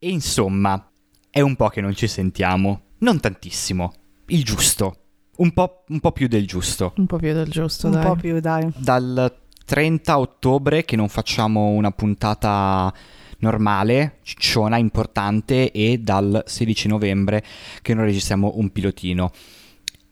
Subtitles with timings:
[0.00, 0.90] E insomma,
[1.28, 2.82] è un po' che non ci sentiamo.
[2.98, 3.92] Non tantissimo.
[4.26, 4.96] Il giusto.
[5.38, 6.92] Un po', un po più del giusto.
[6.96, 8.04] Un po' più del giusto, Un dai.
[8.04, 8.70] po' più, dai.
[8.76, 12.92] Dal 30 ottobre che non facciamo una puntata
[13.38, 17.44] normale, cicciona, importante, e dal 16 novembre
[17.82, 19.32] che non registriamo un pilotino.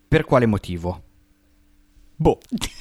[0.08, 1.02] Per quale motivo?
[2.18, 2.38] Boh,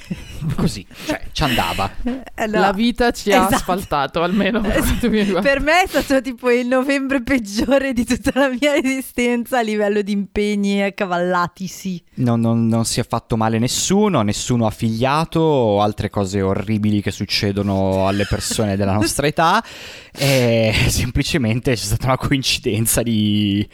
[0.56, 1.92] così, cioè, ci andava.
[2.04, 2.60] Eh, no.
[2.60, 3.56] La vita ci ha Esatto.
[3.56, 9.58] asfaltato, almeno per me è stato tipo il novembre peggiore di tutta la mia esistenza
[9.58, 12.02] a livello di impegni accavallati, sì.
[12.16, 17.12] Non, non- non si è fatto male nessuno, nessuno affiliato o altre cose orribili che
[17.12, 19.62] succedono alle persone della nostra età.
[20.18, 23.68] E semplicemente c'è stata una coincidenza di,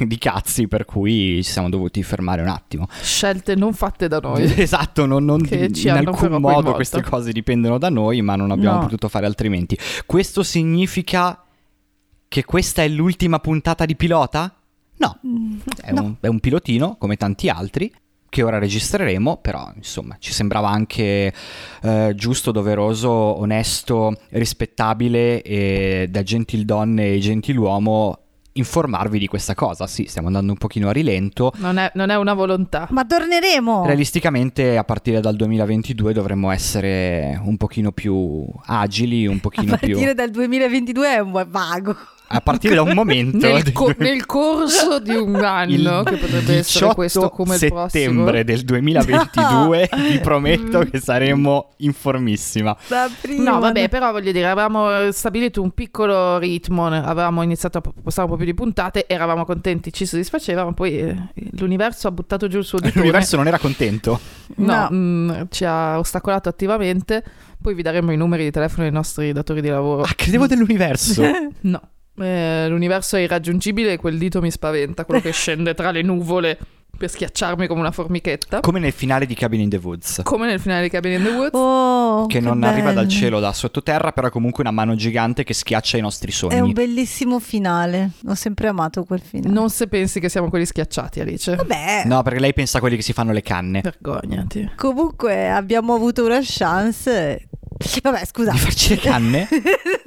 [0.00, 2.86] di cazzi per cui ci siamo dovuti fermare un attimo.
[3.00, 4.44] Scelte non fatte da noi.
[4.66, 6.72] Esatto, non, non- ci in alcun modo coinvolto.
[6.72, 8.82] queste cose dipendono da noi, ma non abbiamo No.
[8.82, 9.78] potuto fare altrimenti.
[10.04, 11.42] Questo significa
[12.28, 14.54] che questa è l'ultima puntata di pilota?
[14.98, 15.18] No,
[15.82, 16.02] è, no.
[16.02, 17.92] un, è un pilotino come tanti altri
[18.36, 21.32] che ora registreremo, però insomma ci sembrava anche
[21.82, 28.18] eh, giusto, doveroso, onesto, rispettabile e da gentildonne e gentiluomo
[28.52, 29.86] informarvi di questa cosa.
[29.86, 31.50] Sì, stiamo andando un pochino a rilento.
[31.56, 32.86] Non è, non è una volontà.
[32.90, 33.86] Ma torneremo.
[33.86, 40.04] Realisticamente a partire dal 2022 dovremmo essere un pochino più agili, un A pochino partire
[40.04, 40.14] più...
[40.14, 41.96] dal 2022 è un vago.
[42.28, 43.46] A partire da un momento...
[43.46, 48.42] Nel, co- nel corso di un anno, che potrebbe essere 18 questo come il settembre
[48.42, 48.42] prossimo.
[48.42, 52.76] del 2022 vi prometto che saremo informissima.
[52.88, 53.52] Da prima.
[53.52, 58.26] No, vabbè, però voglio dire, avevamo stabilito un piccolo ritmo, ne- avevamo iniziato a postare
[58.26, 61.16] un po' più di puntate, eravamo contenti, ci soddisfaceva, ma poi eh,
[61.52, 63.00] l'universo ha buttato giù il suo ditone.
[63.00, 64.18] L'universo non era contento.
[64.56, 64.88] No, No.
[64.92, 67.22] mm, ci ha ostacolato attivamente.
[67.62, 70.02] Poi vi daremo i numeri di telefono dei nostri datori di lavoro.
[70.02, 71.22] Ah, credevo dell'universo.
[71.66, 71.80] No.
[72.18, 76.58] Eh, l'universo è irraggiungibile e quel dito mi spaventa, quello che scende tra le nuvole
[76.96, 78.60] per schiacciarmi come una formichetta.
[78.60, 80.20] Come nel finale di Cabin in the Woods.
[80.24, 81.50] Come nel finale di Cabin in the Woods.
[81.52, 83.08] Oh, Che che non arriva dal bello.
[83.18, 86.50] cielo, da sottoterra, però è comunque una mano gigante che schiaccia i nostri È un
[86.52, 86.72] sogni.
[86.72, 88.12] bellissimo finale.
[88.28, 89.52] Ho sempre amato quel finale.
[89.52, 91.54] Non se pensi che siamo quelli schiacciati, Alice.
[91.54, 93.82] Vabbè, No, perché lei pensa a quelli che si fanno le canne.
[93.82, 94.70] Vergognati.
[94.76, 97.46] comunque abbiamo avuto una chance.
[98.02, 98.52] Vabbè, scusa.
[98.52, 99.48] Di farci le canne?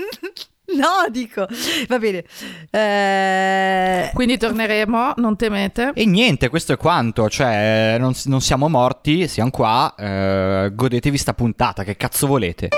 [0.77, 1.47] no, dico.
[1.87, 2.23] Va bene.
[2.69, 5.91] Eh, Quindi torneremo, non temete.
[5.93, 7.29] E niente, questo è quanto.
[7.29, 9.93] Cioè, non, non siamo morti, siamo qua.
[9.97, 12.69] eh, godetevi sta puntata, che cazzo volete?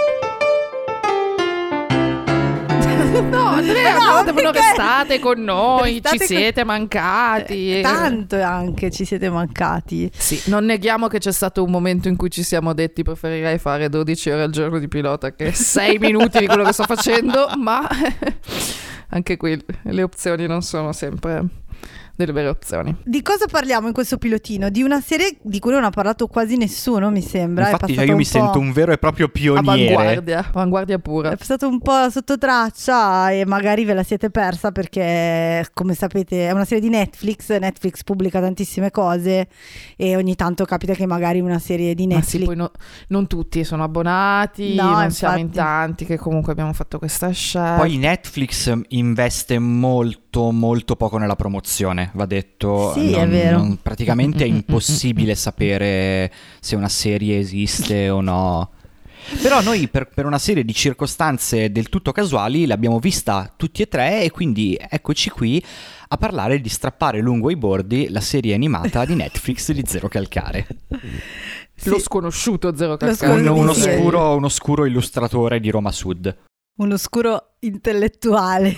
[3.19, 4.51] No, Andrea, No, perché?
[4.51, 7.77] restate con noi, Restate ci con- siete mancati.
[7.77, 10.09] Eh, Tanto anche ci siete mancati.
[10.15, 13.89] Sì, non neghiamo che c'è stato un momento in cui ci siamo detti preferirei fare
[13.89, 17.87] 12 ore al giorno di pilota che 6 minuti di quello che sto facendo, ma
[19.09, 21.43] anche qui le opzioni non sono sempre
[22.25, 22.95] delle vere opzioni.
[23.03, 24.69] Di cosa parliamo in questo pilotino?
[24.69, 27.69] Di una serie di cui non ha parlato quasi nessuno, mi sembra.
[27.69, 29.93] Infatti, io un mi po'- sento un vero e proprio pioniere.
[29.93, 31.31] Avanguardia, avanguardia pura.
[31.31, 36.47] È passato un po' sotto traccia e magari ve la siete persa perché, come sapete,
[36.47, 37.57] è una serie di Netflix.
[37.57, 39.47] Netflix pubblica tantissime cose
[39.97, 42.39] e ogni tanto capita che magari una serie di Ma Netflix.
[42.39, 42.71] sì, poi no-
[43.07, 45.57] non tutti sono abbonati, No, non siamo in infatti.
[45.57, 47.75] tanti che comunque abbiamo fatto questa scelta.
[47.77, 52.93] Poi Netflix investe molto, molto poco nella promozione, va detto.
[52.93, 53.57] Sì, è Non- vero.
[53.57, 58.71] non- praticamente è impossibile sapere se una serie esiste o no.
[59.41, 63.87] Però noi per, per una serie di circostanze del tutto casuali l'abbiamo vista tutti e
[63.87, 65.63] tre e quindi eccoci qui
[66.07, 70.65] a parlare di strappare lungo i bordi la serie animata di Netflix di Zero Calcare.
[71.83, 72.01] Lo Sì.
[72.01, 73.33] sconosciuto Zero Lo Calcare.
[73.33, 73.91] Un, Sì, uno, sì.
[73.99, 76.35] scuro, uno scuro illustratore di Roma Sud.
[76.79, 78.75] Un oscuro intellettuale.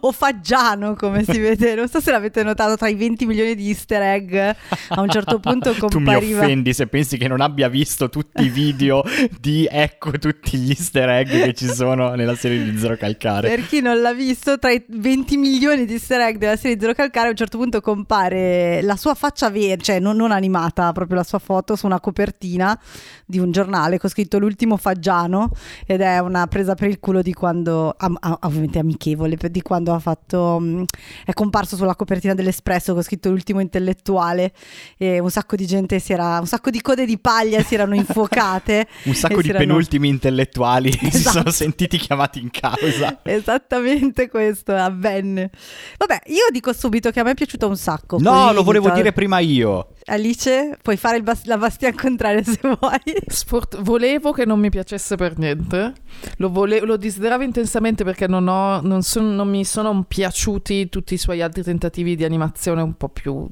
[0.00, 1.74] O faggiano, come si vede.
[1.74, 4.34] Non so se l'avete notato tra i 20 milioni di easter egg.
[4.34, 6.42] A un certo punto Tu mi compariva.
[6.42, 9.02] offendi se pensi che non abbia visto tutti i video
[9.40, 13.48] di ecco tutti gli easter egg che ci sono nella serie di Zero Calcare.
[13.48, 16.92] Per chi non l'ha visto, tra i 20 milioni di easter egg della serie Zero
[16.94, 21.16] Calcare, a un certo punto compare la sua faccia vera, cioè non, non animata, proprio
[21.16, 22.78] la sua foto su una copertina
[23.26, 25.50] di un giornale con scritto L'ultimo Faggiano
[25.86, 29.70] ed è una presa per il culo di quando, am- am- ovviamente amichevole, di quando
[29.76, 30.84] ha fatto mh,
[31.24, 34.52] è comparso sulla copertina dell'Espresso con scritto l'ultimo intellettuale
[34.96, 37.94] e un sacco di gente si era un sacco di code di paglia si erano
[37.94, 41.38] infuocate Un sacco di si erano- penultimi intellettuali si Esatto.
[41.38, 43.20] sono sentiti chiamati in causa.
[43.24, 45.50] Esattamente questo avvenne.
[45.98, 48.18] Vabbè, io dico subito che a me è piaciuto un sacco.
[48.18, 49.88] No, lo volevo dire prima io.
[50.06, 53.00] Alice, puoi fare bas- la bastian contraria se vuoi.
[53.26, 55.92] Sport- volevo che non mi piacesse per niente,
[56.38, 61.14] lo, vole- lo desideravo intensamente perché non, ho- non son- non mi sono piaciuti tutti
[61.14, 63.46] i suoi altri tentativi di animazione un po' più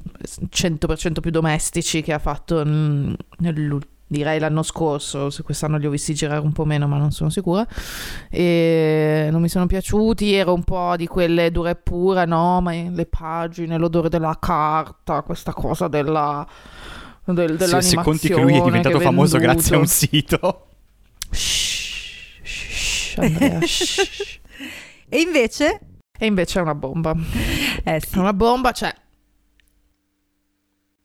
[0.49, 5.89] 100% più domestici che ha fatto mm, nell'ul- direi l'anno scorso, se quest'anno li ho
[5.89, 7.65] visti girare un po' meno ma non sono sicura
[8.29, 12.71] e non mi sono piaciuti, ero un po' di quelle dure e pure, no, ma
[12.73, 16.45] le pagine, l'odore della carta, questa cosa della...
[17.23, 20.67] Del, Se, se conti che lui è diventato è famoso grazie a un sito.
[21.29, 24.39] Shh, shh, Andrea, shh.
[25.07, 25.79] E invece,
[26.19, 27.13] E invece è una bomba.
[27.83, 28.93] eh È sì, una bomba, cioè,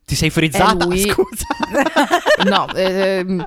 [0.06, 0.86] Ti sei frizzata?
[1.10, 1.46] Scusa.
[2.48, 3.44] no, ehm,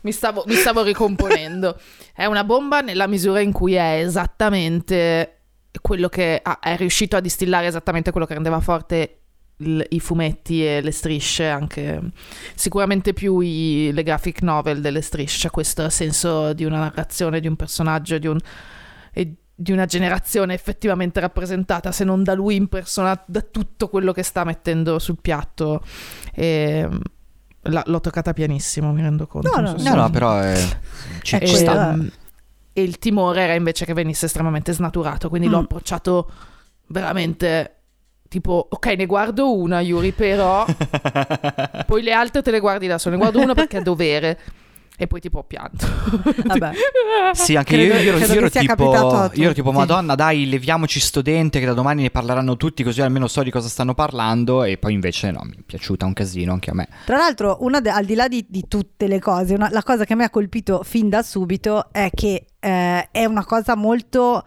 [0.00, 1.78] mi, stavo, mi stavo ricomponendo.
[2.12, 5.42] È una bomba nella misura in cui è esattamente
[5.80, 9.18] quello che ha- è riuscito a distillare esattamente quello che rendeva forte
[9.58, 12.00] il- i fumetti e le strisce, anche
[12.56, 17.46] sicuramente più i- le graphic novel delle strisce, cioè questo senso di una narrazione, di
[17.46, 18.38] un personaggio, di un,
[19.12, 24.12] e di una generazione effettivamente rappresentata, se non da lui in persona, da tutto quello
[24.12, 25.80] che sta mettendo sul piatto.
[26.34, 26.88] E,
[27.66, 29.48] la- l'ho toccata pianissimo, mi rendo conto.
[29.54, 30.56] No, no, so No, no, però eh,
[31.22, 31.90] ci, Ecco, ci e, sta.
[31.94, 32.10] um,
[32.72, 35.64] e il timore era invece che venisse estremamente snaturato, quindi l'ho Mm.
[35.64, 36.30] approcciato
[36.88, 37.76] veramente
[38.28, 40.64] tipo, ok, ne guardo una, Yuri, però
[41.86, 44.38] poi le altre te le guardi da solo, ne guardo una perché è dovere.
[45.02, 45.84] E poi tipo pianto.
[46.46, 46.70] vabbè.
[47.32, 49.72] Sì, anche Credo- io, io, ero- credo io ero tipo, capitato a io ero tipo,
[49.72, 53.50] madonna, dai, leviamoci sto dente che da domani ne parleranno tutti, così almeno so di
[53.50, 54.62] cosa stanno parlando.
[54.64, 56.88] E poi invece no, mi è piaciuta un casino anche a me.
[57.04, 60.04] Tra l'altro, una de- al di là di, di tutte le cose, una- la cosa
[60.04, 64.44] che mi ha colpito fin da subito è che eh, è una cosa molto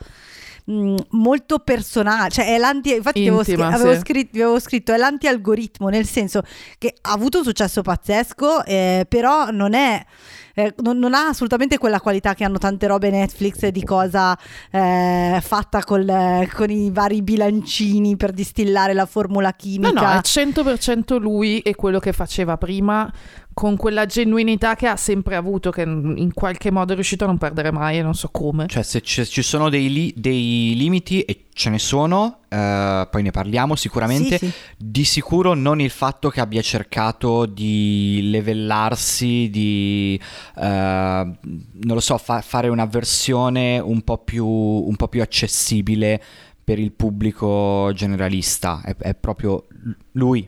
[0.66, 4.00] mh, molto personale, cioè è l'anti infatti ti avevo, Intima, avevo sì.
[4.00, 6.42] scritto, avevo scritto è l'anti-algoritmo, nel senso
[6.78, 10.04] che ha avuto un successo pazzesco, eh, però non è
[10.56, 14.36] eh, non, non ha assolutamente quella qualità che hanno tante robe Netflix di cosa
[14.72, 19.92] eh, fatta col- con i vari bilancini per distillare la formula No, chimica.
[19.92, 23.12] no, è 100% lui e quello che faceva prima
[23.56, 27.38] con quella genuinità che ha sempre avuto, che in qualche modo è riuscito a non
[27.38, 28.68] perdere mai e non so come.
[28.68, 33.24] Cioè, se ci, ci sono dei, li- dei limiti, e ce ne sono, eh, poi
[33.24, 34.38] ne parliamo sicuramente.
[34.40, 34.54] Sì, sì.
[34.76, 40.20] Di sicuro non il fatto che abbia cercato di levellarsi, di,
[40.58, 46.22] eh, non lo so, fa- fare una versione un po' più, un po' più accessibile
[46.62, 48.82] per il pubblico generalista.
[48.84, 49.66] È, è proprio
[50.12, 50.46] lui,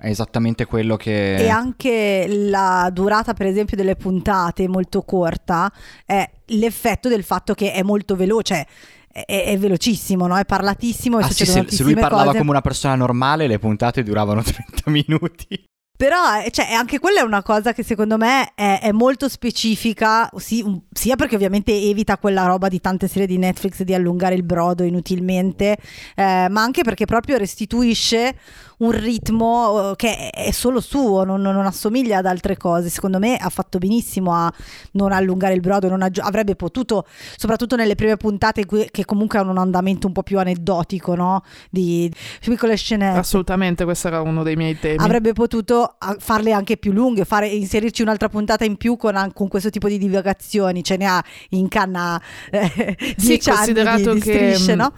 [0.00, 1.34] è esattamente quello che...
[1.36, 5.72] E anche la durata, per esempio, delle puntate molto corta
[6.06, 8.64] è l'effetto del fatto che è molto veloce.
[9.10, 10.36] È, è velocissimo, no?
[10.36, 11.18] È parlatissimo.
[11.18, 12.38] e Ah sì, se, se lui parlava cose.
[12.38, 15.66] come una persona normale, le puntate duravano 30 minuti.
[15.98, 20.30] Però eh, cioè, anche quella è una cosa che secondo me è, è molto specifica,
[20.36, 24.36] sì, un- sia perché ovviamente evita quella roba di tante serie di Netflix di allungare
[24.36, 25.76] il brodo inutilmente,
[26.14, 28.36] eh, ma anche perché proprio restituisce
[28.78, 32.88] un ritmo eh, che è solo suo, non, non assomiglia ad altre cose.
[32.88, 34.52] Secondo me ha fatto benissimo a
[34.92, 37.06] non allungare il brodo, non aggi- avrebbe potuto,
[37.36, 41.42] soprattutto nelle prime puntate che comunque hanno un andamento un po' più aneddotico, no?
[41.70, 43.18] Di piccole scenette.
[43.18, 44.96] Assolutamente, questo era uno dei miei temi.
[44.98, 49.70] Avrebbe potuto farle anche più lunghe, fare, inserirci un'altra puntata in più con, con questo
[49.70, 50.82] tipo di divagazioni.
[50.82, 52.20] Ce ne ha in canna
[52.50, 54.92] eh, Sì, considerato di, di che, strisce, mh, no?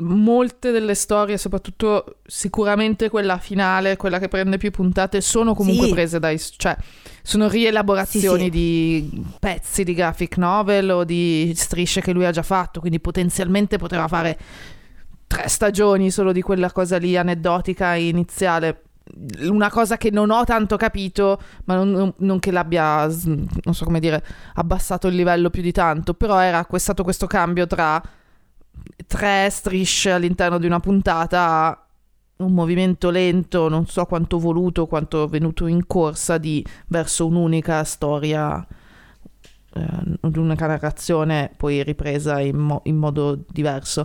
[0.00, 5.92] Molte delle storie, soprattutto sicuramente quella finale, quella che prende più puntate, sono comunque Sì.
[5.92, 6.38] prese dai...
[6.38, 6.76] cioè
[7.22, 8.50] sono rielaborazioni Sì, sì.
[8.50, 13.78] di pezzi di graphic novel o di strisce che lui ha già fatto, quindi potenzialmente
[13.78, 14.38] poteva fare
[15.26, 18.82] tre stagioni solo di quella cosa lì aneddotica iniziale.
[19.40, 24.00] Una cosa che non ho tanto capito, ma non, non- che l'abbia, non so come
[24.00, 24.22] dire,
[24.54, 28.00] abbassato il livello più di tanto, però era stato questo cambio tra
[29.06, 31.86] tre strisce all'interno di una puntata
[32.36, 38.66] un movimento lento, non so quanto voluto, quanto venuto in corsa di verso un'unica storia,
[39.74, 44.04] eh, un'unica narrazione poi ripresa in, mo- in modo diverso.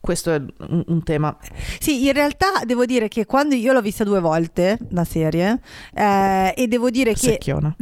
[0.00, 1.36] Questo è un, tema.
[1.78, 5.60] Sì, in realtà devo dire che quando io l'ho vista due volte la serie
[5.94, 7.76] eh, e devo dire che Secchiona.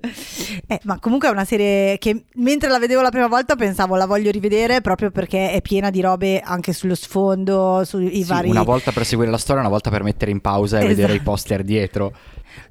[0.00, 4.06] Eh, ma comunque è una serie che mentre la vedevo la prima volta pensavo la
[4.06, 8.48] voglio rivedere proprio perché è piena di robe anche sullo sfondo, sui Sì, vari...
[8.50, 11.16] Una volta per seguire la storia, una volta per mettere in pausa e vedere i
[11.16, 11.30] Esatto.
[11.30, 12.12] poster dietro.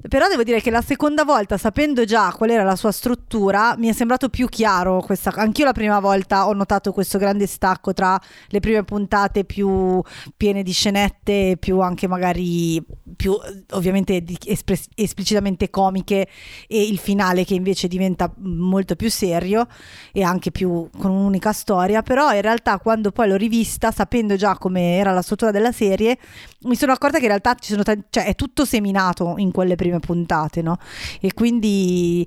[0.08, 3.88] Però devo dire che la seconda volta, sapendo già qual era la sua struttura, mi
[3.88, 5.32] è sembrato più chiaro questa.
[5.34, 10.02] Anch'io la prima volta ho notato questo grande stacco tra le prime puntate più
[10.36, 12.84] piene di scenette, più anche magari
[13.16, 13.36] più
[13.72, 16.28] ovviamente espres- esplicitamente comiche
[16.66, 19.66] e il finale che invece diventa molto più serio
[20.12, 22.02] e anche più con un'unica storia.
[22.02, 26.18] Però in realtà quando poi l'ho rivista, sapendo già come era la struttura della serie,
[26.62, 29.76] mi sono accorta che in realtà ci sono tan- cioè, è tutto seminato in quelle
[29.76, 30.78] prime puntate, no?
[31.20, 32.26] E quindi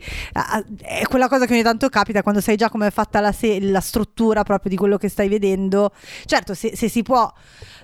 [0.82, 3.60] è quella cosa che ogni tanto capita quando sai già come è fatta la, se-
[3.60, 5.92] la struttura proprio di quello che stai vedendo.
[6.26, 7.32] Certo, se, se si può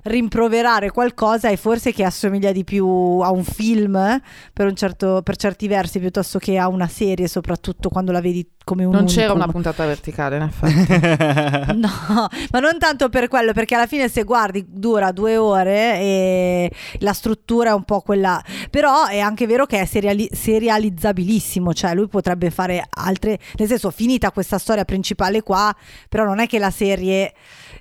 [0.03, 4.21] rimproverare qualcosa è forse che assomiglia di più a un film eh,
[4.53, 8.47] per, un certo- per certi versi piuttosto che a una serie, soprattutto quando la vedi
[8.67, 9.41] come un Non c'era unicum.
[9.43, 11.75] una puntata verticale, in effetti.
[11.77, 16.71] No, ma non tanto per quello, perché alla fine se guardi dura due ore e
[16.99, 21.93] la struttura è un po' quella, però è anche vero che è seriali- serializzabilissimo, cioè
[21.93, 25.73] lui potrebbe fare altre, nel senso finita questa storia principale qua,
[26.09, 27.33] però non è che la serie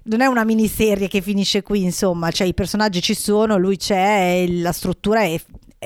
[0.04, 4.46] non è una miniserie che finisce qui, insomma, cioè i personaggi ci sono, lui c'è,
[4.48, 5.40] la struttura è,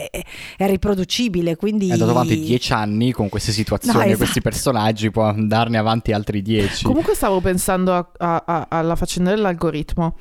[0.09, 0.25] è-
[0.57, 4.19] è riproducibile, quindi È andato avanti dieci anni con queste situazioni No, e esatto.
[4.23, 6.85] questi personaggi, può andarne avanti altri dieci.
[6.85, 10.16] Comunque stavo pensando a- a- a- alla faccenda dell'algoritmo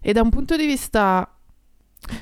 [0.00, 1.28] e da un punto di vista...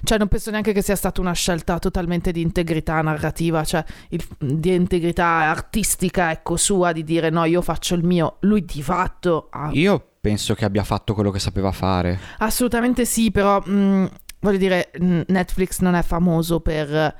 [0.04, 4.24] Cioè non penso neanche che sia stata una scelta totalmente di integrità narrativa, cioè il-
[4.38, 8.36] di integrità artistica, ecco, sua, di dire no, io faccio il mio.
[8.42, 12.16] Lui di fatto ha Io penso che abbia fatto quello che sapeva fare.
[12.38, 14.08] Assolutamente sì, però mh,
[14.42, 14.90] voglio dire,
[15.28, 17.14] Netflix non è famoso per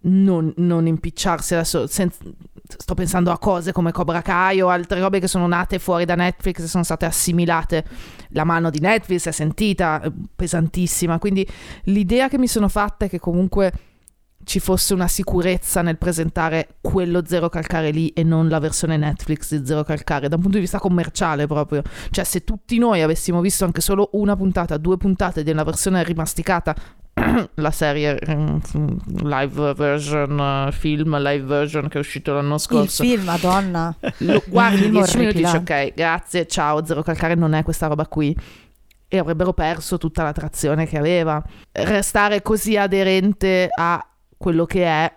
[0.00, 1.86] non, non impicciarsi adesso.
[1.86, 2.10] sen-
[2.68, 6.16] sto pensando a cose come Cobra Kai o altre robe che sono nate fuori da
[6.16, 7.84] Netflix e sono state assimilate.
[8.30, 11.18] La mano di Netflix è sentita, eh, pesantissima.
[11.18, 11.46] Quindi
[11.84, 13.72] l'idea che mi sono fatta è che comunque
[14.46, 19.52] ci fosse una sicurezza nel presentare quello zero calcare lì e non la versione Netflix
[19.56, 21.82] di zero calcare da un punto di vista commerciale proprio.
[22.10, 26.04] Cioè se tutti noi avessimo visto anche solo una puntata, due puntate di una versione
[26.04, 26.76] rimasticata,
[27.54, 28.58] la serie mm,
[29.24, 30.38] live version,
[30.68, 33.96] eh, film live version che è uscito l'anno il scorso, film, madonna.
[34.18, 37.88] lo guardi film 10 minuti e dici ok, grazie, ciao, zero calcare non è questa
[37.88, 38.36] roba qui.
[39.08, 41.42] E avrebbero perso tutta l'attrazione che aveva.
[41.72, 44.04] Restare così aderente a
[44.36, 45.14] quello che è,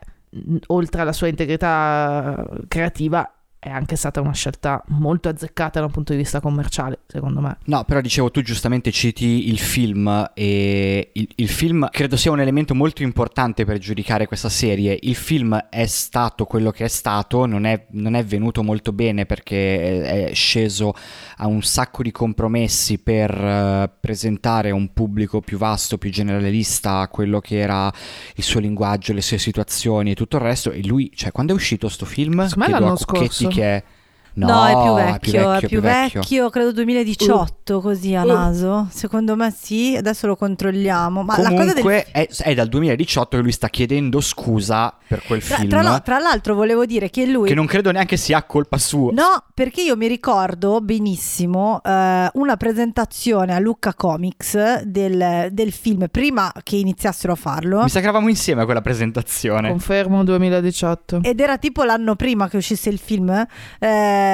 [0.67, 6.13] oltre alla sua integrità creativa, è anche stata una scelta molto azzeccata da un punto
[6.13, 7.57] di vista commerciale, secondo me.
[7.65, 12.39] No, però dicevo, tu giustamente citi il film e il, il film credo sia un
[12.39, 14.97] elemento molto importante per giudicare questa serie.
[15.01, 19.25] Il film è stato quello che è stato, non è, non è venuto molto bene
[19.25, 20.93] perché è, sceso
[21.37, 27.09] a un sacco di compromessi per eh, presentare a un pubblico più vasto, più generalista
[27.11, 27.91] quello che era
[28.35, 30.71] il suo linguaggio, le sue situazioni e tutto il resto.
[30.71, 32.47] E lui, cioè, quando è uscito sto film?
[32.47, 33.98] Secondo me Chiedo a l'anno Cucchetti
[34.47, 34.65] scorso.
[34.65, 34.75] che è...
[34.75, 36.49] No, è più vecchio, è più vecchio, vecchio.
[36.49, 38.27] credo 2018 così a Uh.
[38.27, 38.87] naso.
[38.91, 41.23] Secondo me sì, adesso lo controlliamo.
[41.23, 45.23] Ma la cosa del Comunque è, è dal 2018 che lui sta chiedendo scusa per
[45.25, 45.69] quel tra, film.
[45.69, 49.11] tra tra l'altro volevo dire che lui che non credo neanche sia colpa sua.
[49.13, 56.07] No, perché io mi ricordo benissimo eh, una presentazione a Lucca Comics del, del film
[56.11, 57.81] prima che iniziassero a farlo.
[57.83, 59.69] Mi sa che eravamo insieme a quella presentazione.
[59.69, 61.19] Confermo 2018.
[61.23, 63.29] Ed era tipo l'anno prima che uscisse il film.
[63.29, 64.28] eh,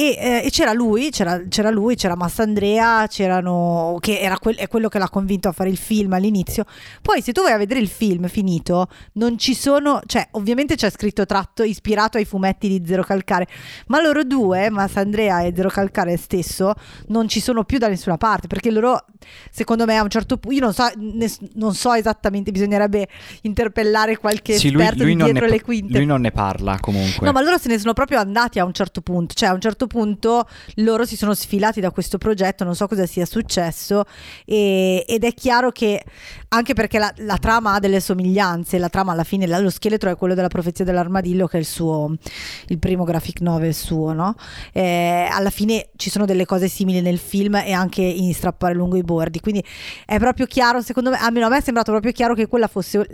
[0.00, 4.66] e, eh, e c'era lui, c'era, c'era lui, c'era Massandrea, c'erano, che era quel- è
[4.66, 6.64] quello che l'ha convinto a fare il film all'inizio.
[7.02, 10.88] Poi, se tu vai a vedere il film finito, non ci sono, cioè, ovviamente c'è
[10.88, 13.46] scritto tratto ispirato ai fumetti di Zero Calcare,
[13.88, 16.72] ma loro due, Massandrea e Zero Calcare stesso,
[17.08, 19.04] non ci sono più da nessuna parte perché loro,
[19.50, 23.08] secondo me, a un certo punto, io non so, ness- non so esattamente, bisognerebbe
[23.42, 25.96] interpellare qualche Sì, lui, esperto lui non dietro ne, le quinte.
[25.98, 27.26] lui non ne parla comunque.
[27.26, 29.60] No, ma loro se ne sono proprio andati a un certo punto, cioè a un
[29.60, 30.46] certo punto
[30.76, 34.04] loro si sono sfilati da questo progetto, non so cosa sia successo
[34.44, 36.02] e- ed è chiaro che
[36.48, 40.16] anche perché la, la trama ha delle somiglianze, la trama alla fine, lo scheletro è
[40.16, 42.14] quello della profezia dell'armadillo che è il suo,
[42.68, 44.34] il primo graphic novel suo, no?
[44.72, 48.96] Eh, alla fine ci sono delle cose simili nel film e anche in strappare lungo
[48.96, 49.64] i bordi, quindi
[50.06, 53.06] è proprio chiaro, secondo me, almeno a me è sembrato proprio chiaro che quella fosse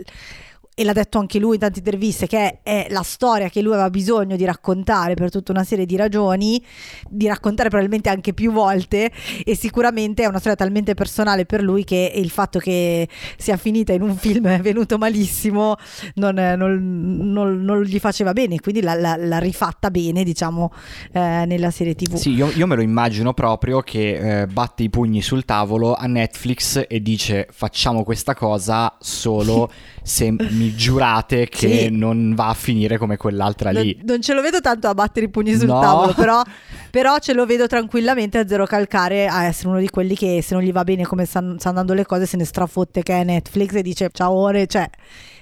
[0.79, 3.73] e l'ha detto anche lui in tante interviste, che è, è la storia che lui
[3.73, 6.63] aveva bisogno di raccontare per tutta una serie di ragioni,
[7.09, 9.11] di raccontare probabilmente anche più volte
[9.43, 13.07] e sicuramente è una storia talmente personale per lui che il fatto che
[13.37, 15.77] sia finita in un film venuto malissimo
[16.13, 20.71] non, non- non- non gli faceva bene, quindi l'ha, l'ha- l'ha rifatta bene, diciamo,
[21.11, 22.17] eh, nella serie TV.
[22.17, 26.05] Sì, io, io me lo immagino proprio che eh, batte i pugni sul tavolo a
[26.05, 29.71] Netflix e dice facciamo questa cosa solo
[30.03, 31.89] se mi giurate che Sì.
[31.89, 33.99] non va a finire come quell'altra Non, lì.
[34.03, 35.79] non ce lo vedo tanto a battere i pugni sul No.
[35.79, 36.41] tavolo, però,
[36.91, 40.53] però ce lo vedo tranquillamente a zero calcare a essere uno di quelli che se
[40.53, 43.23] non gli va bene come stanno, stanno andando le cose se ne strafotte che è
[43.23, 44.89] Netflix e dice ciao ore, cioè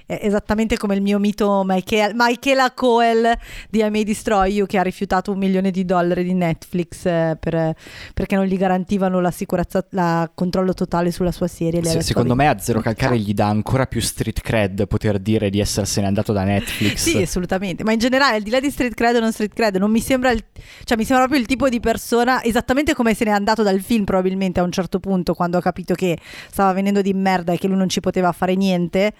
[0.07, 3.37] esattamente come il mio mito Michael, Michaela Coel
[3.69, 7.37] di I May Destroy You che ha rifiutato un milione di dollari di Netflix eh,
[7.39, 7.73] per-
[8.13, 11.83] perché non gli garantivano la sicurezza, il controllo totale sulla sua serie.
[11.83, 15.49] Se- secondo "Vabbè, me a Zero Calcare gli dà ancora più street cred poter dire
[15.49, 16.95] di essersene andato da Netflix.
[16.97, 17.83] Sì, assolutamente.
[17.83, 19.99] Ma in generale, al di là di street cred o non street cred, non mi
[20.01, 20.43] sembra il,
[20.83, 24.03] cioè mi sembra proprio il tipo di persona, esattamente come se n'è andato dal film,
[24.03, 26.17] probabilmente a un certo punto, quando ha capito che
[26.51, 29.13] stava venendo di merda e che lui non ci poteva fare niente.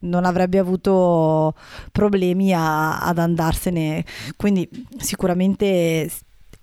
[0.00, 1.54] Non avrebbe avuto
[1.92, 4.04] problemi a- ad andarsene.
[4.36, 6.10] Quindi, sicuramente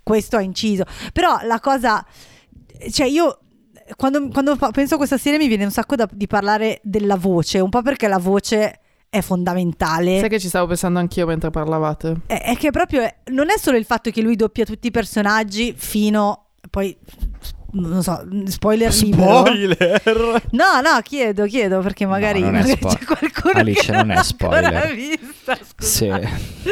[0.03, 0.83] questo ha inciso.
[1.11, 2.05] Però la cosa,
[2.91, 3.39] cioè, io
[3.97, 7.59] quando, quando penso a questa serie mi viene un sacco da- di parlare della voce,
[7.59, 10.19] un po' perché la voce è fondamentale.
[10.19, 12.21] Sai che ci stavo pensando anch'io mentre parlavate?
[12.27, 14.91] È, è che proprio è- non è solo il fatto che lui doppia tutti i
[14.91, 16.95] personaggi fino poi
[17.75, 19.46] non so, spoiler libero.
[19.46, 20.01] Spoiler!
[20.51, 24.17] No, no, chiedo, chiedo perché magari, non è magari spo- c'è qualcuno Alice, non non
[24.17, 24.94] è spoiler.
[24.94, 25.58] vista.
[25.77, 26.27] Se,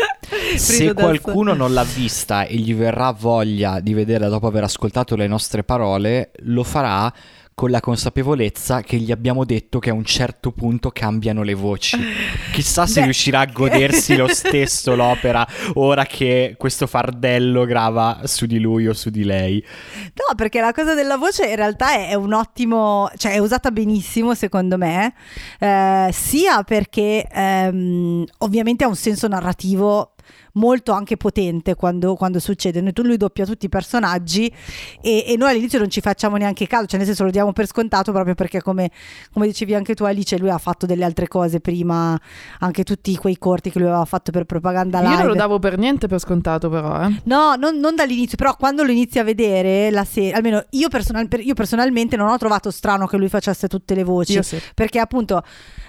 [0.58, 5.28] se qualcuno non l'ha vista e gli verrà voglia di vederla dopo aver ascoltato le
[5.28, 7.12] nostre parole, lo farà
[7.54, 11.98] con la consapevolezza che gli abbiamo detto che a un certo punto cambiano le voci.
[12.52, 13.06] Chissà se Beh.
[13.06, 18.94] riuscirà a godersi lo stesso l'opera ora che questo fardello grava su di lui o
[18.94, 19.64] su di lei.
[20.04, 24.34] No, perché la cosa della voce in realtà è, un ottimo, cioè è usata benissimo
[24.34, 25.14] secondo me,
[25.60, 30.14] eh, sia perché ehm, ovviamente ha un senso narrativo
[30.54, 32.82] molto anche potente quando, quando succede.
[32.82, 34.52] Noi, tu lui doppia tutti i personaggi
[35.02, 37.68] e, e noi all'inizio non ci facciamo neanche caso, cioè nel senso lo diamo per
[37.68, 38.92] scontato proprio perché come,
[39.32, 42.20] come dicevi anche tu Alice, lui ha fatto delle altre cose prima,
[42.60, 45.12] anche tutti quei corti che lui aveva fatto per propaganda live.
[45.12, 47.22] Io non lo davo per niente per scontato, però, eh.
[47.24, 51.28] No, non, non dall'inizio, però quando lo inizi a vedere la serie, almeno io, personal-
[51.28, 54.62] per- io personalmente non ho trovato strano che lui facesse tutte le voci, sì.
[54.76, 55.44] perché appunto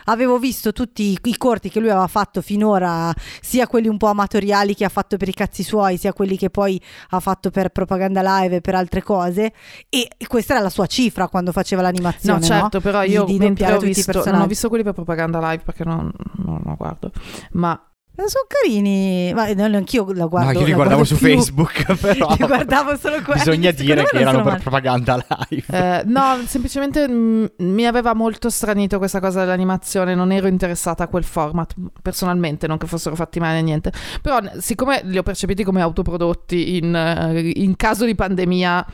[0.04, 4.06] avevo visto tutti i, i corti che lui aveva fatto finora, sia quelli un po'
[4.06, 7.70] amatoriali che ha fatto per i cazzi suoi, sia quelli che poi ha fatto per
[7.70, 9.52] propaganda live e per altre cose,
[9.88, 12.38] e questa era la sua cifra quando faceva l'animazione.
[12.38, 14.92] No, certo, però Di- io di mentre doppiare ho visto, non ho visto quelli per
[14.92, 17.10] propaganda live perché non, non lo guardo,
[17.52, 17.80] ma
[18.16, 20.52] Sono carini, ma eh, non- anch'io la guardo.
[20.52, 21.34] no, io li guardavo guardo su più.
[21.34, 24.58] Facebook, però Li guardavo solo quelli, bisogna dire che erano per male.
[24.60, 25.64] propaganda live.
[25.68, 31.08] Eh, no, semplicemente mm, mi aveva molto stranito questa cosa dell'animazione, non ero interessata a
[31.08, 33.92] quel format personalmente, non che fossero fatti male niente.
[34.22, 38.86] Però n- siccome li ho percepiti come autoprodotti in, eh, in caso di pandemia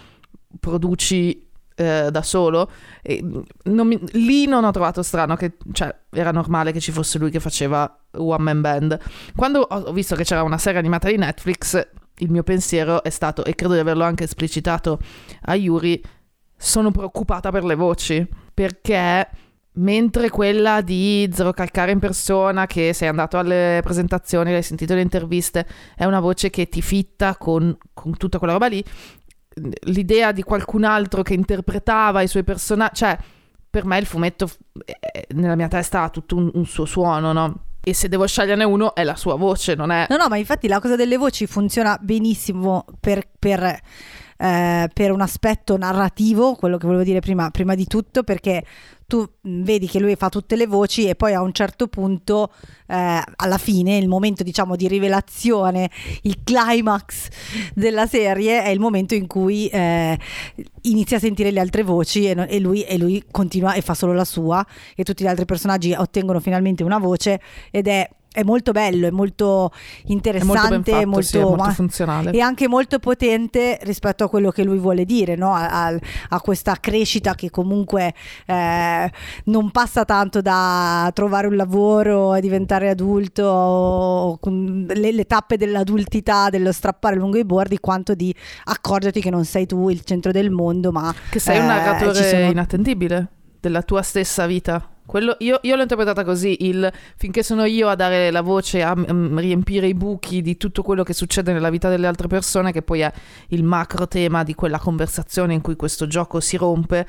[0.58, 1.46] produci
[1.80, 2.70] eh, da solo,
[3.64, 7.30] non mi- lì non ho trovato strano che cioè, era normale che ci fosse lui
[7.30, 8.98] che faceva One Man Band.
[9.34, 11.88] Quando ho visto che c'era una serie animata di Netflix,
[12.18, 14.98] il mio pensiero è stato, e credo di averlo anche esplicitato
[15.44, 16.02] a Yuri,
[16.54, 19.26] sono preoccupata per le voci perché
[19.72, 25.00] mentre quella di Zero Calcare in persona che sei andato alle presentazioni, l'hai sentito le
[25.00, 28.84] interviste, è una voce che ti fitta con, con tutta quella roba lì,
[29.84, 33.18] l'idea di qualcun altro che interpretava i suoi personaggi, cioè
[33.68, 34.48] per me il fumetto
[34.84, 37.64] eh, nella mia testa ha tutto un, un suo suono, no?
[37.82, 40.06] E se devo sceglierne uno è la sua voce, non è...
[40.10, 43.80] No, no, ma infatti la cosa delle voci funziona benissimo per, per,
[44.40, 48.64] eh, per un aspetto narrativo, quello che volevo dire prima, prima di tutto, perché
[49.06, 52.50] tu mh, vedi che lui fa tutte le voci e poi a un certo punto,
[52.86, 55.90] eh, alla fine, il momento diciamo di rivelazione,
[56.22, 57.28] il climax
[57.74, 60.18] della serie è il momento in cui eh,
[60.82, 63.92] inizia a sentire le altre voci e, no- e lui, e lui continua e fa
[63.92, 68.42] solo la sua e tutti gli altri personaggi ottengono finalmente una voce ed è, è
[68.44, 72.30] molto bello, è molto È interessante, molto ben fatto, molto, sì, è molto funzionale.
[72.30, 75.52] e anche molto potente rispetto a quello che lui vuole dire, no?
[75.54, 78.14] a, a- a questa crescita che comunque
[78.46, 79.10] eh,
[79.44, 86.50] non passa tanto da trovare un lavoro e diventare adulto, o le, le tappe dell'adultità,
[86.50, 88.32] dello strappare lungo i bordi, quanto di
[88.64, 92.14] accorgerti che non sei tu il centro del mondo, ma Che sei un eh, narratore
[92.14, 93.28] ci sono- inattendibile
[93.60, 94.88] della tua stessa vita.
[95.04, 98.94] Quello, io, io l'ho interpretata così, il, finché sono io a dare la voce, a
[98.94, 102.82] mm, riempire i buchi di tutto quello che succede nella vita delle altre persone, che
[102.82, 103.12] poi è
[103.48, 107.06] il macro tema di quella conversazione in cui questo gioco si rompe,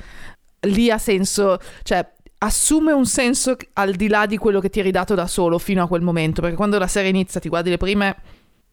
[0.62, 2.04] lì ha senso, cioè
[2.38, 5.82] assume un senso al di là di quello che ti eri dato da solo fino
[5.82, 8.16] a quel momento, perché quando la serie inizia ti guardi le prime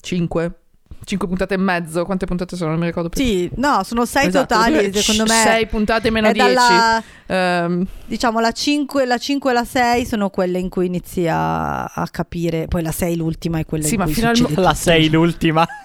[0.01, 0.59] 5,
[1.03, 2.05] 5 puntate e mezzo.
[2.05, 2.71] Quante puntate sono?
[2.71, 3.23] Non mi ricordo più.
[3.23, 5.41] Sì, no, sono sei Esatto, totali, secondo me.
[5.43, 6.47] 6 puntate meno è 10.
[6.53, 11.27] dalla- Ehm, diciamo la 5, la 5 e la 6 sono quelle in cui inizi
[11.27, 14.39] a, a capire, poi la 6 l'ultima è quella Sì, in ma cui fino al
[14.41, 14.73] mo- La tutto.
[14.75, 15.67] 6 l'ultima.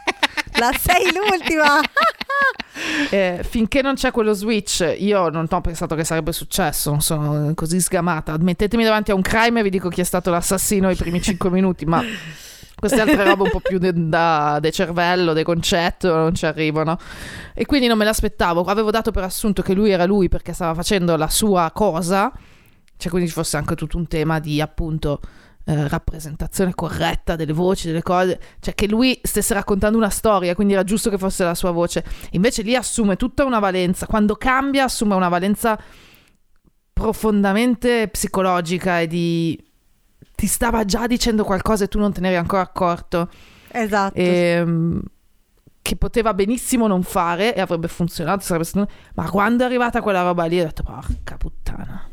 [0.57, 1.81] La 6 l'ultima.
[3.11, 6.91] eh, finché non c'è quello switch, io non ho pensato che sarebbe successo.
[6.91, 8.37] Non sono così sgamata.
[8.39, 11.51] Mettetemi davanti a un crime e vi dico chi è stato l'assassino ai primi 5
[11.51, 11.85] minuti.
[11.85, 12.03] Ma
[12.87, 16.99] queste altre robe un po' più de, da, de cervello, de concetto, non ci arrivano.
[17.55, 18.63] E quindi non me l'aspettavo.
[18.63, 22.31] Avevo dato per assunto che lui era lui perché stava facendo la sua cosa.
[22.97, 25.21] Cioè, quindi ci fosse anche tutto un tema di appunto.
[25.65, 30.75] eh, rappresentazione corretta delle voci, delle cose, cioè che lui stesse raccontando una storia, quindi
[30.75, 32.05] era giusto che fosse la sua voce.
[32.33, 35.79] Invece lì assume tutta una valenza, quando cambia assume una valenza
[36.93, 39.73] profondamente psicologica e di
[40.35, 43.29] ti stava già dicendo qualcosa e tu non te ne eri ancora accorto.
[43.71, 44.19] Esatto.
[44.19, 45.01] Ehm,
[45.83, 50.23] che poteva benissimo non fare e avrebbe funzionato, sarebbe stato- ma quando è arrivata quella
[50.23, 52.09] roba lì ho detto porca puttana.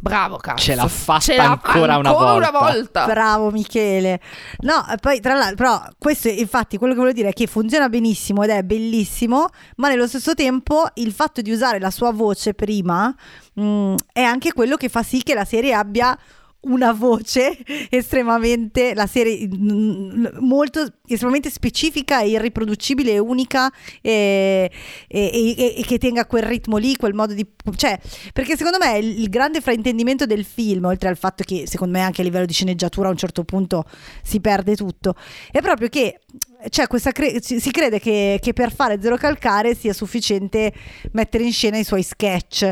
[0.00, 0.62] Bravo cazzo.
[0.64, 2.48] Ce l'ha fatta Ce l'ha ancora una ancora volta.
[2.50, 3.06] una volta.
[3.06, 4.20] Bravo Michele.
[4.60, 7.88] No, e poi tra l'altro, però questo infatti quello che voglio dire è che funziona
[7.88, 12.52] benissimo ed è bellissimo, ma nello stesso tempo il fatto di usare la sua voce
[12.52, 13.14] prima
[13.54, 16.16] mh, è anche quello che fa sì che la serie abbia
[16.64, 17.56] una voce
[17.90, 24.70] estremamente la serie mh, molto estremamente specifica e irriproducibile e unica e,
[25.08, 27.46] e- e- e che tenga quel ritmo lì quel modo di
[27.76, 27.98] cioè
[28.32, 32.02] perché secondo me il, il grande fraintendimento del film oltre al fatto che secondo me
[32.04, 33.84] anche a livello di sceneggiatura a un certo punto
[34.22, 35.14] si perde tutto
[35.50, 36.20] è proprio che
[36.68, 40.72] cioè cre- si crede che, che per fare Zero Calcare sia sufficiente
[41.12, 42.70] mettere in scena i suoi sketch,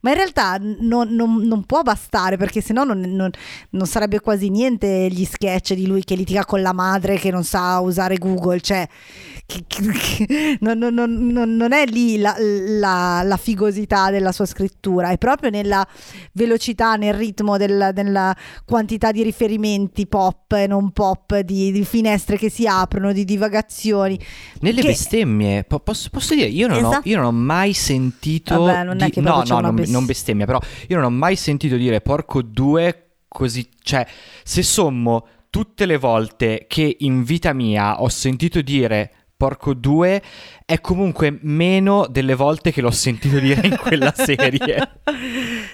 [0.00, 3.30] ma in realtà non, non- non può bastare perché sennò non, non,
[3.70, 7.44] non sarebbe quasi niente gli sketch di lui che litiga con la madre che non
[7.44, 8.86] sa usare Google, cioè
[10.60, 15.50] non, non- non- non- è lì la, la- la figosità della sua scrittura, è proprio
[15.50, 15.86] nella
[16.32, 22.38] velocità, nel ritmo, del- nella quantità di riferimenti pop e non pop, di, di finestre
[22.38, 24.18] che si aprono, di divagazioni.
[24.60, 27.08] Nelle Che- bestemmie, po- posso, posso dire, io non, ho, Esatto.
[27.08, 28.62] io non ho mai sentito...
[28.62, 31.10] Vabbè, non è di- che no, no, non, bes- non bestemmia, però io non ho
[31.10, 33.68] mai sentito dire porco due così...
[33.82, 34.06] Cioè,
[34.42, 40.22] se sommo tutte le volte che in vita mia ho sentito dire porco due,
[40.64, 45.00] è comunque meno delle volte che l'ho sentito dire in quella serie.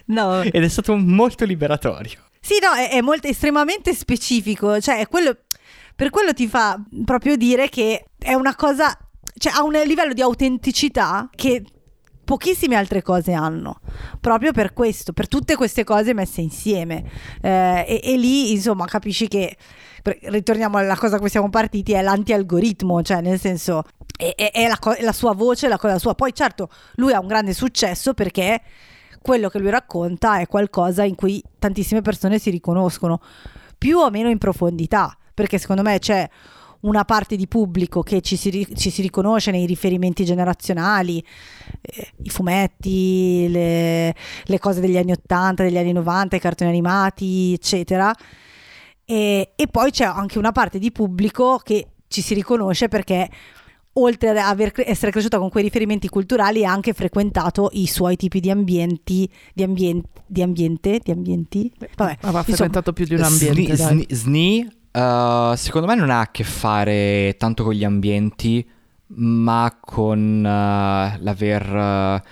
[0.07, 0.43] No.
[0.43, 2.21] Ed è stato molto liberatorio.
[2.41, 5.37] Sì, no, è, è molto, estremamente specifico, cioè è quello,
[5.95, 8.97] per quello ti fa proprio dire che è una cosa,
[9.37, 11.63] cioè ha un livello di autenticità che
[12.25, 13.81] pochissime altre cose hanno,
[14.21, 17.05] proprio per questo, per tutte queste cose messe insieme.
[17.43, 19.57] Eh, e, e lì, insomma, capisci che,
[20.03, 23.85] ritorniamo alla cosa a cui siamo partiti, è l'anti-algoritmo, cioè nel senso,
[24.17, 26.15] è, è- è la, co- la sua voce, la cosa sua.
[26.15, 28.61] Poi certo, lui ha un grande successo perché
[29.23, 33.21] quello che lui racconta è qualcosa in cui tantissime persone si riconoscono,
[33.77, 36.29] più o meno in profondità, perché secondo me c'è
[36.81, 41.23] una parte di pubblico che ci si, ci si riconosce nei riferimenti generazionali,
[41.83, 47.53] eh, i fumetti, le, le cose degli anni 80, degli anni 90, i cartoni animati,
[47.53, 48.15] eccetera.
[49.11, 53.29] E, e poi c'è anche una parte di pubblico che ci si riconosce perché
[53.95, 58.53] oltre ad essere cresciuta con quei riferimenti culturali ha anche frequentato i suoi tipi di
[58.53, 61.73] ambienti, di, ambien- di ambiente, di ambienti.
[61.97, 63.75] Vabbè, insomma, frequentato più di un ambiente.
[63.75, 63.77] Sni, dai.
[63.77, 68.65] sni- sni, eh, secondo me non ha a che fare tanto con gli ambienti,
[69.07, 72.23] ma con eh, l'aver, eh,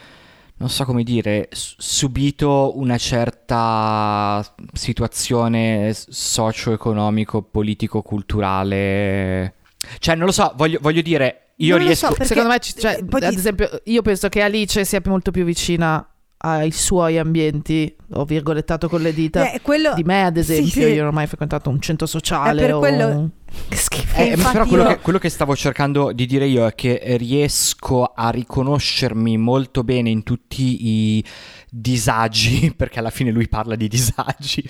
[0.59, 9.55] non so come dire, subito una certa situazione socio-economico, politico-culturale.
[9.99, 12.07] Cioè, non lo so, voglio, voglio dire, io Non lo riesco...
[12.07, 15.45] so, perché- Secondo me, ci- cioè, ad esempio, io penso che Alice sia molto più
[15.45, 16.07] vicina
[16.39, 19.51] ai suoi ambienti, ho virgolettato con le dita.
[19.53, 20.93] eh, quello, Di me, ad sì, esempio, sì.
[20.93, 22.79] io non ho mai frequentato un centro sociale È per o...
[22.79, 23.31] quello-
[23.69, 24.15] Che schifo.
[24.21, 28.05] Eh, però quello, io- che, quello che stavo cercando di dire io è che riesco
[28.05, 31.25] a riconoscermi molto bene in tutti i
[31.71, 34.63] disagi, perché alla fine lui parla di disagi,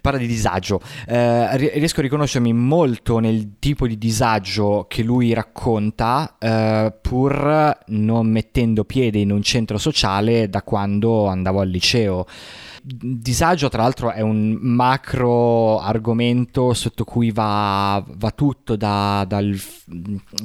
[0.00, 0.80] parla di disagio.
[1.06, 7.78] Eh, ri- riesco a riconoscermi molto nel tipo di disagio che lui racconta, eh, pur
[7.86, 12.26] non mettendo piede in un centro sociale da quando andavo al liceo.
[12.84, 19.56] disagio, tra l'altro, è un macro argomento sotto cui va, va tutto da, dal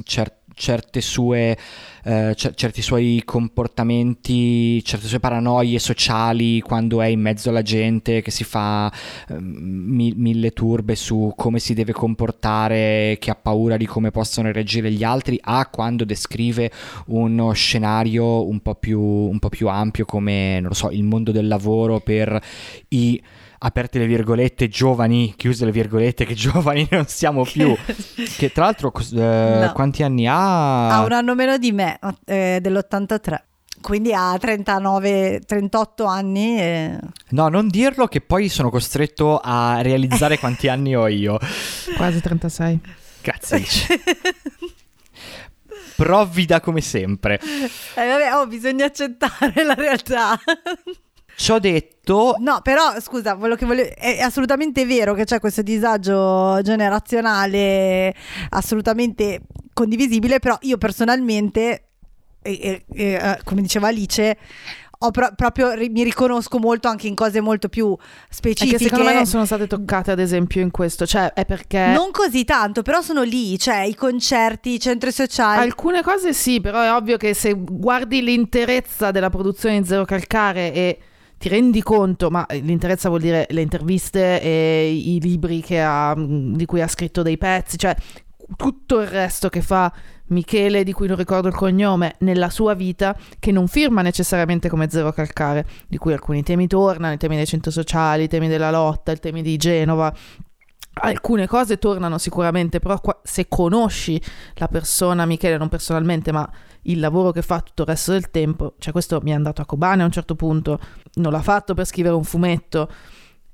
[0.04, 1.56] cer- certe sue,
[2.04, 8.20] eh, c- certi suoi comportamenti, certe sue paranoie sociali quando è in mezzo alla gente
[8.20, 8.92] che si fa
[9.28, 14.50] eh, mi- mille turbe su come si deve comportare, che ha paura di come possono
[14.52, 16.70] reagire gli altri, a quando descrive
[17.06, 21.46] uno scenario un po' più, un po più ampio come, non so, il mondo del
[21.46, 22.40] lavoro per
[22.88, 23.22] i
[23.58, 27.74] aperte le virgolette, giovani, chiuse le virgolette, che giovani non siamo più.
[28.36, 29.72] che tra l'altro, eh, no.
[29.74, 30.88] quanti anni ha?
[30.88, 33.42] Ha un anno meno di me, eh, dell'83.
[33.80, 36.60] Quindi ha 39, 38 anni.
[36.60, 36.98] E...
[37.30, 41.38] No, non dirlo che poi sono costretto a realizzare quanti anni ho io.
[41.96, 42.80] Quasi 36.
[43.22, 43.64] Grazie.
[45.96, 47.40] Provvida come sempre.
[47.40, 50.38] Eh, vabbè, oh, bisogna accettare la realtà.
[51.40, 52.34] Ciò detto...
[52.40, 53.90] No, però scusa, quello che volevo...
[53.94, 58.12] è assolutamente vero che c'è questo disagio generazionale
[58.48, 61.90] assolutamente condivisibile, però io personalmente,
[62.42, 64.36] e, e, e, eh, come diceva Alice,
[65.12, 67.96] Pro- proprio ri- mi riconosco molto anche in cose molto più
[68.28, 68.74] specifiche.
[68.74, 71.06] È che secondo me non sono state toccate, ad esempio, in questo.
[71.06, 71.92] Cioè, è perché.
[71.94, 75.62] Non così tanto, però sono lì, cioè i concerti, i centri sociali.
[75.62, 80.74] Alcune cose sì, però è ovvio che se guardi l'interezza della produzione di Zero Calcare
[80.74, 80.98] e
[81.38, 86.82] ti rendi conto, ma l'interezza vuol dire le interviste e i libri ha, di cui
[86.82, 87.94] ha scritto dei pezzi, cioè
[88.56, 89.92] tutto il resto che fa
[90.28, 94.88] Michele, di cui non ricordo il cognome, nella sua vita, che non firma necessariamente come
[94.90, 98.70] Zero Calcare, di cui alcuni temi tornano, i temi dei centri sociali, i temi della
[98.70, 100.12] lotta, i temi di Genova.
[101.00, 104.20] Alcune cose tornano sicuramente, però qua, se conosci
[104.54, 106.50] la persona Michele, non personalmente, ma
[106.88, 109.66] il lavoro che fa tutto il resto del tempo, cioè questo mi è andato a
[109.66, 110.78] Kobane a un certo punto,
[111.14, 112.90] non l'ha fatto per scrivere un fumetto.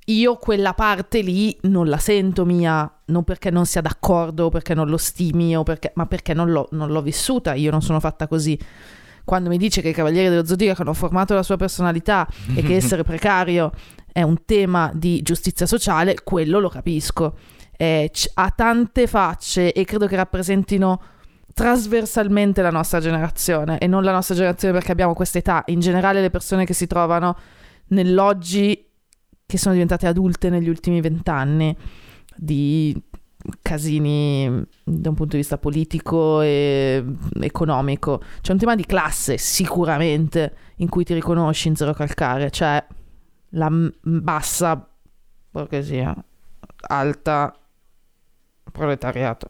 [0.07, 4.89] Io quella parte lì non la sento mia, non perché non sia d'accordo, perché non
[4.89, 8.59] lo stimi, perché, ma perché non l'ho, non l'ho vissuta, io non sono fatta così
[9.25, 12.77] quando mi dice che i Cavalieri dello Zodiaco hanno formato la sua personalità e che
[12.77, 13.73] essere precario
[14.13, 17.37] è un tema di giustizia sociale, quello lo capisco.
[17.77, 21.01] Eh, ha tante facce e credo che rappresentino
[21.55, 26.21] trasversalmente la nostra generazione e non la nostra generazione perché abbiamo questa età, in generale
[26.21, 27.37] le persone che si trovano
[27.89, 28.87] nell'oggi
[29.47, 31.77] che sono diventate adulte negli ultimi vent'anni
[32.37, 33.01] di
[33.63, 37.05] casini da un punto di vista politico e
[37.41, 38.21] economico.
[38.41, 42.85] C'è un tema di classe sicuramente in cui ti riconosci in Zero Calcare, cioè
[43.51, 44.89] la bassa
[45.51, 46.17] borghesia,
[46.89, 47.57] alta
[48.73, 49.49] proletariato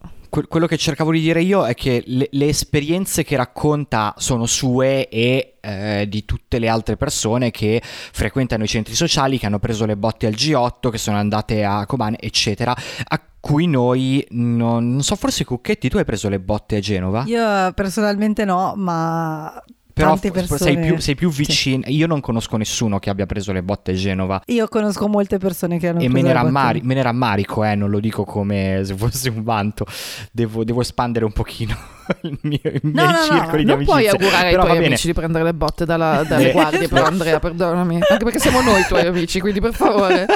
[0.48, 5.08] quello che cercavo di dire io è che le, le esperienze che racconta sono sue
[5.08, 9.86] e eh, di tutte le altre persone che frequentano i centri sociali, che hanno preso
[9.86, 15.02] le botte al G8, che sono andate a Kobane, eccetera, a cui noi non, non
[15.02, 17.24] so, forse Cucchetti, tu hai preso le botte a Genova?
[17.26, 19.62] Io personalmente no, ma
[19.94, 21.84] però sei più, sei più vicino.
[21.84, 21.94] Sì.
[21.94, 24.42] Io non conosco nessuno che abbia preso le botte a Genova.
[24.46, 27.74] Io conosco molte persone che hanno e preso me le rammari- me ne rammarico, eh,
[27.76, 29.86] non lo dico come se fosse un vanto.
[30.32, 33.84] Devo, devo espandere un pochino il mio, i no, miei no, circoli no, di non
[33.84, 37.94] puoi augurare ai tuoi amici di prendere le botte dalla, dalle guardie, però Andrea, perdonami.
[37.94, 40.26] Anche perché siamo noi i tuoi amici, quindi per favore.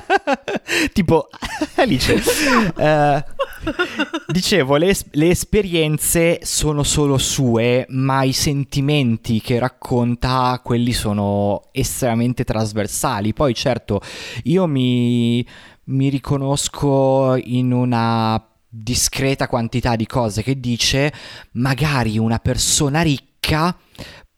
[0.92, 1.28] tipo,
[1.76, 2.22] Alice,
[2.76, 3.22] uh,
[4.26, 12.44] dicevo, le, le esperienze sono solo sue, ma i sentimenti che racconta, quelli sono estremamente
[12.44, 13.32] trasversali.
[13.32, 14.00] Poi certo,
[14.44, 15.46] io mi,
[15.84, 21.12] mi riconosco in una discreta quantità di cose che dice,
[21.52, 23.76] magari una persona ricca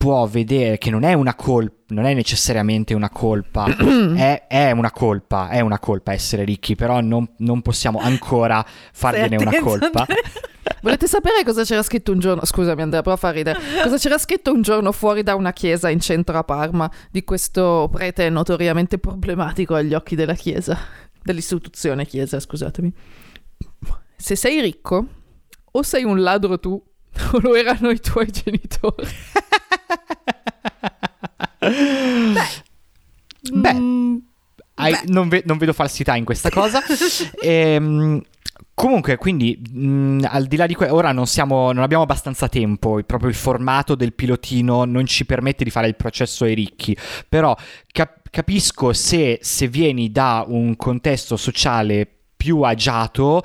[0.00, 3.66] può vedere che non è una colpa, non è necessariamente una colpa,
[4.16, 9.36] è, è, una colpa, è una colpa essere ricchi, però non, non possiamo ancora fargliene
[9.36, 10.06] una colpa.
[10.80, 12.46] Volete sapere cosa c'era scritto un giorno?
[12.46, 13.60] Scusami Andrea, però fa ridere.
[13.82, 17.90] Cosa c'era scritto un giorno fuori da una chiesa in centro a Parma di questo
[17.92, 20.78] prete notoriamente problematico agli occhi della chiesa,
[21.22, 22.90] dell'istituzione chiesa, scusatemi.
[24.20, 25.06] Se sei ricco,
[25.72, 29.09] o sei un ladro tu, o lo erano i tuoi genitori.
[31.61, 32.62] Beh,
[33.52, 34.16] Beh, mm,
[34.74, 36.83] hai, non, ve- non, vedo falsità in questa cosa.
[37.40, 38.20] ehm,
[38.74, 43.02] Comunque, quindi, mh, al di là di questo, ora non, siamo, non abbiamo abbastanza tempo,
[43.04, 46.96] proprio il formato del pilotino non ci permette di fare il processo ai ricchi,
[47.28, 47.54] però
[47.92, 53.42] cap- capisco se, se vieni da un contesto sociale più agiato,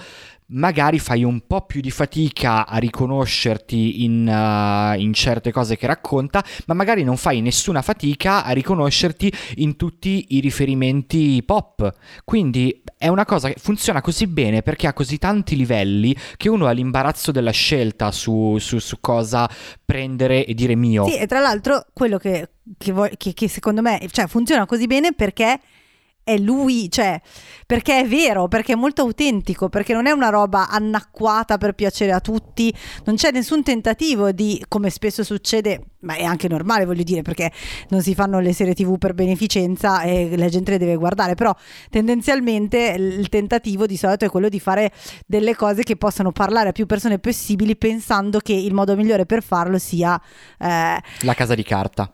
[0.47, 5.88] magari fai un po' più di fatica a riconoscerti in, uh, in, certe cose che
[5.88, 11.91] racconta, ma magari non fai nessuna fatica a riconoscerti in tutti i riferimenti pop.
[12.23, 16.67] Quindi è una cosa che funziona così bene perché ha così tanti livelli che uno
[16.67, 19.49] ha l'imbarazzo della scelta su, su, su cosa
[19.84, 21.05] prendere e dire mio.
[21.08, 25.13] Sì, e tra l'altro quello che, che, che, che secondo me cioè, funziona così bene
[25.13, 25.60] perché
[26.25, 27.21] è lui, cioè,
[27.67, 32.13] perché è vero, perché è molto autentico, perché non è una roba annacquata per piacere
[32.13, 37.03] a tutti, non c'è nessun tentativo di, come spesso succede, ma è anche normale, voglio
[37.03, 37.51] dire, perché
[37.89, 41.55] non si fanno le serie TV per beneficenza e la gente le deve guardare, però
[41.91, 44.91] tendenzialmente il tentativo di solito è quello di fare
[45.27, 49.43] delle cose che possano parlare a più persone possibili pensando che il modo migliore per
[49.43, 50.19] farlo sia
[50.57, 52.11] eh, la casa di carta.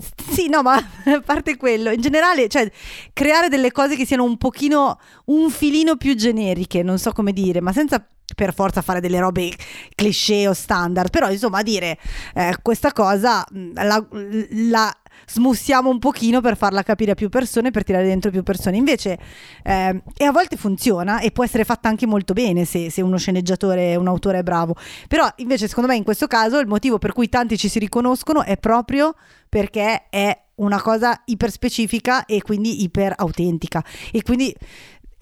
[0.30, 2.70] Sì, no, ma a parte quello, in generale, cioè,
[3.12, 7.60] creare delle cose che siano un pochino, un filino più generiche, non so come dire,
[7.60, 9.50] ma senza per forza fare delle robe
[9.94, 11.98] cliché o standard, però insomma dire
[12.34, 14.06] eh, questa cosa la,
[14.50, 14.96] la,
[15.30, 18.76] smussiamo un pochino per farla capire a più persone, per tirare dentro più persone.
[18.76, 19.18] Invece,
[19.62, 23.16] eh, e a volte funziona e può essere fatta anche molto bene se, se uno
[23.16, 24.74] sceneggiatore, un autore è bravo.
[25.08, 28.42] Però invece secondo me in questo caso il motivo per cui tanti ci si riconoscono
[28.42, 29.14] è proprio
[29.48, 34.54] perché è una cosa iper specifica e quindi iper autentica e quindi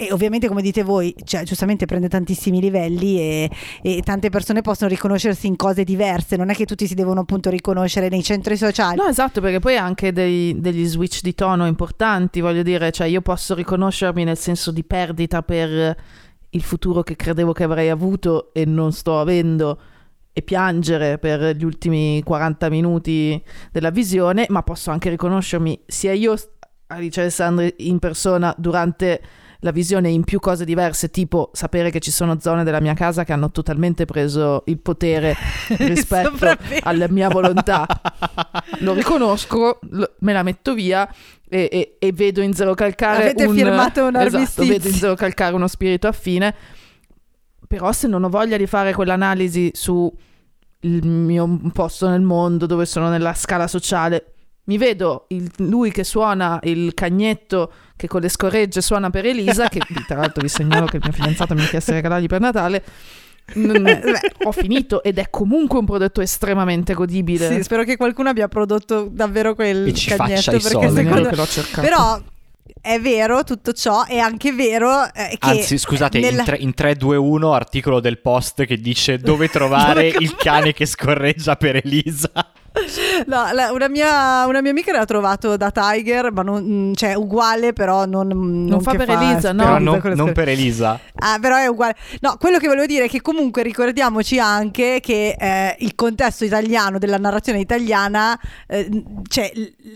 [0.01, 3.51] e ovviamente come dite voi, cioè, giustamente prende tantissimi livelli e,
[3.83, 7.51] e, tante persone possono riconoscersi in cose diverse, non è che tutti si devono appunto
[7.51, 8.97] riconoscere nei centri sociali.
[8.97, 13.09] No, esatto, perché poi ha anche dei, degli switch di tono importanti, voglio dire, cioè
[13.09, 15.97] io posso riconoscermi nel senso di perdita per
[16.51, 19.81] il futuro che credevo che avrei avuto e non sto avendo
[20.33, 26.37] e piangere per gli ultimi 40 minuti della visione, ma posso anche riconoscermi sia io,
[26.87, 29.21] Alice Alessandri, in persona durante
[29.61, 33.25] la visione in più cose diverse, tipo sapere che ci sono zone della mia casa
[33.25, 35.37] che hanno totalmente preso il potere
[35.79, 37.87] rispetto alla mia volontà.
[38.81, 41.13] Lo riconosco, lo, me la metto via
[41.49, 45.15] e, e, e, vedo in zero calcare Avete un, firmato un esatto, vedo in zero
[45.15, 46.55] calcare uno spirito affine.
[47.67, 50.11] Però se non ho voglia di fare quell'analisi su
[50.81, 54.35] il mio posto nel mondo, dove sono nella scala sociale,
[54.69, 59.69] mi vedo il, lui che suona il cagnetto che con le scorregge suona per Elisa,
[59.69, 62.41] che tra l'altro vi segnalo che il mio fidanzato mi ha chiesto di regalargli per
[62.41, 62.85] Natale.
[64.45, 67.49] ho finito ed è comunque un prodotto estremamente godibile.
[67.49, 70.95] Sì, spero che qualcuno abbia prodotto davvero quel e ci cagnetto faccia i soldi.
[70.95, 71.29] secondo...
[71.31, 71.81] che l'ho cercato.
[71.81, 72.23] Però
[72.83, 75.49] è vero tutto ciò, è anche vero eh, che...
[75.49, 76.41] Anzi, scusate, nella...
[76.41, 81.57] in, 3, in 321 articolo del post che dice dove trovare il cane che scorreggia
[81.57, 82.31] per Elisa.
[83.27, 87.15] No, la, una, mia, una, mia, amica l'ha trovato da Tiger, ma non, mm, cioè
[87.15, 89.63] uguale, però non, non, non fa per fa Elisa, no?
[89.65, 90.99] Però non, non per Elisa.
[91.15, 91.97] Ah, però è uguale.
[92.21, 96.99] No, quello che volevo dire è che comunque ricordiamoci anche che eh, il contesto italiano
[96.99, 98.89] della narrazione italiana, eh,
[99.29, 99.51] cioè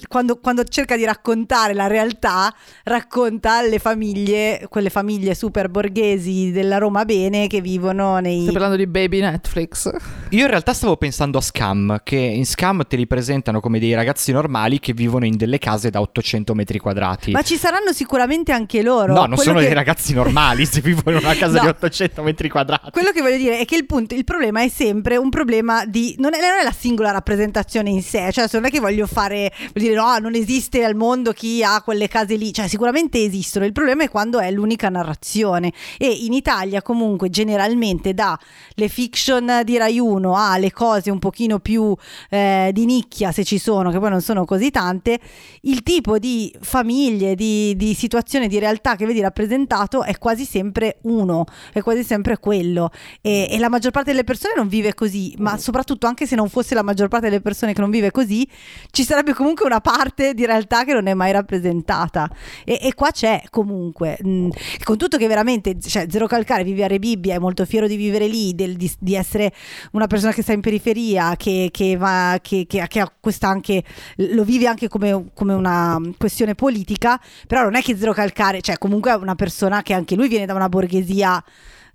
[0.08, 2.52] quando, quando, cerca di raccontare la realtà,
[2.84, 8.42] racconta le famiglie, quelle famiglie super borghesi della Roma bene che vivono nei...
[8.42, 9.90] Stai parlando di baby Netflix?
[10.30, 13.78] Io in realtà stavo pensando a Scam, che in Scam Scam te li presentano come
[13.78, 17.30] dei ragazzi normali che vivono in delle case da 800 metri quadrati.
[17.32, 19.12] Ma ci saranno sicuramente anche loro.
[19.12, 19.66] No, non Quello sono che...
[19.66, 21.62] dei ragazzi normali se vivono in una casa no.
[21.62, 22.90] di 800 metri quadrati.
[22.90, 26.14] Quello che voglio dire è che il punto, il problema è sempre un problema di...
[26.18, 29.52] Non è, non è la singola rappresentazione in sé, cioè non è che voglio fare...
[29.72, 33.64] Voglio dire no, non esiste al mondo chi ha quelle case lì, cioè sicuramente esistono,
[33.64, 38.38] il problema è quando è l'unica narrazione e in Italia comunque generalmente da
[38.74, 41.94] le fiction di Rai 1 alle cose un pochino più...
[42.30, 45.18] Eh, eh, di nicchia, se ci sono, che poi non sono così tante,
[45.62, 50.98] il tipo di famiglie, di, di situazione, di realtà che vedi rappresentato è quasi sempre
[51.02, 52.90] uno, è quasi sempre quello.
[53.20, 56.48] E, e, la maggior parte delle persone non vive così, ma soprattutto anche se non
[56.48, 58.48] fosse la maggior parte delle persone che non vive così,
[58.90, 62.28] ci sarebbe comunque una parte di realtà che non è mai rappresentata.
[62.64, 64.50] E, e qua c'è comunque, mh, mm,
[64.82, 68.26] con tutto che veramente, cioè, Zero Calcare vive a Rebibbia, è molto fiero di vivere
[68.26, 69.52] lì, del, di, di, essere
[69.92, 73.82] una persona che sta in periferia, che, che va che, che, che, questa anche,
[74.16, 78.76] lo vive anche come, come, una questione politica, però non è che Zero Calcare, cioè
[78.76, 81.42] comunque è una persona che anche lui viene da una borghesia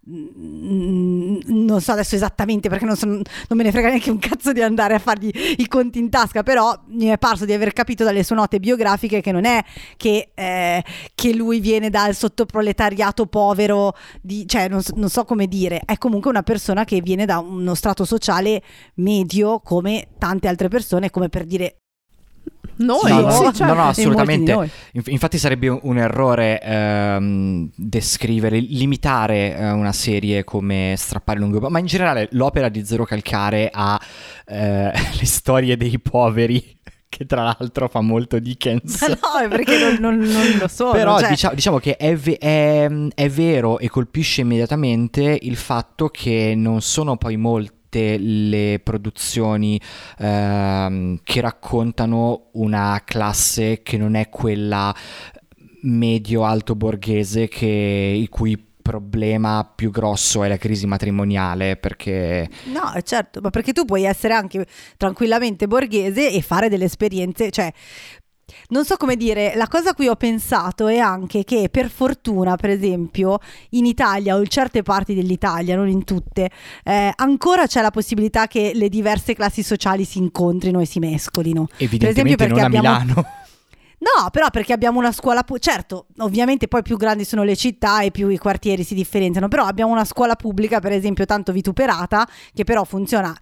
[0.10, 4.62] non so adesso esattamente perché non, so, non, me ne frega neanche un cazzo di
[4.62, 8.24] andare a fargli i conti in tasca, però mi è parso di aver capito dalle
[8.24, 9.62] sue note biografiche che non è
[9.98, 15.82] che, eh, che lui viene dal sottoproletariato povero, di, cioè non, non, so come dire,
[15.86, 18.62] è comunque una persona che viene da uno strato sociale
[18.96, 21.80] medio come tante altre persone, come per dire
[22.78, 23.64] Noi, No, no, sì, no, certo.
[23.66, 24.52] no, no, molti assolutamente.
[24.92, 31.80] Inf- infatti sarebbe un, errore ehm, descrivere, limitare eh, una serie come Strappare lungo, ma
[31.80, 34.00] in generale l'opera di Zero Calcare ha
[34.46, 36.78] eh, le storie dei poveri,
[37.10, 39.02] che tra l'altro fa molto Dickens.
[39.02, 39.08] Ma
[39.40, 40.92] no, è perché non, non- non lo so.
[40.92, 46.54] Però cioè, diciamo, diciamo che è, è- è vero e colpisce immediatamente il fatto che
[46.56, 47.38] non sono poi
[47.88, 49.80] molte le produzioni
[50.20, 54.94] ehm, che raccontano una classe che non è quella
[55.82, 63.42] medio-alto borghese che, il cui problema più grosso è la crisi matrimoniale perché No, certo,
[63.42, 64.66] ma perché tu puoi essere anche
[64.96, 67.70] tranquillamente borghese e fare delle esperienze, cioè
[68.70, 72.56] non so come dire, la cosa a cui ho pensato è anche che per fortuna,
[72.56, 73.40] per esempio,
[73.72, 76.50] in Italia o in certe parti dell'Italia, non in tutte,
[76.84, 81.68] eh, ancora c'è la possibilità che le diverse classi sociali si incontrino e si mescolino.
[81.78, 83.26] evidentemente perché non a abbiamo- Milano.
[84.00, 88.02] No, però perché abbiamo una scuola, pu- certo, ovviamente poi più grandi sono le città
[88.02, 92.28] e più i quartieri si differenziano, però abbiamo una scuola pubblica, per esempio, tanto vituperata,
[92.54, 93.36] che però funziona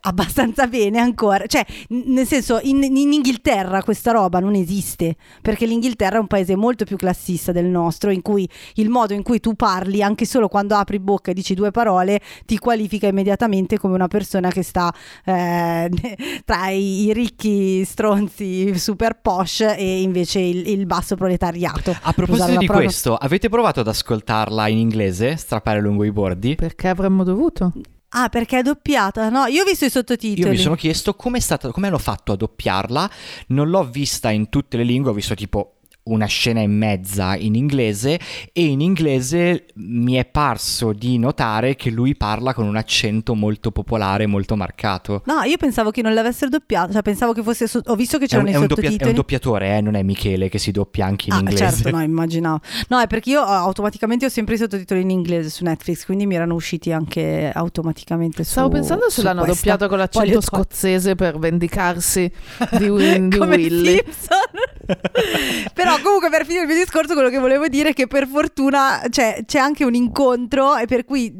[0.00, 5.64] abbastanza bene ancora, cioè n- nel senso in, in Inghilterra questa roba non esiste perché
[5.66, 9.40] l'Inghilterra è un paese molto più classista del nostro in cui il modo in cui
[9.40, 13.94] tu parli anche solo quando apri bocca e dici due parole ti qualifica immediatamente come
[13.94, 14.92] una persona che sta
[15.24, 15.88] eh,
[16.44, 22.56] tra i, i ricchi stronzi super posh e invece il, il basso proletariato A proposito
[22.58, 26.54] di parola- questo, avete provato ad ascoltarla in inglese, strappare lungo i bordi?
[26.54, 27.72] Perché avremmo dovuto?
[28.10, 29.28] Ah perché è doppiata?
[29.28, 30.42] No io ho visto i sottotitoli.
[30.42, 33.10] Io mi sono chiesto come, è stata, come hanno fatto a doppiarla,
[33.48, 35.75] non l'ho vista in tutte le lingue, ho visto tipo
[36.06, 38.18] una scena e mezza in inglese
[38.52, 43.70] e in inglese mi è parso di notare che lui parla con un accento molto
[43.70, 45.22] popolare, molto marcato.
[45.26, 48.26] No, io pensavo che non l'avessero doppiato, cioè pensavo che fosse su- ho visto che
[48.26, 49.10] È un, c'erano è i un doppia- è sottotitoli.
[49.10, 51.58] un doppiatore, eh, non è Michele che si doppia anche in ah, inglese.
[51.58, 52.60] certo, no, immaginavo.
[52.88, 56.26] No, è perché io eh, automaticamente ho sempre i sottotitoli in inglese su Netflix, quindi
[56.26, 59.54] mi erano usciti anche automaticamente su Stavo pensando se l'hanno questa.
[59.70, 62.30] doppiato con l'accento Voglio- scozzese per vendicarsi
[62.78, 63.94] di, Will- di Come Willy.
[64.04, 64.38] Simpson.
[66.02, 69.42] Comunque per finire il mio discorso quello che volevo dire è che per fortuna cioè,
[69.44, 71.34] c'è anche un incontro e per cui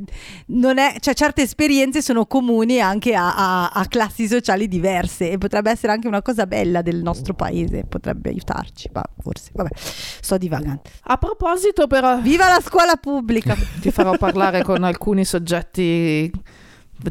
[0.46, 5.38] non è, cioè, certe esperienze sono comuni anche a, a- a classi sociali diverse e
[5.38, 10.36] potrebbe essere anche una cosa bella del nostro paese, potrebbe aiutarci, ma forse, vabbè, sto
[10.38, 10.82] divagando.
[11.04, 13.57] A proposito, però, Viva la scuola pubblica!
[13.80, 16.30] ti farò parlare con alcuni soggetti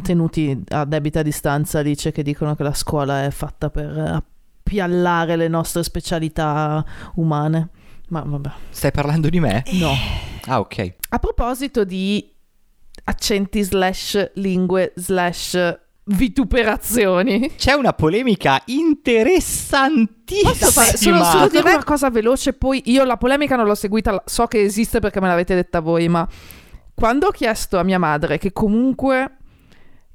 [0.02, 4.24] tenuti a debita distanza, dice che dicono che la scuola è fatta per
[4.66, 6.84] appiallare le nostre specialità
[7.16, 7.70] umane.
[8.09, 8.51] Ma vabbè.
[8.70, 9.63] Stai parlando di me?
[9.74, 9.93] No.
[10.47, 10.93] Ah, ok.
[11.09, 12.34] A proposito di
[13.05, 17.53] accenti slash lingue slash vituperazioni.
[17.55, 20.49] C'è una polemica interessantissima.
[20.49, 24.24] Posso fare- solo, solo dire una cosa veloce, poi io la polemica non l'ho seguita,
[24.26, 26.28] so che esiste perché me l'avete detta voi, ma
[26.93, 29.38] quando ho chiesto a mia madre, che comunque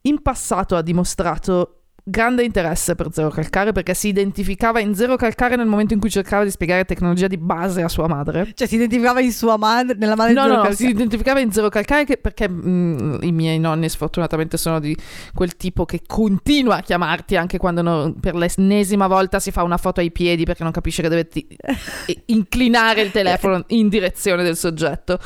[0.03, 5.57] in passato ha dimostrato grande interesse per Zero Calcare, perché si identificava in Zero Calcare
[5.57, 8.51] nel momento in cui cercava di spiegare tecnologia di base a sua madre.
[8.55, 10.75] Cioè si identificava in sua madre, nella madre No, di no, Zero no, Calcare.
[10.89, 14.97] si identificava in Zero Calcare che- perché mm, i miei nonni sfortunatamente sono di
[15.35, 19.77] quel tipo che continua a chiamarti anche quando no- per l'ennesima volta si fa una
[19.77, 21.47] foto ai piedi perché non capisce che deve ti-
[22.27, 25.19] inclinare il telefono in direzione del soggetto.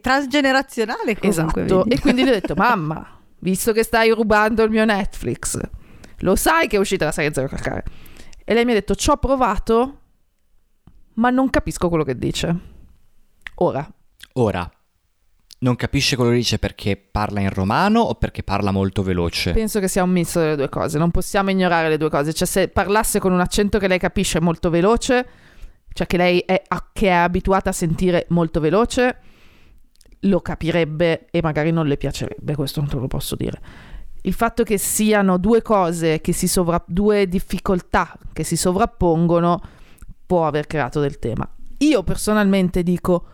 [0.00, 1.28] Transgenerazionale comunque.
[1.28, 1.82] esatto.
[1.82, 1.94] vedi.
[1.94, 3.15] E quindi gli ho detto, mamma,
[3.50, 5.56] visto che stai rubando il mio Netflix,
[6.18, 7.84] lo sai che è uscita la serie Zero Calcare?
[8.44, 10.00] E lei mi ha detto, ci ho provato,
[11.14, 12.56] ma non capisco quello che dice.
[13.56, 13.88] Ora,
[14.38, 14.68] Ora,
[15.60, 19.52] non capisce quello che dice perché parla in romano o perché parla molto veloce?
[19.52, 22.34] Penso che sia un misto delle due cose, non possiamo ignorare le due cose.
[22.34, 25.26] Cioè, se parlasse con un accento che lei capisce molto veloce,
[25.92, 29.18] cioè che lei è, a- che è abituata a sentire molto veloce,
[30.20, 33.60] lo capirebbe e magari non le piacerebbe, questo non te lo posso dire.
[34.22, 39.60] Il fatto che siano due cose, che si sovra- due difficoltà che si sovrappongono,
[40.26, 41.48] può aver creato del tema.
[41.78, 43.24] Io personalmente dico,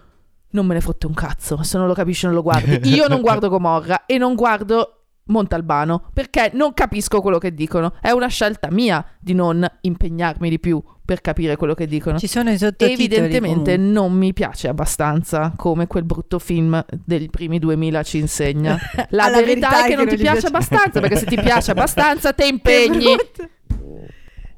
[0.50, 2.78] non me ne fotte un cazzo, se non lo capisci non lo guardi.
[2.94, 7.94] Io non guardo Gomorra e non guardo Montalbano perché non capisco quello che dicono.
[8.00, 12.18] È una scelta mia di non impegnarmi di più per capire quello che dicono.
[12.18, 12.92] Ci sono i sottotitoli.
[12.92, 13.76] Evidentemente comunque.
[13.76, 18.78] non mi piace abbastanza come quel brutto film dei primi 2000 ci insegna.
[19.10, 22.32] La Alla verità, è che non ti gli piace abbastanza, perché se ti piace abbastanza
[22.34, 23.04] te Che impegni.
[23.04, 23.48] brutto.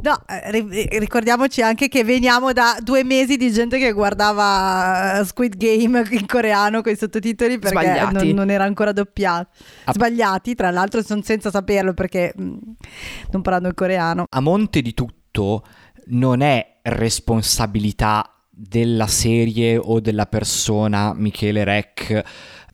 [0.04, 5.24] No, eh, ri- ricordiamoci anche che veniamo da due mesi di gente che guardava eh,
[5.24, 9.48] Squid Game in coreano con i sottotitoli perché non, non era ancora doppiato.
[9.90, 12.42] Sbagliati, tra l'altro, sono senza saperlo perché mh,
[13.30, 14.26] non parlando il coreano.
[14.28, 15.64] A monte di tutto
[16.08, 22.22] non è responsabilità della serie o della persona Michele Rec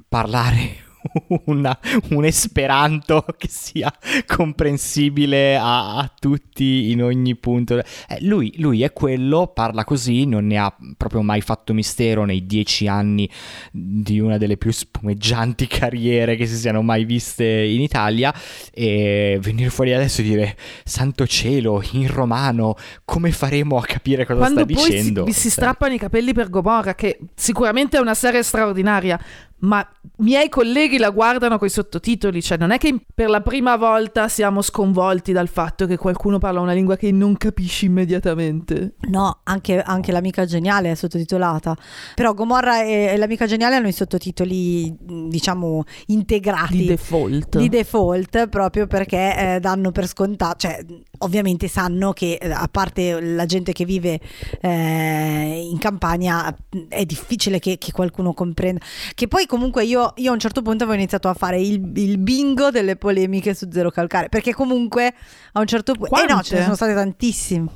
[0.08, 0.89] parlare
[1.46, 1.78] una-
[2.10, 3.92] un esperanto che sia
[4.26, 7.78] comprensibile a, a tutti in ogni punto.
[7.78, 7.84] Eh,
[8.20, 12.86] lui, lui è quello, parla così, non ne ha proprio mai fatto mistero nei dieci
[12.86, 13.28] anni
[13.70, 18.34] di una delle più spumeggianti carriere che si siano mai viste in Italia
[18.72, 24.38] e venire fuori adesso e dire santo cielo in romano come faremo a capire cosa
[24.38, 28.14] Quando sta dicendo si, si Cioè, strappano i capelli per Gomorra, che sicuramente è una
[28.14, 29.18] serie straordinaria,
[29.60, 29.86] ma
[30.18, 34.28] miei colleghi la guardano con i sottotitoli, cioè non è che per la prima volta
[34.28, 38.94] siamo sconvolti dal fatto che qualcuno parla una lingua che non capisci immediatamente.
[39.08, 41.76] No, anche, anche l'amica geniale è sottotitolata.
[42.14, 46.76] Però Gomorra e, e l'amica geniale hanno i sottotitoli, diciamo, integrati.
[46.76, 47.58] Di default.
[47.58, 50.84] di default proprio perché eh, danno per scontato, cioè
[51.22, 54.20] ovviamente sanno che eh, a parte la gente che vive
[54.60, 56.54] eh, in campagna
[56.88, 58.80] è difficile che, che qualcuno comprenda.
[59.14, 62.18] Che poi comunque io, io a un certo punto avevo iniziato a fare il, il
[62.18, 65.14] bingo delle polemiche su Zero Calcare perché comunque
[65.52, 66.16] a un certo punto...
[66.22, 67.68] Eh no, ce ne sono state tantissime.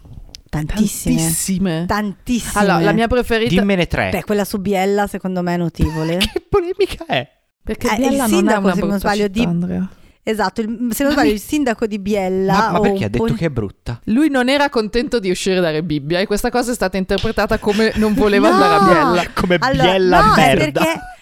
[0.49, 1.17] Tantissime.
[1.17, 1.85] Tantissime.
[1.87, 2.61] Tantissime.
[2.61, 3.61] Allora, la mia preferita...
[3.61, 4.11] Dimmene tre.
[4.11, 6.19] Beh, quella su Biella secondo me è notevole.
[6.33, 7.29] che polemica è?
[7.63, 9.89] Perché Eh, Biella il non è sindaco, una se non sbaglio, città, di- Andrea.
[10.25, 12.53] Esatto, il- se non sbaglio il sindaco di Biella...
[12.53, 14.01] Ma, ma o perché ha detto po' che è brutta?
[14.07, 17.93] Lui non era contento di uscire da Rebibbia e questa cosa è stata interpretata come
[17.97, 18.55] non voleva No!
[18.55, 19.31] andare a Biella.
[19.35, 20.81] Come Allora, biella no, è merda.
[20.81, 21.13] perché sp-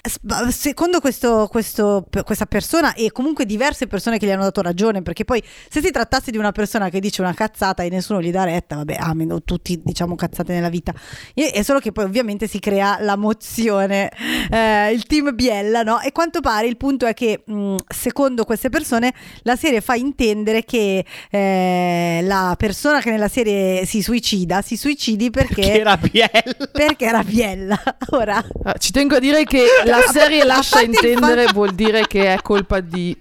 [0.51, 5.25] secondo questo, questo- questa persona e comunque diverse persone che gli hanno dato ragione, perché
[5.25, 5.41] poi
[5.71, 8.77] se si trattasse di una persona che dice una cazzata e nessuno gli dà retta,
[8.77, 10.93] vabbè, amen, tutti diciamo cazzate nella vita.
[11.35, 14.11] È solo che poi ovviamente si crea la mozione,
[14.51, 16.01] eh, il team Biella, no?
[16.01, 20.65] E quanto pare il punto è che mh, secondo queste persone la serie fa intendere
[20.65, 25.61] che eh, la persona che nella serie si suicida, si suicidi perché...
[25.63, 26.43] Che era biella.
[26.73, 27.81] perché era Biella.
[28.11, 29.65] Ora, Ah, Ci tengo a dire che
[29.97, 33.17] la serie lascia intendere vuol dire che è colpa di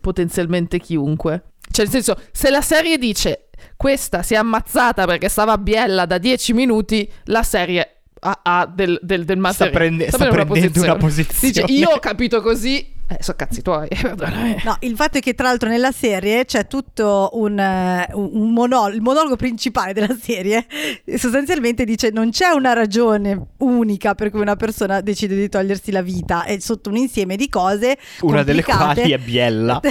[0.00, 1.42] potenzialmente chiunque.
[1.70, 6.04] Cioè, nel senso, se la serie dice questa si è ammazzata perché stava a biella
[6.06, 9.70] da 10 minuti, la serie ha, ha del, del, del Sta, materiale.
[9.70, 11.52] prende- sta prendendo una posizione.
[11.52, 13.88] Dice, io ho capito così, eh, sono cazzi tuoi.
[14.64, 18.92] No, il fatto è che tra l'altro nella serie c'è tutto un, eh, un monolo-
[18.94, 20.66] il monologo principale della serie
[21.04, 25.90] eh, sostanzialmente dice non c'è una ragione unica per cui una persona decide di togliersi
[25.90, 29.80] la vita, è sotto un insieme di cose Una delle quali è biella.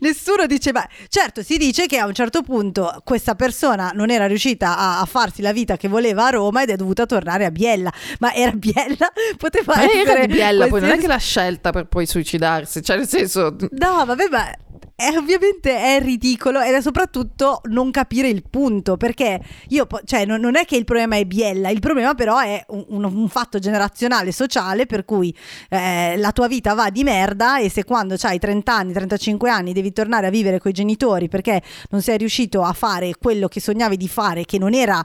[0.00, 4.26] Nessuno dice, beh, certo, si dice che a un certo punto questa persona non era
[4.26, 7.50] riuscita a, a farsi la vita che voleva a Roma ed è dovuta tornare a
[7.50, 11.06] Biella, ma era Biella, poteva Ma essere era di biella, poi non è qualsiasi- che
[11.06, 13.54] l'ha scelta per poi suicidarsi, cioè nel senso...
[13.72, 14.50] No, vabbè, ma
[14.94, 19.38] è- ovviamente è ridicolo ed è soprattutto non capire il punto perché
[19.68, 22.84] io, cioè, non, non è che il problema è Biella, il problema però è un,
[22.88, 25.34] un- un fatto generazionale, sociale, per cui
[25.68, 29.72] eh, la tua vita va di merda e se quando hai 30 anni, 35 anni
[29.74, 31.60] devi tornare a vivere con i genitori perché
[31.90, 35.04] non sei riuscito a fare quello che sognavi di fare, che non era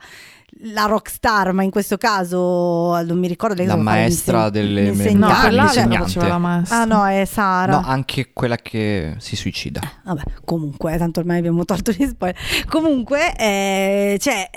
[0.63, 5.49] la rockstar, ma in questo caso non mi ricordo lei La maestra delle l'insegnante.
[5.49, 5.97] No, l'insegnante.
[5.97, 6.77] faceva la maestra.
[6.81, 7.79] Ah no, è Sara.
[7.79, 9.81] No, anche quella che si suicida.
[10.03, 12.37] Vabbè, comunque, tanto ormai abbiamo tolto gli spoiler.
[12.67, 14.49] Comunque, eh, cioè.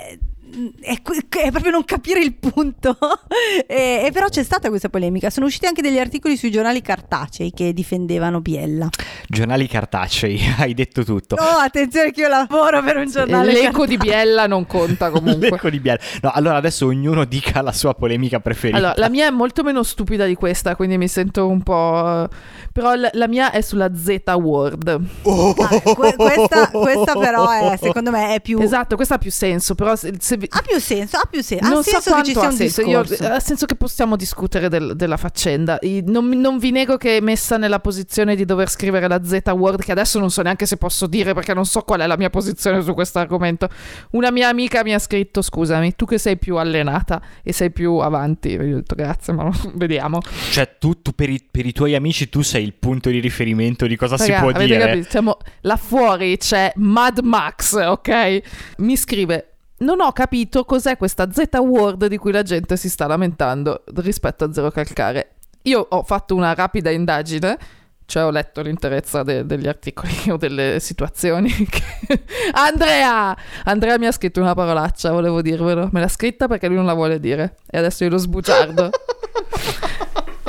[0.79, 2.97] È, è proprio non capire il punto.
[3.67, 5.29] e, e però c'è stata questa polemica.
[5.29, 8.89] Sono usciti anche degli articoli sui giornali cartacei che difendevano Biella.
[9.27, 11.35] Giornali cartacei, hai detto tutto.
[11.35, 14.23] Oh, attenzione che io lavoro per un giornale L'eco di cartaceo.
[14.23, 15.49] Biella non conta comunque.
[15.49, 15.99] L'eco di Biella.
[16.21, 18.77] No, allora adesso ognuno dica la sua polemica preferita.
[18.77, 22.27] Allora, la mia è molto meno stupida di questa, quindi mi sento un po'...
[22.71, 24.87] Però la, la mia è sulla Z Word.
[24.89, 28.59] Ah, que- questa, questa però è, secondo me è più...
[28.59, 31.67] Esatto, questa ha più senso, però se, se vi- Ha più senso, ha più senso.
[31.69, 32.81] non ha so senso che ci sia ha un senso.
[32.81, 35.79] Io, ha senso che possiamo discutere del- della faccenda.
[36.05, 39.81] Non, non vi nego che è messa nella posizione di dover scrivere la Z Word,
[39.81, 42.29] che adesso non so neanche se posso dire perché non so qual è la mia
[42.29, 43.69] posizione su questo argomento.
[44.11, 47.95] Una mia amica mi ha scritto: Scusami, tu che sei più allenata e sei più
[47.97, 48.49] avanti.
[48.49, 50.19] Io ho detto grazie, ma vediamo.
[50.51, 53.87] Cioè, tu, tu per, i, per i tuoi amici, tu sei il punto di riferimento
[53.87, 54.77] di cosa Raga, si può dire.
[54.77, 55.09] capito?
[55.09, 58.41] Siamo- là fuori c'è Mad Max, ok?
[58.77, 59.54] Mi scrive.
[59.77, 64.45] Non ho capito cos'è questa Z Word di cui la gente si sta lamentando rispetto
[64.45, 65.31] a Zero Calcare.
[65.63, 67.57] Io ho fatto una rapida indagine,
[68.05, 71.49] cioè ho letto l'interezza de- degli articoli o delle situazioni.
[71.67, 72.23] che-
[72.53, 73.35] Andrea!
[73.65, 75.89] Andrea mi ha scritto una parolaccia, volevo dirvelo.
[75.91, 77.57] Me l'ha scritta perché lui non la vuole dire.
[77.69, 78.89] E adesso io lo sbugiardo.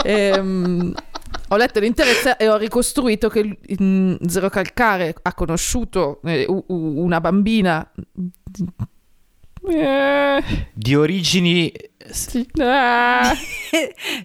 [0.09, 0.95] Ehm,
[1.49, 3.59] ho letto l'interezza e ho ricostruito che
[4.24, 7.91] Zero Calcare ha conosciuto eh, una bambina
[9.69, 10.43] Eh,
[10.73, 11.73] Di origini...
[12.61, 13.33] ah.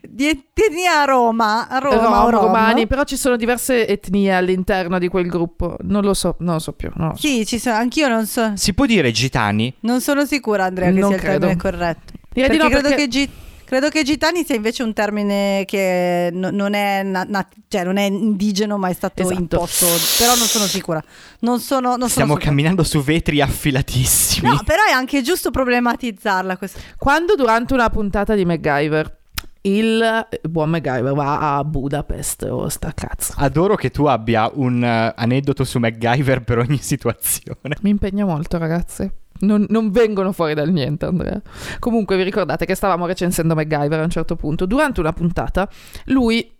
[0.08, 2.42] di etnia Roma, Roma, Rom, o Rom.
[2.46, 5.78] romani, però ci sono diverse etnie all'interno di quel gruppo.
[5.82, 6.92] Non lo so, non lo so più.
[6.96, 7.28] Non, lo so.
[7.28, 8.52] Sì, ci sono, anch'io non so.
[8.56, 9.74] Si può dire gitani?
[9.82, 11.62] Non sono sicura, Andrea, che Non sia il termine credo.
[11.78, 12.14] corretto.
[12.34, 13.30] Direi Perché di no, credo, perché- che gi-
[13.72, 17.96] credo che gitani sia invece un termine che no- non, è na- na- cioè non
[17.96, 19.40] è indigeno, ma è stato Esatto.
[19.40, 19.86] imposto.
[20.18, 21.02] Però non sono sicura.
[21.40, 22.48] Non sono, non sono Stiamo sicura.
[22.50, 24.50] camminando su vetri affilatissimi.
[24.50, 26.82] No, però è anche giusto problematizzarla questa.
[26.98, 29.20] Quando durante una puntata di MacGyver
[29.62, 33.36] il buon MacGyver va a Budapest o sta cazzo.
[33.38, 37.78] Adoro che tu abbia un eh, aneddoto su MacGyver per ogni situazione.
[37.84, 39.10] Mi impegna molto, ragazzi.
[39.42, 41.42] Non, non vengono fuori dal niente, Andrea.
[41.80, 44.66] Comunque, vi ricordate che stavamo recensendo MacGyver a un certo punto.
[44.66, 45.70] Durante una puntata,
[46.06, 46.52] lui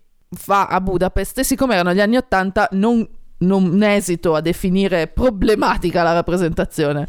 [0.46, 3.06] va a Budapest e, siccome erano gli anni Ottanta, non,
[3.38, 7.08] non esito a definire problematica la rappresentazione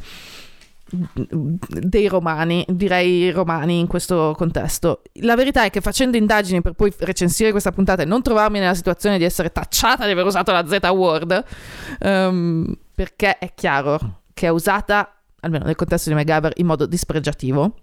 [1.67, 5.01] dei romani, direi romani in questo contesto.
[5.21, 8.76] La verità è che facendo indagini per poi recensire questa puntata e non trovarmi nella
[8.76, 11.43] situazione di essere tacciata di aver usato la Z-word,
[11.99, 15.12] ehm, perché è chiaro che è usata,
[15.43, 17.75] almeno nel contesto di MacGyver, in modo dispregiativo.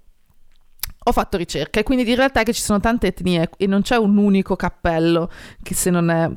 [1.05, 3.81] Ho fatto ricerca e quindi in realtà è che ci sono tante etnie e non
[3.81, 5.31] c'è un unico cappello
[5.63, 6.29] che se non è...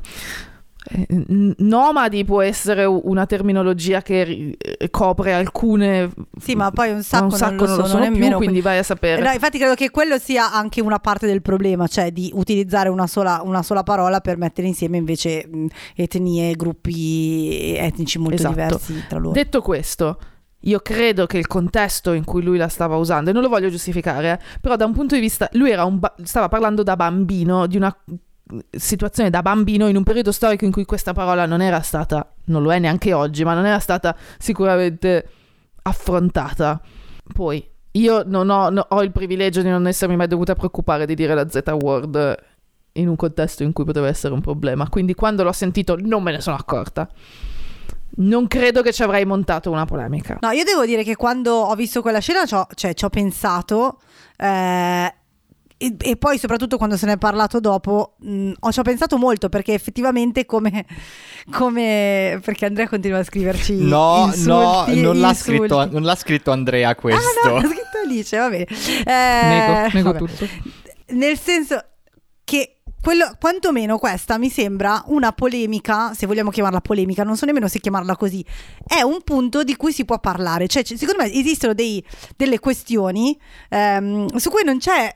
[0.90, 1.06] eh,
[1.58, 6.10] Nomadi può essere una terminologia che eh, copre alcune
[6.40, 8.36] Sì, ma poi un sacco, un sacco non lo sono, più, nemmeno.
[8.38, 9.22] quindi vai a sapere.
[9.22, 13.06] no, infatti credo che quello sia anche una parte del problema, cioè di utilizzare una
[13.06, 15.46] sola, una sola parola per mettere insieme invece
[15.94, 18.54] etnie, gruppi etnici molto Esatto.
[18.54, 19.32] diversi tra loro.
[19.32, 20.18] Detto questo,
[20.64, 23.70] io credo che il contesto in cui lui la stava usando, e non lo voglio
[23.70, 27.76] giustificare, eh, però da un punto di vista, lui ba- stava parlando da bambino, di
[27.76, 27.94] una
[28.70, 32.62] situazione da bambino in un periodo storico in cui questa parola non era stata, non
[32.62, 35.28] lo è neanche oggi, ma non era stata sicuramente
[35.82, 36.80] affrontata.
[37.32, 41.14] Poi, io non ho, no- ho il privilegio di non essermi mai dovuta preoccupare di
[41.14, 42.42] dire la Z-word
[42.96, 46.32] in un contesto in cui poteva essere un problema, quindi quando l'ho sentito non me
[46.32, 47.08] ne sono accorta.
[48.16, 50.38] Non credo che ci avrei montato una polemica.
[50.40, 53.08] No, io devo dire che quando ho visto quella scena ci ho, cioè, ci ho
[53.08, 53.98] pensato
[54.36, 55.14] eh,
[55.76, 59.18] e, e poi soprattutto quando se ne è parlato dopo mh, ho, ci ho pensato
[59.18, 60.86] molto perché effettivamente come,
[61.50, 66.52] come perché Andrea continua a scriverci No, insulti, no, non l'ha, scritto, non l'ha scritto
[66.52, 67.48] Andrea questo.
[67.48, 68.66] Ah no, l'ha scritto Alice, va bene.
[69.04, 70.18] Eh, nego, nego vabbè.
[70.18, 70.48] tutto.
[71.08, 71.84] Nel senso
[72.44, 72.73] che
[73.04, 77.78] quello, quantomeno questa mi sembra una polemica, se vogliamo chiamarla polemica, non so nemmeno se
[77.78, 78.44] chiamarla così,
[78.86, 80.66] è un punto di cui si può parlare.
[80.66, 82.02] Cioè, c- secondo me esistono dei-
[82.36, 83.38] delle questioni
[83.68, 85.12] ehm, su cui non c'è.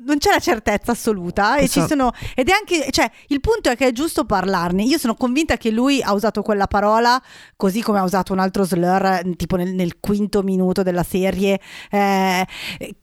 [0.00, 3.68] Non c'è la certezza assoluta e Questo- ci sono ed è anche cioè il punto
[3.68, 4.82] è che è giusto parlarne.
[4.84, 7.20] Io sono convinta che lui ha usato quella parola
[7.56, 11.60] così come ha usato un altro slur tipo nel, nel quinto minuto della serie
[11.90, 12.46] eh,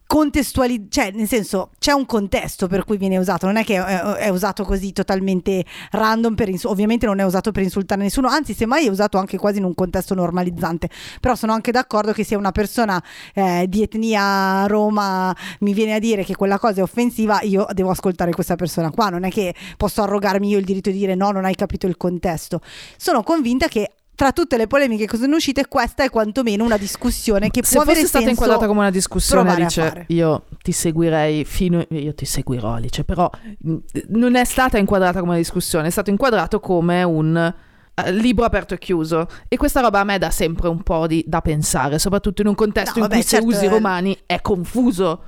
[0.07, 4.01] contestuali cioè nel senso c'è un contesto per cui viene usato non è che è,
[4.01, 8.53] è usato così totalmente random per insu- ovviamente non è usato per insultare nessuno anzi
[8.53, 10.89] semmai è usato anche quasi in un contesto normalizzante
[11.19, 13.01] però sono anche d'accordo che se una persona
[13.33, 17.89] eh, di etnia Roma mi viene a dire che quella cosa è offensiva io devo
[17.89, 21.31] ascoltare questa persona qua non è che posso arrogarmi io il diritto di dire no
[21.31, 22.61] non hai capito il contesto.
[22.97, 27.49] Sono convinta che tra tutte le polemiche che sono uscite questa è quantomeno una discussione
[27.49, 31.45] che Se può avere fosse stata senso inquadrata come una discussione, Alice, io ti seguirei
[31.45, 31.86] fino.
[31.89, 33.76] Io ti seguirò, Alice, però mh,
[34.07, 37.36] non è stata inquadrata come una discussione, è stato inquadrato come un.
[37.38, 41.24] eh, Libro aperto e chiuso e questa roba a me dà sempre un po' di,
[41.26, 43.70] da pensare, soprattutto in un contesto No, in vabbè, cui se certo, usi i eh.
[43.70, 45.24] romani è confuso.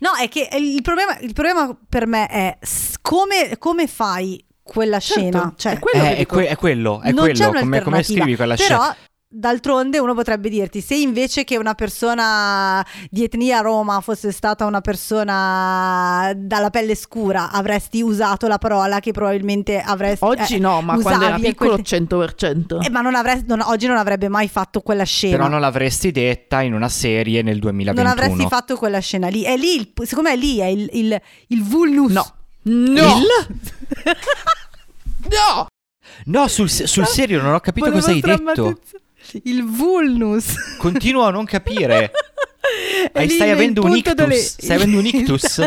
[0.00, 2.58] No, è che il problema, il problema per me è
[3.00, 5.54] come, come fai quella Certo, scena?
[5.56, 7.60] Cioè, è quello Eh, è, que- è quello, è non c'è quello.
[7.60, 8.96] Come, come scrivi quella Però, scena?
[9.30, 14.80] d'altronde uno potrebbe dirti, se invece che una persona di etnia Roma fosse stata una
[14.80, 20.24] persona dalla pelle scura, avresti usato la parola che probabilmente avresti...
[20.24, 22.84] Oggi eh, no, ma quando era piccolo quel- 100%.
[22.84, 25.36] Eh, ma non avresti, non- oggi non avrebbe mai fatto quella scena.
[25.36, 28.08] Però non l'avresti detta in una serie nel 2021.
[28.08, 29.42] Non avresti fatto quella scena lì.
[29.42, 32.12] È lì, il, secondo me lì è il, il, il vulnus.
[32.12, 32.32] No.
[32.62, 33.14] No!
[35.30, 35.66] No!
[36.26, 38.78] No, sul, sul serio non ho capito Volevo cosa hai detto.
[39.44, 40.76] Il vulnus.
[40.78, 42.10] Continuo a non capire.
[43.14, 44.14] Lì stai avendo un ictus.
[44.14, 45.66] dole- Stai avendo un ictus.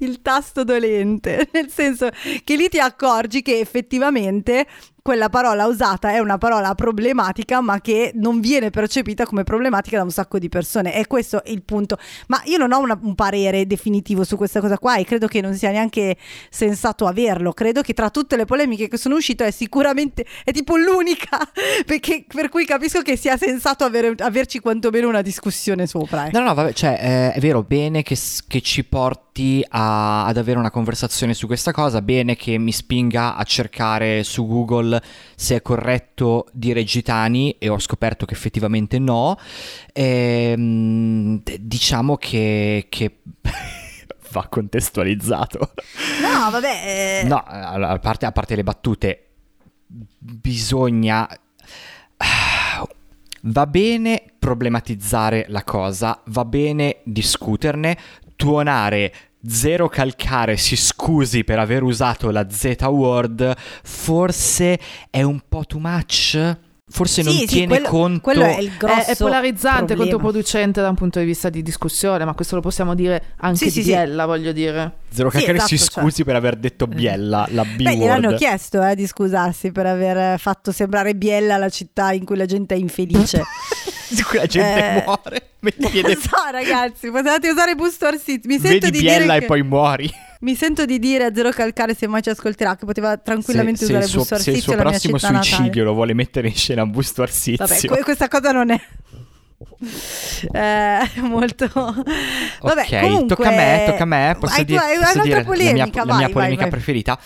[0.00, 2.10] Il tasto dolente, nel senso
[2.42, 4.66] che lì ti accorgi che effettivamente
[5.02, 10.04] quella parola usata è una parola problematica, ma che non viene percepita come problematica da
[10.04, 10.94] un sacco di persone.
[10.94, 11.96] E questo è il punto.
[12.28, 15.40] Ma io non ho una- un parere definitivo su questa cosa qua e credo che
[15.40, 16.16] non sia neanche
[16.50, 17.52] sensato averlo.
[17.52, 21.38] Credo che tra tutte le polemiche che sono uscite è sicuramente è tipo l'unica
[21.86, 26.26] perché, per cui capisco che sia sensato avere- averci quantomeno una discussione sopra.
[26.26, 26.38] ecco.
[26.38, 30.58] No, no, vabbè, cioè, eh, è vero, bene che, che ci porti a- ad avere
[30.58, 34.89] una conversazione su questa cosa, bene che mi spinga a cercare su Google
[35.36, 39.36] se è corretto dire gitani e ho scoperto che effettivamente no.
[39.92, 43.18] Ehm, d- diciamo che, che
[44.32, 45.58] va contestualizzato.
[46.22, 47.20] No, vabbè.
[47.22, 49.26] eh, No, a a parte, a parte le battute,
[49.86, 51.28] bisogna...
[53.42, 57.96] Va bene problematizzare la cosa, va bene discuterne,
[58.36, 59.12] tuonare
[59.46, 64.78] Zero Calcare si scusi per aver usato la Z-word, forse
[65.08, 66.56] è un po' too much?
[66.92, 68.20] Forse non sì, sì, tiene quello, conto...
[68.20, 70.10] quello è il grosso È, è polarizzante, problema.
[70.10, 73.64] controproducente da un punto di vista di discussione, ma questo lo possiamo dire anche Sì,
[73.66, 73.88] di sì, sì.
[73.90, 74.94] Biella, voglio dire.
[75.08, 76.02] Zero Sì, Calcare si esatto, cioè.
[76.02, 78.36] scusi per aver detto Biella, la Beh, gliel'hanno B-word.
[78.38, 82.74] chiesto eh, di scusarsi per aver fatto sembrare Biella la città in cui la gente
[82.74, 83.40] è infelice.
[84.10, 85.48] Di cui la gente Eh, muore.
[85.60, 88.46] Metti Non so, ragazzi, potevate usare Boost or Sit.
[88.46, 90.10] Mi sento Vedi di Biella dire e che- poi muori.
[90.40, 93.86] Mi sento di dire a Zero Calcare se mai ci ascolterà che poteva tranquillamente se,
[93.86, 95.82] se usare il suo, Boost or se il suo prossimo suicidio natale.
[95.82, 97.66] lo vuole mettere in scena Busto Arsizio.
[97.66, 98.80] Vabbè, que- questa cosa non è
[100.52, 104.36] eh, molto Vabbè, ok, comunque- tocca a me, tocca a me.
[104.40, 106.60] Posso Hai dire, hai posso un'altra dire la mia, polemica, la vai, mia vai, polemica
[106.62, 106.70] vai.
[106.70, 107.18] preferita?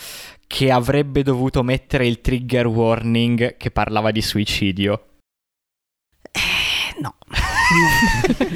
[0.46, 5.04] Che avrebbe dovuto mettere il trigger warning che parlava di suicidio.
[6.96, 7.14] Eh, no.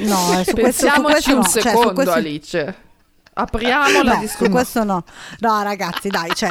[0.05, 1.43] no, su questo, su Pensiamoci questo un no.
[1.43, 2.75] Cioè, su secondo, questo- Alice.
[3.33, 4.51] Apriamo la No, su discussione.
[4.51, 5.03] questo no.
[5.39, 6.49] No, ragazzi, dai, cioè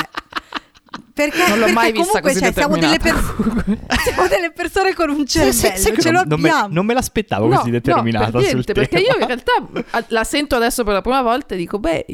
[1.12, 3.62] perché, Non l'ho perché mai vista comunque così cioè, siamo, delle determinata.
[3.66, 6.86] per- siamo delle persone con un cervello, Sai- sai che ce non, non me, non
[6.86, 8.86] me l'aspettavo No, così determinata no, per sul niente, tema.
[8.86, 12.06] perché io in realtà la sento adesso per la prima volta e dico, beh,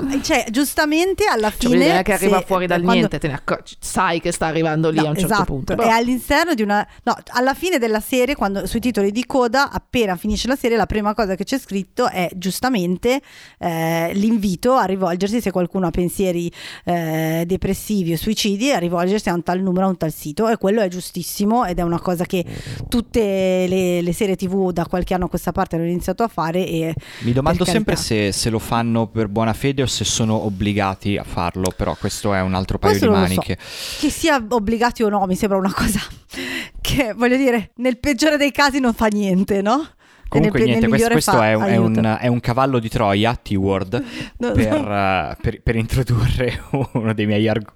[0.00, 3.18] No, cioè, giustamente alla cioè, fine vuol dire che arriva se- fuori dal quando- niente,
[3.18, 5.72] te ne accorgi, sai che sta arrivando lì No, a un certo esatto, punto.
[5.72, 6.86] È però- all'interno di una.
[7.04, 10.86] No, alla fine della serie, quando sui titoli di coda, appena finisce la serie, la
[10.86, 13.20] prima cosa che c'è scritto è giustamente
[13.58, 16.50] eh, l'invito a rivolgersi, se qualcuno ha pensieri
[16.84, 20.48] eh, depressivi o suicidi, a rivolgersi a un tal numero, a un tal sito.
[20.48, 22.44] E quello è giustissimo ed è una cosa che
[22.88, 26.66] tutte le, le serie TV da qualche anno a questa parte hanno iniziato a fare.
[26.66, 31.16] E Mi domando sempre se, se lo fanno per buona fede o se sono obbligati
[31.16, 33.28] a farlo, però questo è un altro paio Questo di lo so.
[33.34, 33.56] maniche.
[34.00, 36.00] che sia obbligati o no, mi sembra una cosa
[36.80, 39.86] che voglio dire, nel peggiore dei casi non fa niente, no?
[40.26, 42.88] Comunque nel, niente, nel questo, questo fa è, un, è un- è un cavallo di
[42.88, 44.02] Troia, T-Word,
[44.38, 45.30] No, per, no.
[45.30, 46.60] eh, per- per introdurre
[46.94, 47.70] uno dei miei arg-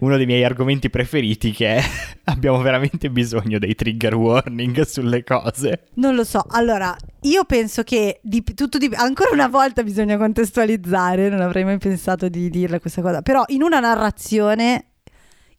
[0.00, 1.82] uno dei miei argomenti preferiti che è
[2.24, 5.84] abbiamo veramente bisogno dei trigger warning sulle cose.
[5.94, 6.44] Non lo so.
[6.48, 11.78] Allora, io penso che di, tutto di, ancora una volta bisogna contestualizzare, non avrei mai
[11.78, 14.91] pensato di dirle questa cosa, però in una narrazione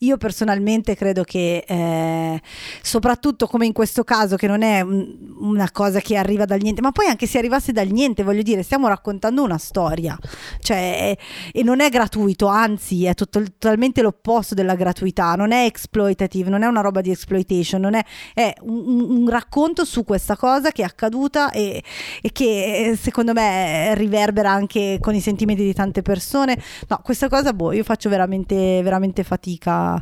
[0.03, 2.41] io personalmente credo che eh,
[2.81, 6.81] soprattutto come in questo caso che non è un- una cosa che arriva dal niente,
[6.81, 10.17] ma poi anche se arrivasse dal niente, voglio dire, stiamo raccontando una storia,
[10.59, 11.15] cioè
[11.51, 16.63] e non è gratuito, anzi è tutto- totalmente l'opposto della gratuità, non è exploitative, non
[16.63, 20.71] è una roba di exploitation, non è, è un, un- un racconto su questa cosa
[20.71, 21.81] che è accaduta e,
[22.21, 26.57] e che eh, secondo me riverbera anche con i sentimenti di tante persone.
[26.87, 29.92] No, questa cosa, boh, io faccio veramente, veramente fatica.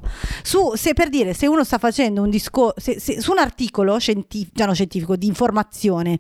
[0.44, 4.66] Su, se per dire, se uno sta facendo un discorso, su un articolo scientifico, già
[4.66, 6.20] no, scientifico, di informazione,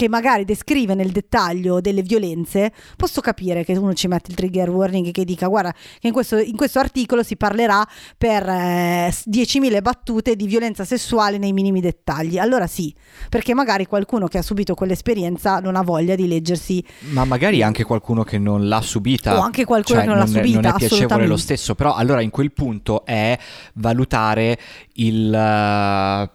[0.00, 4.70] che magari descrive nel dettaglio delle violenze, posso capire che uno ci mette il trigger
[4.70, 7.86] warning e che dica, guarda, che in questo, in questo articolo si parlerà
[8.16, 12.38] per eh, 10.000 battute di violenza sessuale nei minimi dettagli.
[12.38, 12.94] Allora sì,
[13.28, 17.84] perché magari qualcuno che ha subito quell'esperienza non ha voglia di leggersi Ma magari anche
[17.84, 19.36] qualcuno che non l'ha subita.
[19.36, 21.92] O anche qualcuno cioè, che non l'ha è- subita, Non è piacevole lo stesso, però
[21.92, 23.38] allora in quel punto è
[23.74, 24.58] valutare
[24.94, 25.34] il...
[25.34, 26.30] eh,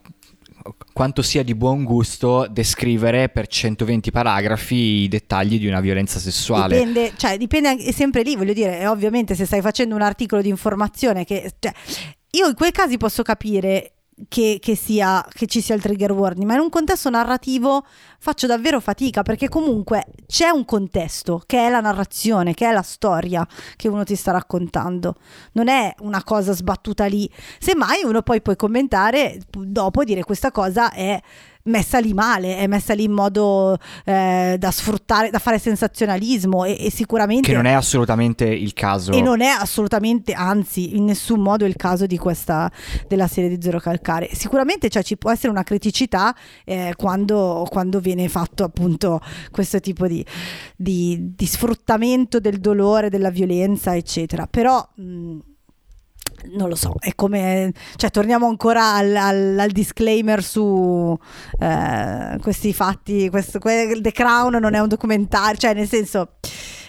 [0.94, 6.78] quanto sia di buon gusto descrivere per 120 paragrafi i dettagli di una violenza sessuale.
[6.78, 11.26] Dipende, cioè, dipende sempre lì, voglio dire, ovviamente se stai facendo un articolo di informazione
[11.26, 11.52] che...
[11.60, 11.74] Cioè,
[12.32, 13.94] io in quei casi posso capire
[14.28, 17.86] che, che sia, che ci sia il trigger warning, ma in un contesto narrativo
[18.26, 22.82] faccio davvero fatica perché comunque c'è un contesto che è la narrazione, che è la
[22.82, 25.18] storia che uno ti sta raccontando.
[25.52, 27.30] Non è una cosa sbattuta lì.
[27.60, 31.22] Semmai uno poi può commentare dopo dire questa cosa è
[31.66, 36.78] messa lì male, è messa lì in modo eh, da sfruttare, da fare sensazionalismo e,
[36.80, 37.50] e, sicuramente...
[37.50, 39.12] Che non è assolutamente il caso.
[39.12, 42.72] E non è assolutamente, anzi, in nessun modo il caso di questa,
[43.08, 44.30] della serie di Zero Calcare.
[44.34, 50.08] Sicuramente cioè, ci può essere una criticità eh, quando, quando, viene fatto appunto questo tipo
[50.08, 50.24] di,
[50.76, 54.48] di, di sfruttamento del dolore, della violenza, eccetera.
[54.48, 54.88] Però...
[54.96, 55.54] Mh,
[56.54, 61.18] non lo so, è come, cioè torniamo ancora al, al, al disclaimer su
[61.60, 66.30] eh, questi fatti, questo, The Crown non è un documentario, cioè nel senso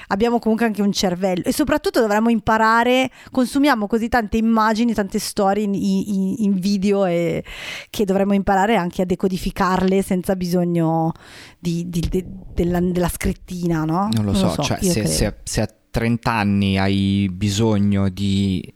[0.09, 5.65] abbiamo comunque anche un cervello e soprattutto dovremmo imparare, consumiamo così tante immagini, tante storie
[5.65, 7.45] in, in, in video e
[7.91, 11.13] che dovremmo imparare anche a decodificarle senza bisogno
[11.59, 14.09] di, di, di, della, della, scrittina, no?
[14.13, 18.75] Non lo so, lo so cioè se, se, se a 30 anni hai bisogno di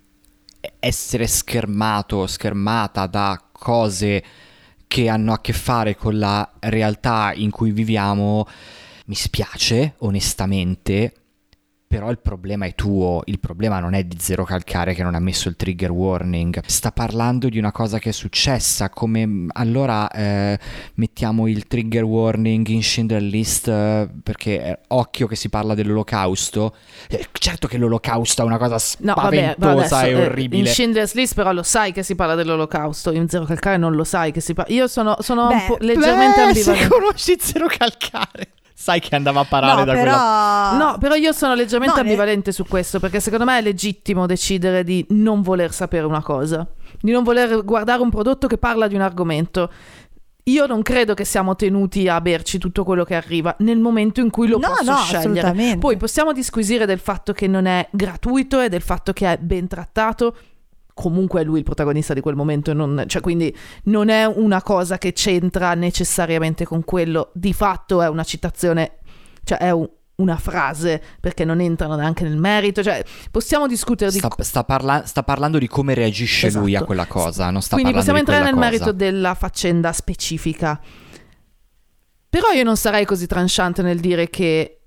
[0.78, 4.24] essere schermato schermata da cose
[4.86, 8.46] che hanno a che fare con la realtà in cui viviamo,
[9.06, 11.14] mi spiace onestamente,
[11.90, 15.18] però il problema è tuo, il problema non è di Zero Calcare che non ha
[15.18, 20.56] messo il trigger warning, sta parlando di una cosa che è successa, come allora eh,
[20.94, 26.76] mettiamo il trigger warning in Schindler List eh, perché eh, occhio che si parla dell'olocausto,
[27.08, 30.62] eh, certo che l'olocausto è una cosa spaventosa no, vabbè, adesso, e eh, orribile.
[30.62, 34.04] in Schindler's List però lo sai che si parla dell'olocausto, in Zero Calcare non lo
[34.04, 36.62] sai che si parla, io sono, sono beh, un po' leggermente ambivalente.
[36.62, 38.50] se conosci Zero Calcare
[38.80, 40.16] sai che andava a parare no, da però...
[40.70, 40.84] quello.
[40.84, 42.52] No, però io sono leggermente no, ambivalente ne...
[42.52, 46.66] su questo, perché secondo me è legittimo decidere di non voler sapere una cosa,
[46.98, 49.70] di non voler guardare un prodotto che parla di un argomento.
[50.44, 54.30] Io non credo che siamo tenuti a berci tutto quello che arriva nel momento in
[54.30, 55.76] cui lo no, posso no, scegliere.
[55.76, 59.68] Poi possiamo disquisire del fatto che non è gratuito e del fatto che è ben
[59.68, 60.34] trattato
[61.00, 64.98] comunque è lui il protagonista di quel momento, non, cioè quindi non è una cosa
[64.98, 68.98] che c'entra necessariamente con quello, di fatto è una citazione,
[69.42, 74.18] cioè è un, una frase perché non entrano neanche nel merito, cioè possiamo discutere di...
[74.18, 76.64] Sta, sta, parla- sta parlando di come reagisce esatto.
[76.64, 78.64] lui a quella cosa, non sta Quindi possiamo entrare nel cosa.
[78.66, 80.78] merito della faccenda specifica.
[82.28, 84.79] Però io non sarei così tranchante nel dire che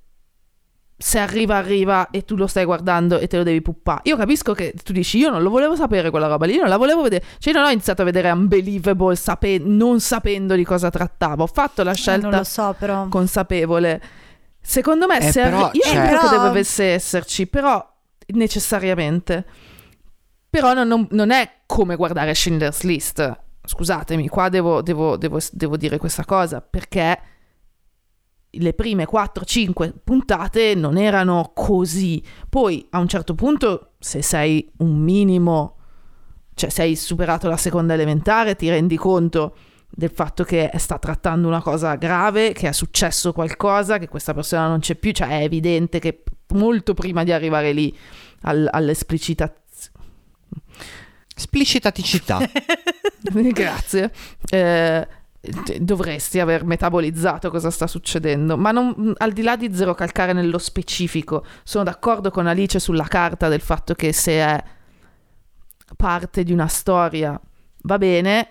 [0.95, 4.01] se arriva arriva e tu lo stai guardando e te lo devi puppare.
[4.03, 6.77] Io capisco che tu dici io non lo volevo sapere quella roba lì, non la
[6.77, 7.25] volevo vedere.
[7.39, 11.43] Cioè io non ho iniziato a vedere Unbelievable sape- non sapendo di cosa trattava.
[11.43, 12.75] Ho fatto la eh, scelta eh, so,
[13.09, 14.01] consapevole.
[14.61, 15.95] Secondo me eh, se però, arri- io cioè...
[15.95, 17.85] non credo che dovesse esserci, però
[18.27, 19.45] necessariamente.
[20.49, 23.39] Però non, non, non, è come guardare Schindler's List.
[23.65, 27.19] Scusatemi, qua devo, devo, devo, devo dire questa cosa perché
[28.53, 32.21] le prime 4-5 puntate non erano così.
[32.49, 35.77] Poi a un certo punto, se sei un minimo,
[36.53, 39.55] cioè hai superato la seconda elementare, ti rendi conto
[39.89, 44.67] del fatto che sta trattando una cosa grave, che è successo qualcosa, che questa persona
[44.67, 47.95] non c'è più, cioè è evidente che molto prima di arrivare lì
[48.41, 49.61] al, all'esplicitazione.
[51.35, 52.39] Espliciticità.
[53.51, 54.11] Grazie.
[54.49, 55.07] Eh,
[55.79, 60.57] dovresti aver metabolizzato cosa sta succedendo, ma non, al di là di zero calcare nello
[60.57, 64.63] specifico, sono d'accordo con Alice sulla carta del fatto che se è
[65.97, 67.39] parte di una storia
[67.81, 68.47] va bene,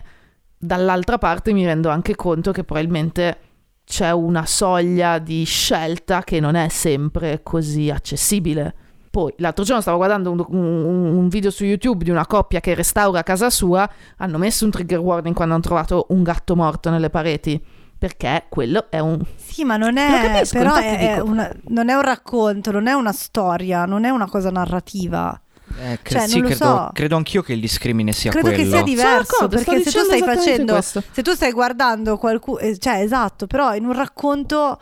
[0.59, 3.39] dall'altra parte mi rendo anche conto che probabilmente
[3.85, 8.75] c'è una soglia di scelta che non è sempre così accessibile.
[9.13, 12.73] Poi l'altro giorno stavo guardando un, un, un, video su YouTube di una coppia che
[12.73, 13.87] restaura casa sua,
[14.17, 17.63] hanno messo un trigger warning quando hanno trovato un gatto morto nelle pareti.
[17.99, 19.21] Perché quello è un...
[19.37, 20.33] Sì, ma non è...
[20.33, 24.09] Capisco, però è, è una, non è un racconto, non è una storia, non è
[24.09, 25.39] una cosa narrativa.
[25.79, 26.91] Eh, cre- cioè, sì, credo, so.
[26.95, 28.63] credo, anch'io che il discrimine sia credo quello.
[28.63, 31.03] che sia diverso perché se tu stai facendo, questo.
[31.11, 34.79] se tu stai guardando qualcuno, eh, cioè esatto, però in un racconto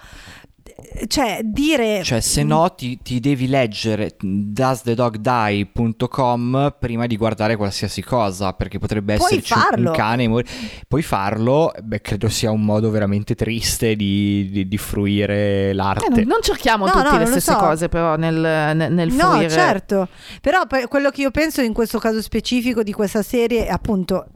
[1.06, 8.52] cioè dire cioè se no ti, ti devi leggere doesthedogdie.com prima di guardare qualsiasi cosa
[8.52, 9.90] perché potrebbe Puoi esserci farlo.
[9.90, 10.44] un cane mor-
[10.86, 16.10] puoi farlo beh credo sia un modo veramente triste di, di, di fruire l'arte eh,
[16.10, 17.58] non, non, cerchiamo no, tutte no, le stesse so.
[17.58, 20.08] cose però nel, nel, nel fruire no certo
[20.40, 24.26] però quello che io penso in questo caso specifico di questa serie è appunto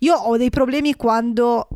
[0.00, 1.68] io ho dei problemi quando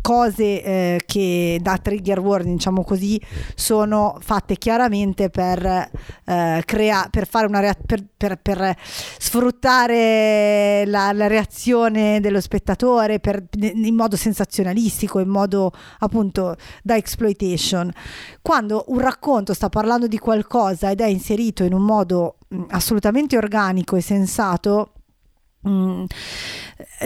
[0.00, 3.20] cose eh, che da trigger warning diciamo così
[3.54, 5.64] sono fatte chiaramente per,
[6.24, 8.76] eh, crea- per, fare una rea- per, per, per
[9.18, 13.20] sfruttare la, la, reazione dello spettatore
[13.58, 17.90] in modo sensazionalistico in modo appunto da exploitation.
[18.40, 23.96] Quando un racconto sta parlando di qualcosa ed è inserito in un modo assolutamente organico
[23.96, 24.92] e sensato
[25.68, 26.04] mm,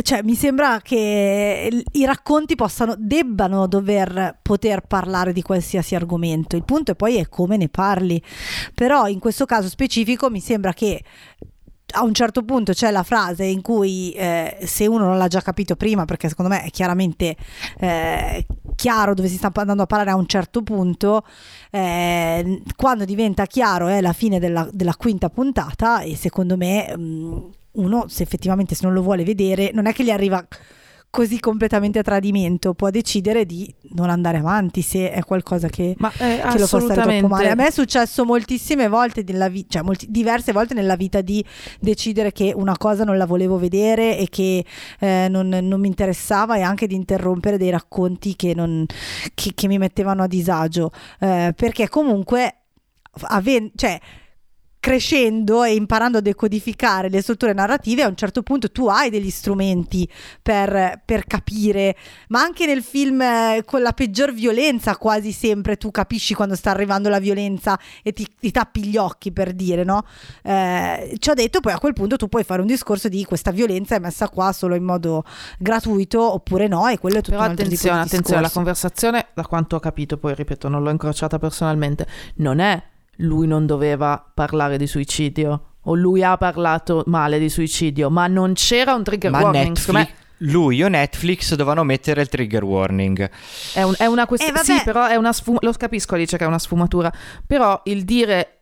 [0.02, 6.56] cioè, mi sembra che i racconti possano, debbano dover poter parlare di qualsiasi argomento.
[6.56, 8.22] Il punto è poi è come ne parli.
[8.74, 11.02] Però in questo caso specifico mi sembra che
[11.92, 15.40] a un certo punto c'è la frase in cui eh, se uno non l'ha già
[15.40, 17.36] capito prima, perché secondo me è chiaramente
[17.78, 18.46] eh,
[18.76, 21.24] chiaro dove si sta andando a parlare a un certo punto,
[21.70, 27.02] eh, quando diventa chiaro è la fine della, della quinta puntata e secondo me mh,
[27.02, 27.38] mm,
[27.72, 30.46] uno se effettivamente se non lo vuole vedere non è che gli arriva
[31.10, 36.10] così completamente a tradimento può decidere di non andare avanti se è qualcosa che, Ma,
[36.12, 37.50] eh, che lo fa stare troppo male.
[37.50, 41.44] A me è successo moltissime volte, vi- cioè molti- diverse volte nella vita di
[41.80, 44.64] decidere che una cosa non la volevo vedere e che
[45.00, 48.86] eh, non, non, mi interessava e anche di interrompere dei racconti che, non,
[49.34, 50.92] che, che mi mettevano a disagio.
[51.18, 52.54] Eh, perché comunque...
[53.22, 53.98] Aven- cioè,
[54.80, 59.28] crescendo e imparando a decodificare le strutture narrative, a un certo punto tu hai degli
[59.28, 60.08] strumenti
[60.42, 61.94] per, per capire,
[62.28, 66.70] ma anche nel film eh, con la peggior violenza quasi sempre tu capisci quando sta
[66.70, 70.04] arrivando la violenza e ti, ti tappi gli occhi per dire, no?
[70.42, 73.50] Eh, ci ho detto, poi a quel punto tu puoi fare un discorso di questa
[73.50, 75.24] violenza è messa qua solo in modo
[75.58, 79.76] gratuito oppure no e quello è tutto Però un attenzione, attenzione, la conversazione, da quanto
[79.76, 82.06] ho capito, poi ripeto, non l'ho incrociata personalmente,
[82.36, 82.82] non è
[83.20, 88.52] lui non doveva parlare di suicidio o lui ha parlato male di suicidio, ma non
[88.54, 89.76] c'era un trigger ma warning.
[89.76, 93.30] Netflix, lui o Netflix dovevano mettere il trigger warning.
[93.72, 94.60] È, un, è una questione.
[94.60, 95.70] Eh, sì, però è una sfumatura.
[95.70, 97.12] Lo capisco, dice che è una sfumatura.
[97.46, 98.56] Però il dire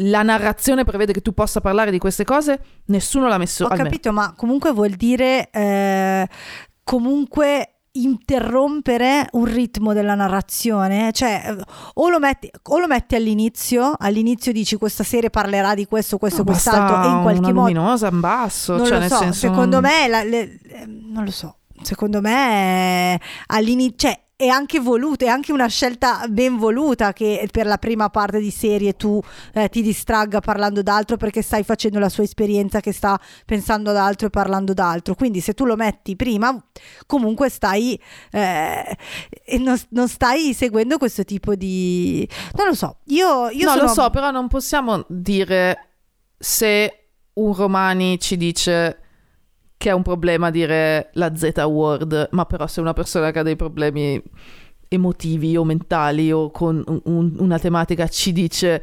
[0.00, 3.64] la narrazione prevede che tu possa parlare di queste cose, nessuno l'ha messo.
[3.64, 5.48] Ho capito, ma comunque vuol dire.
[5.50, 6.28] Eh,
[6.82, 11.56] comunque interrompere un ritmo della narrazione, cioè
[11.94, 16.38] o lo metti, o lo metti all'inizio, all'inizio dici questa serie parlerà di questo, questo,
[16.38, 17.60] no, quest'altro e in qualche una modo...
[17.68, 19.38] luminosa in basso, non cioè lo so, senso...
[19.38, 25.28] secondo me, la, le, non lo so, secondo me all'inizio, cioè è anche voluto, è
[25.28, 29.18] anche una scelta ben voluta che per la prima parte di serie tu
[29.54, 33.96] eh, ti distragga parlando d'altro perché stai facendo la sua esperienza che sta pensando ad
[33.96, 35.14] altro e parlando d'altro.
[35.14, 36.62] Quindi se tu lo metti prima,
[37.06, 37.98] comunque stai
[38.30, 38.96] eh,
[39.58, 42.28] non, non, stai seguendo questo tipo di...
[42.56, 43.48] Non lo so, io...
[43.48, 43.82] io no, sono...
[43.84, 45.92] lo so, però non possiamo dire
[46.38, 49.00] se un Romani ci dice
[49.76, 53.42] che è un problema dire la Z word, ma però se una persona che ha
[53.42, 54.22] dei problemi
[54.88, 58.82] emotivi o mentali o con un, una tematica ci dice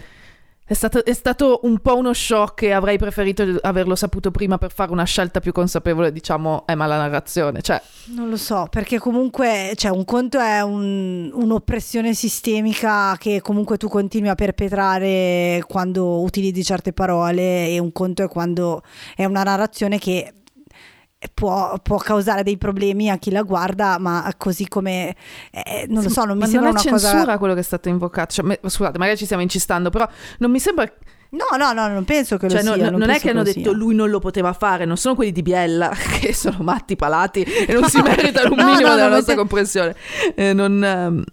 [0.66, 4.72] è stato, è stato, un po' uno shock e avrei preferito averlo saputo prima per
[4.72, 7.62] fare una scelta più consapevole, diciamo, è ma la narrazione.
[7.62, 7.82] Cioè.
[8.16, 13.90] Non lo so, perché comunque cioè, un conto è un, un'oppressione sistemica che comunque tu
[13.90, 18.84] continui a perpetrare quando utilizzi certe parole e un conto è quando
[19.18, 20.34] è una narrazione che
[21.34, 25.16] Può, può, causare dei problemi a chi la guarda, ma così come
[25.52, 27.38] eh, non lo so, non mi ma sembra non è una censura cosa...
[27.38, 28.34] quello che è stato invocato.
[28.34, 30.08] Cioè, me, scusate, magari ci stiamo incistando, però
[30.40, 30.92] non mi sembra.
[31.30, 32.90] No, no, no, non penso che cioè, lo no, sia.
[32.90, 33.72] Non, non è che hanno detto sia.
[33.72, 37.74] lui non lo poteva fare, non sono quelli di Biella che sono matti, palati e
[37.74, 39.40] non si meritano un minimo no, della nostra te...
[39.40, 39.96] comprensione.
[40.36, 41.24] Eh, non, ehm,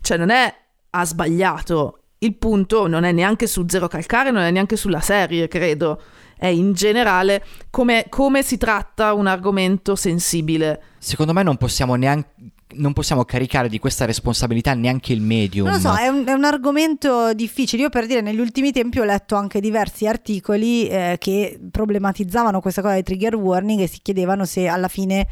[0.00, 0.54] cioè, non è
[0.90, 1.98] ha sbagliato.
[2.18, 6.00] Il punto non è neanche su Zero Calcare, non è neanche sulla serie, credo
[6.38, 10.82] è in generale come, come si tratta un argomento sensibile.
[10.98, 15.66] Secondo me non possiamo neanche non possiamo caricare di questa responsabilità neanche il medium.
[15.66, 17.82] Non lo so, è un, è un, argomento difficile.
[17.82, 22.82] Io per dire, negli ultimi tempi ho letto anche diversi articoli eh, che problematizzavano questa
[22.82, 25.26] cosa dei trigger warning e si chiedevano se alla fine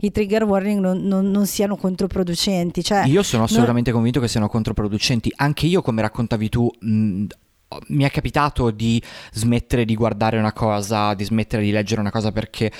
[0.00, 2.84] i trigger warning non, non, non siano controproducenti.
[2.84, 4.00] Cioè, io sono assolutamente non...
[4.00, 5.32] convinto che siano controproducenti.
[5.36, 7.24] Anche io, come raccontavi tu, mh,
[7.88, 9.02] mi è capitato di
[9.32, 12.70] smettere di guardare una cosa, di smettere di leggere una cosa perché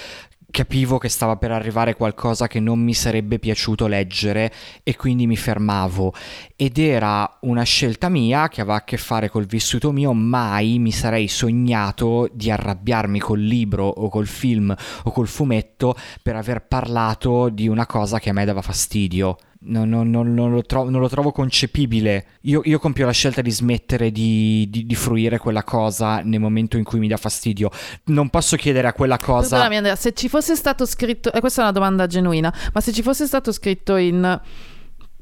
[0.53, 4.53] capivo che stava per arrivare qualcosa che non mi sarebbe piaciuto leggere
[4.85, 6.13] e quindi mi fermavo.
[6.55, 10.93] Ed era una scelta mia che aveva a che fare col vissuto mio mai mi
[10.93, 14.73] sarei sognato di arrabbiarmi col libro o col film
[15.05, 19.89] o col fumetto per aver parlato di una cosa che a me dava fastidio non,
[19.89, 22.27] non, non, lo, trovo, non lo, trovo, concepibile.
[22.43, 26.77] Io, io, compio la scelta di smettere di, di, di, fruire quella cosa nel momento
[26.77, 27.71] in cui mi dà fastidio.
[28.05, 29.63] Non posso chiedere a quella cosa.
[29.63, 33.03] Andrea, se ci fosse stato scritto, e questa è una domanda genuina, ma se ci
[33.03, 34.41] fosse stato scritto in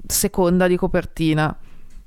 [0.07, 1.57] seconda di copertina.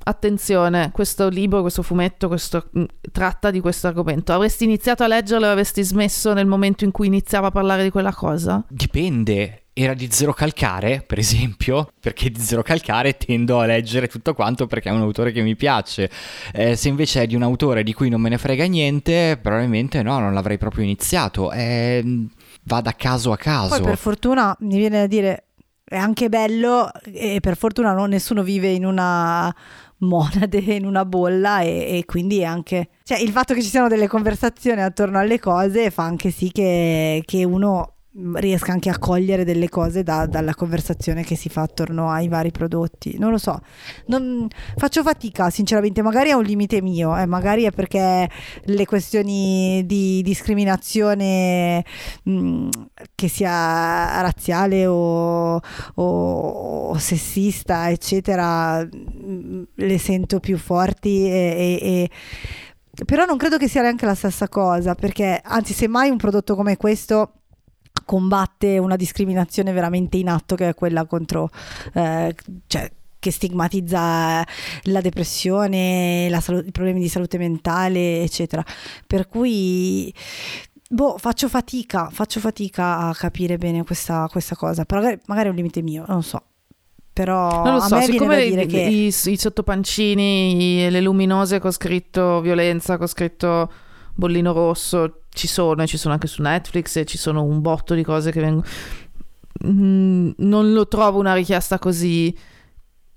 [0.06, 4.34] Attenzione, questo libro, questo fumetto, questo, mm, tratta di questo argomento.
[4.34, 7.90] Avresti iniziato a leggerlo e avresti smesso nel momento in cui iniziava a parlare di
[7.90, 8.66] quella cosa?
[8.68, 14.34] Dipende era di Zero Calcare, per esempio, perché di Zero Calcare tendo a leggere tutto
[14.34, 16.10] quanto perché è un autore che mi piace.
[16.54, 20.04] Eh, se invece è di un autore di cui non me ne frega niente, probabilmente
[20.04, 21.52] no, non l'avrei proprio iniziato.
[21.52, 22.28] Eh,
[22.64, 23.70] vada caso a caso.
[23.70, 25.46] Poi per fortuna mi viene da dire
[25.84, 29.54] è anche bello e per fortuna non, nessuno vive in una
[29.98, 32.90] monade, in una bolla e, e quindi è anche...
[33.04, 37.22] Cioè il fatto che ci siano delle conversazioni attorno alle cose fa anche sì che,
[37.26, 37.93] che uno
[38.36, 42.52] riesca anche a cogliere delle cose da, dalla conversazione che si fa attorno ai vari
[42.52, 43.18] prodotti.
[43.18, 43.60] Non lo so,
[44.08, 44.48] non,
[44.78, 48.30] faccio fatica sinceramente, magari è un limite mio, eh, magari è perché
[48.66, 51.84] le questioni di discriminazione
[52.24, 52.70] mh, mm,
[53.16, 58.90] che sia razziale o, o, o sessista, eccetera, mh,
[59.26, 62.10] mm, le sento più forti e, e, e
[63.06, 66.78] però non credo che sia neanche la stessa cosa, perché anzi, semmai un prodotto come
[66.78, 67.43] questo
[68.14, 71.50] combatte una discriminazione veramente in atto che è quella contro,
[71.94, 72.36] eh,
[72.68, 74.46] cioè, che stigmatizza
[74.84, 78.64] la depressione, la salu- i problemi di salute mentale, eccetera.
[79.08, 80.14] Per cui
[80.88, 84.86] boh, faccio fatica, faccio fatica a capire bene questa, questa cosa.
[84.86, 86.44] Però magari, magari, è un limite mio, non so.
[87.12, 88.80] Però non lo so, siccome i, che...
[88.80, 93.72] i, i sottopancini, i, le luminose con scritto violenza, con scritto
[94.14, 97.94] bollino rosso ci sono e ci sono anche su Netflix e ci sono un botto
[97.94, 98.66] di cose che vengono...
[99.66, 102.36] Mm, non lo trovo una richiesta così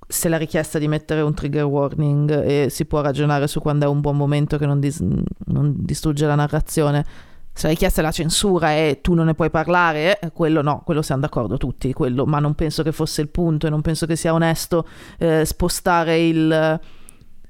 [0.09, 3.89] se la richiesta di mettere un trigger warning e si può ragionare su quando è
[3.89, 5.05] un buon momento che non, dis-
[5.47, 7.05] non distrugge la narrazione.
[7.53, 10.83] Se la richiesta è la censura e tu non ne puoi parlare, eh, quello no,
[10.85, 14.07] quello siamo d'accordo tutti, quello, ma non penso che fosse il punto e non penso
[14.07, 14.87] che sia onesto
[15.19, 16.81] eh, spostare il,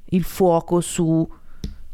[0.05, 1.29] il fuoco su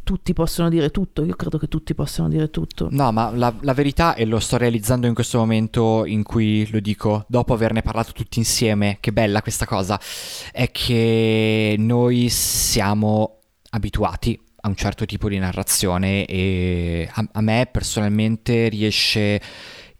[0.04, 2.88] tutti possono dire tutto, io credo che tutti possano dire tutto.
[2.90, 6.80] No, ma la, la, verità, e lo sto realizzando in questo momento in cui lo
[6.80, 10.00] dico, dopo averne parlato tutti insieme, che bella questa cosa,
[10.52, 13.38] è che noi siamo
[13.70, 19.40] abituati a un certo tipo di narrazione e a, a me personalmente riesce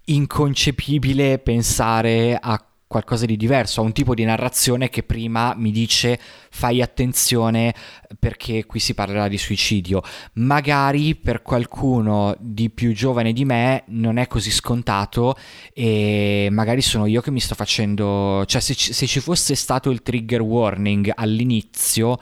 [0.07, 6.21] inconcepibile pensare a qualcosa di diverso, a un tipo di narrazione che prima mi dice
[6.51, 7.75] fai attenzione
[8.19, 10.03] perché qui si parlerà di suicidio.
[10.35, 15.35] Magari per qualcuno di più giovane di me non è così scontato
[15.73, 20.03] e magari sono io che mi sto facendo, cioè se, se ci fosse stato il
[20.03, 22.19] trigger warning all'inizio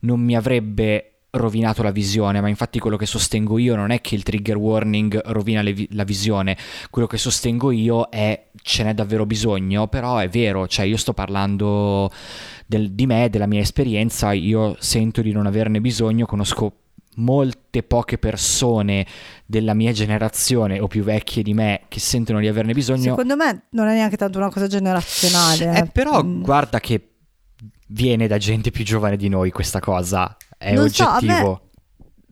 [0.00, 4.14] non mi avrebbe rovinato la visione, ma infatti quello che sostengo io non è che
[4.14, 6.56] il trigger warning rovina vi- la visione,
[6.90, 11.14] quello che sostengo io è ce n'è davvero bisogno, però è vero, cioè io sto
[11.14, 12.10] parlando
[12.66, 16.76] del, di me, della mia esperienza, io sento di non averne bisogno, conosco
[17.16, 19.06] molte poche persone
[19.46, 23.02] della mia generazione o più vecchie di me che sentono di averne bisogno.
[23.02, 25.78] Secondo me non è neanche tanto una cosa generazionale.
[25.78, 26.42] Eh, però mm.
[26.42, 27.08] guarda che
[27.88, 31.34] viene da gente più giovane di noi questa cosa è non oggettivo.
[31.34, 31.60] So,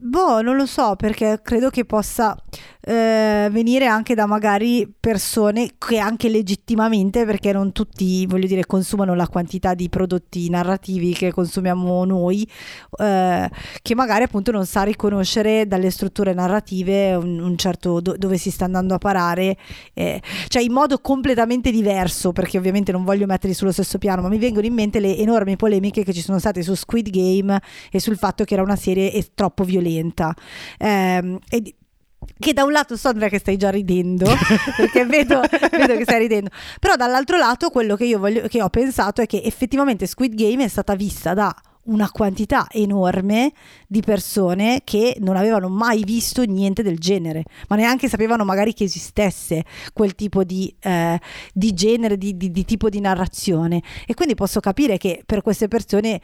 [0.03, 2.35] Boh, non lo so perché credo che possa
[2.81, 9.15] eh, venire anche da magari persone che anche legittimamente, perché non tutti, voglio dire, consumano
[9.15, 12.49] la quantità di prodotti narrativi che consumiamo noi,
[12.99, 13.51] eh,
[13.83, 18.51] che magari appunto non sa riconoscere dalle strutture narrative un, un certo do, dove si
[18.51, 19.59] sta andando a parare,
[19.93, 24.29] eh, cioè in modo completamente diverso, perché ovviamente non voglio metterli sullo stesso piano, ma
[24.29, 28.01] mi vengono in mente le enormi polemiche che ci sono state su Squid Game e
[28.01, 30.35] sul fatto che era una serie troppo violenta violenta.
[30.79, 31.75] Eh, e
[32.39, 34.27] che da un lato so Andrea che stai già ridendo
[34.77, 38.69] perché vedo, vedo, che stai ridendo però dall'altro lato quello che io voglio, che ho
[38.69, 43.53] pensato è che effettivamente Squid Game è stata vista da una quantità enorme
[43.87, 48.85] di persone che non avevano mai visto niente del genere, ma neanche sapevano magari che
[48.85, 51.19] esistesse quel tipo di, eh,
[51.53, 53.83] di genere, di, di, di tipo di narrazione.
[54.07, 56.21] E quindi posso capire che per queste persone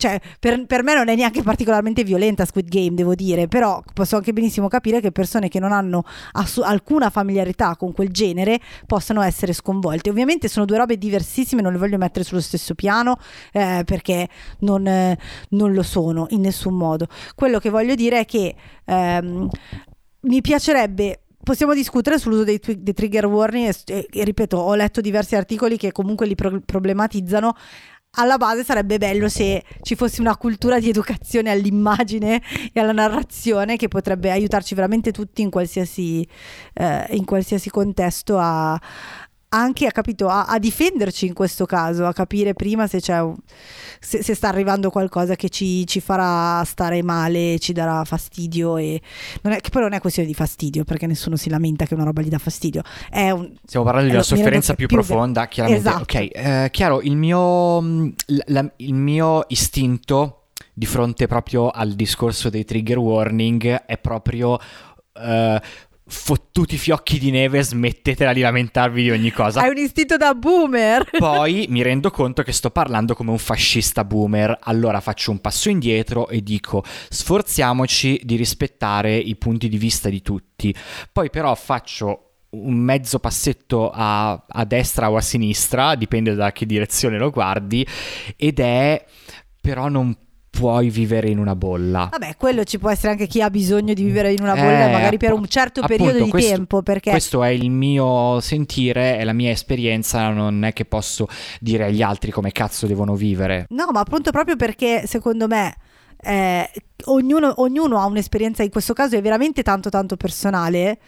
[0.00, 4.16] cioè, per, per, me non è neanche particolarmente violenta Squid Game, devo dire, però posso
[4.16, 9.20] anche benissimo capire che persone che non hanno assu- alcuna familiarità con quel genere possano
[9.20, 10.08] essere sconvolte.
[10.08, 13.18] Ovviamente sono due robe diversissime, non le voglio mettere sullo stesso piano
[13.52, 14.26] eh, perché
[14.60, 15.18] non, eh,
[15.50, 17.06] non, lo sono in nessun modo.
[17.34, 18.54] Quello che voglio dire è che
[18.86, 19.50] ehm,
[20.20, 25.36] mi piacerebbe possiamo discutere sull'uso dei, dei trigger warning e, e, ripeto ho letto diversi
[25.36, 27.54] articoli che comunque li pro- problematizzano
[28.12, 32.42] alla base sarebbe bello se ci fosse una cultura di educazione all'immagine
[32.72, 36.26] e alla narrazione che potrebbe aiutarci veramente tutti in qualsiasi,
[36.74, 38.78] eh, in qualsiasi contesto a,
[39.52, 43.34] anche a, capito, a, a, difenderci in questo caso, a capire prima se, un,
[43.98, 48.76] se, se sta arrivando qualcosa che ci, ci, farà stare male, ci darà fastidio.
[48.76, 49.00] E
[49.42, 52.04] non è, che poi non è questione di fastidio, perché nessuno si lamenta che una
[52.04, 52.82] roba gli dà fastidio.
[53.12, 55.88] Un, Stiamo parlando di una sofferenza più, più profonda, chiaramente.
[55.88, 56.02] Esatto.
[56.02, 58.12] Ok, eh, chiaro, il mio,
[58.46, 64.58] la, il mio istinto di fronte proprio al discorso dei trigger warning è proprio...
[65.12, 65.58] Uh,
[66.10, 69.60] fottuti fiocchi di neve, smettetela di lamentarvi di ogni cosa.
[69.60, 71.08] Hai un istinto da boomer.
[71.16, 75.70] Poi mi rendo conto che sto parlando come un fascista boomer, allora faccio un passo
[75.70, 80.74] indietro e dico sforziamoci di rispettare i punti di vista di tutti.
[81.12, 86.66] Poi però faccio un mezzo passetto a, a destra o a sinistra, dipende da che
[86.66, 87.86] direzione lo guardi,
[88.36, 89.04] ed è
[89.60, 90.16] però non
[90.50, 92.08] puoi vivere in una bolla.
[92.10, 94.92] Vabbè, quello ci può essere anche chi ha bisogno di vivere in una bolla, Eh,
[94.92, 99.16] magari per un certo appunto, periodo di questo- tempo, perché Questo è il mio sentire,
[99.16, 101.28] è la mia esperienza, non è che posso
[101.60, 103.66] dire agli altri come cazzo devono vivere.
[103.70, 105.74] No, ma appunto proprio perché secondo me
[106.22, 106.68] eh,
[107.04, 110.98] ognuno, ognuno ha un'esperienza, in questo caso è veramente tanto tanto personale.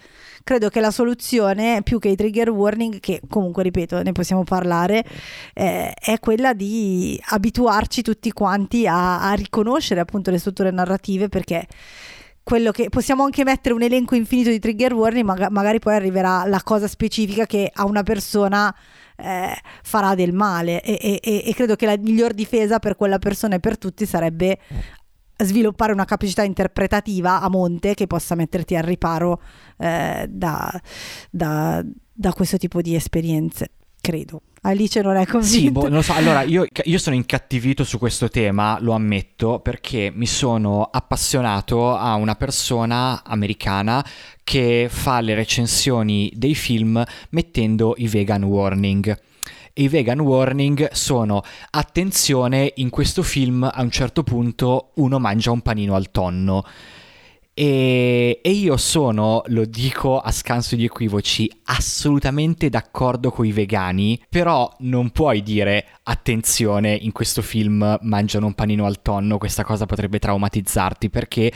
[0.43, 5.05] Credo che la soluzione, più che i trigger warning, che comunque ripeto, ne possiamo parlare,
[5.53, 11.65] eh, è quella di abituarci tutti quanti a, a riconoscere appunto le strutture narrative perché
[12.43, 16.45] quello che possiamo anche mettere un elenco infinito di trigger warning, maga- magari poi arriverà
[16.45, 18.73] la cosa specifica che a una persona
[19.15, 20.81] eh, farà del male.
[20.81, 24.59] E- e- e credo che la miglior difesa per quella persona e per tutti sarebbe
[25.43, 29.41] sviluppare una capacità interpretativa a monte che possa metterti al riparo
[29.77, 30.81] eh, da,
[31.29, 31.83] da-
[32.13, 34.41] da questo tipo di esperienze, credo.
[34.65, 35.57] Alice non è convinta.
[35.57, 36.13] Sì, boh, non lo so.
[36.23, 42.15] Allora, io, io sono incattivito su questo tema, lo ammetto, perché mi sono appassionato a
[42.15, 44.05] una persona americana
[44.43, 49.19] che fa le recensioni dei film mettendo i vegan warning.
[49.75, 51.41] E i vegan warning sono
[51.71, 56.63] attenzione, in questo film a un certo punto uno mangia un panino al tonno.
[57.55, 64.19] E, e io sono, lo dico a scanso di equivoci, assolutamente d'accordo con i vegani,
[64.29, 69.87] però non puoi dire attenzione, in questo film mangiano un panino al tonno, questa cosa
[69.87, 71.51] potrebbe traumatizzarti, perché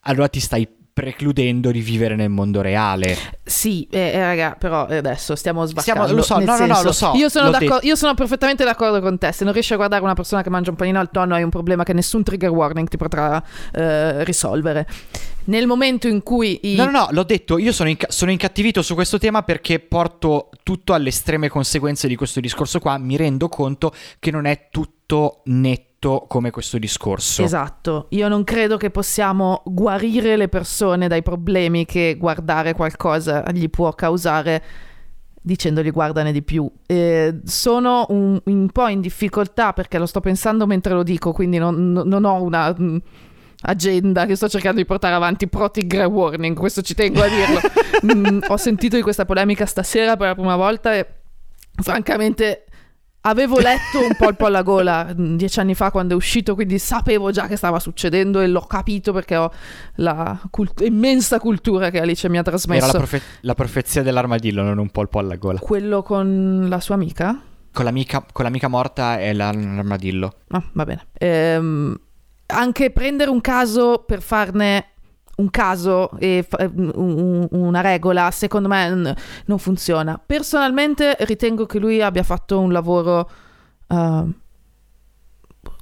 [0.00, 3.16] allora ti stai precludendo di vivere nel mondo reale.
[3.42, 6.04] Sì, eh, eh, raga, però eh, adesso stiamo sbagliando.
[6.04, 9.00] Stiamo- lo so, no, no, no, lo so, Io sono, d'accordo- io sono perfettamente d'accordo
[9.00, 9.32] con te.
[9.32, 11.50] Se non riesci a guardare una persona che mangia un panino al tonno, hai un
[11.50, 13.42] problema che nessun trigger warning ti potrà
[13.72, 14.86] eh, risolvere.
[15.46, 18.80] Nel momento in cui i- No, no, no, l'ho detto, io sono, inca- sono incattivito
[18.80, 23.48] su questo tema perché porto tutto alle estreme conseguenze di questo discorso qua, mi rendo
[23.48, 25.92] conto che non è tutto netto
[26.28, 27.42] come questo discorso.
[27.42, 33.68] Esatto, io non credo che possiamo guarire le persone dai problemi che guardare qualcosa gli
[33.68, 34.62] può causare
[35.46, 36.70] dicendogli guardane di più.
[36.86, 41.58] Eh, sono un, un po' in difficoltà perché lo sto pensando mentre lo dico, quindi
[41.58, 42.96] non, non- ho una mm,
[43.62, 47.60] agenda che sto cercando di portare avanti pro trigger warning, questo ci tengo a dirlo.
[48.04, 51.06] Mm, ho sentito di questa polemica stasera per la prima volta e
[51.80, 52.64] francamente
[53.26, 57.30] avevo letto un polpo alla gola mm, dieci anni fa quando è uscito, quindi sapevo
[57.30, 59.50] già che stava succedendo e l'ho capito perché ho
[59.96, 62.86] la cult- immensa cultura che Alice mi ha Era trasmesso.
[62.86, 65.58] la, profe- la profezia dell'armadillo, non un polpo alla gola.
[65.58, 67.40] Quello con la sua amica?
[67.72, 70.32] Con l'amica, con l'amica morta la- l'armadillo.
[70.48, 71.06] Ah, va bene.
[71.14, 71.98] Ehm,
[72.46, 74.90] anche prendere un caso per farne
[75.36, 76.46] un caso e
[76.94, 79.14] un- una regola, secondo me
[79.46, 80.20] non funziona.
[80.24, 83.28] Personalmente ritengo che lui abbia fatto un lavoro
[83.88, 84.34] ehm,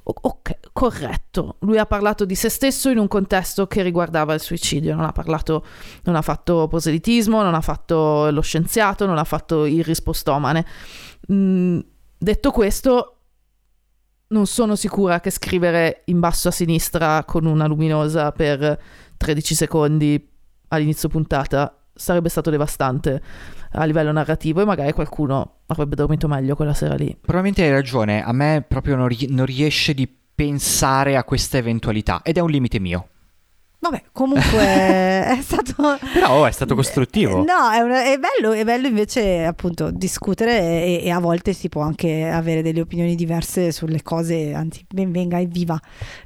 [0.03, 1.55] o- ok, corretto.
[1.59, 5.11] Lui ha parlato di se stesso in un contesto che riguardava il suicidio, non ha
[5.11, 5.63] parlato,
[6.03, 10.65] non ha fatto proselitismo, non ha fatto lo scienziato, non ha fatto il rispostomane.
[11.31, 11.79] Mm,
[12.17, 13.17] detto questo,
[14.27, 18.79] non sono sicura che scrivere in basso a sinistra con una luminosa per
[19.17, 20.29] 13 secondi
[20.69, 23.21] all'inizio puntata sarebbe stato devastante
[23.73, 27.15] a livello narrativo e magari qualcuno avrebbe dormito meglio quella sera lì.
[27.19, 32.21] Probabilmente hai ragione, a me proprio non, ri- non riesce di pensare a questa eventualità
[32.23, 33.07] ed è un limite mio.
[33.83, 35.73] Vabbè, comunque è stato...
[36.13, 37.43] Però oh, è stato costruttivo.
[37.43, 41.67] No, è, una- è bello, è bello invece appunto discutere e, e a volte si
[41.67, 45.77] può anche avere delle opinioni diverse sulle cose, anzi ben venga e viva.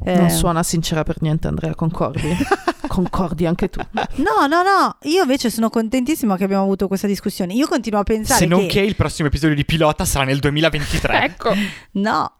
[0.03, 2.29] Eh, Non suona sincera per niente Andrea, concordi?
[2.97, 3.79] concordi anche tu.
[3.91, 7.53] No, no, no, io invece sono contentissima che abbiamo avuto questa discussione.
[7.53, 8.67] Io continuo a pensare Se non che...
[8.67, 11.19] che il prossimo episodio di pilota sarà nel 2023.
[11.23, 11.53] ecco.
[11.91, 12.37] No,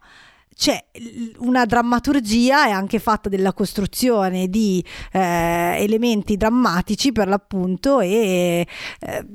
[0.56, 8.00] c'è l- una drammaturgia è anche fatta della costruzione di eh, elementi drammatici per l'appunto
[8.00, 8.66] e
[9.00, 9.26] eh,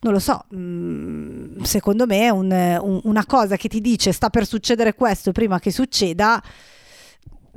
[0.00, 4.46] non lo so, mm, secondo me un- un- una cosa che ti dice sta per
[4.46, 6.42] succedere questo prima che succeda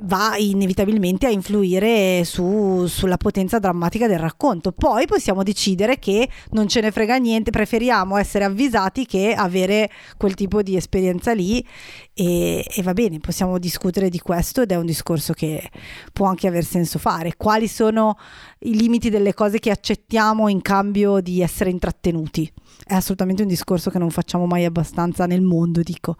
[0.00, 4.72] va inevitabilmente a influire su- sulla potenza drammatica del racconto.
[4.72, 10.34] Poi possiamo decidere che non ce ne frega niente, preferiamo essere avvisati che avere quel
[10.34, 11.64] tipo di esperienza lì
[12.12, 15.70] e, e va bene, possiamo discutere di questo ed è un discorso che
[16.12, 17.36] può anche aver senso fare.
[17.36, 18.18] Quali sono
[18.60, 22.52] i limiti delle cose che accettiamo in cambio di essere intrattenuti?
[22.84, 26.16] È assolutamente un discorso che non facciamo mai abbastanza nel mondo, dico.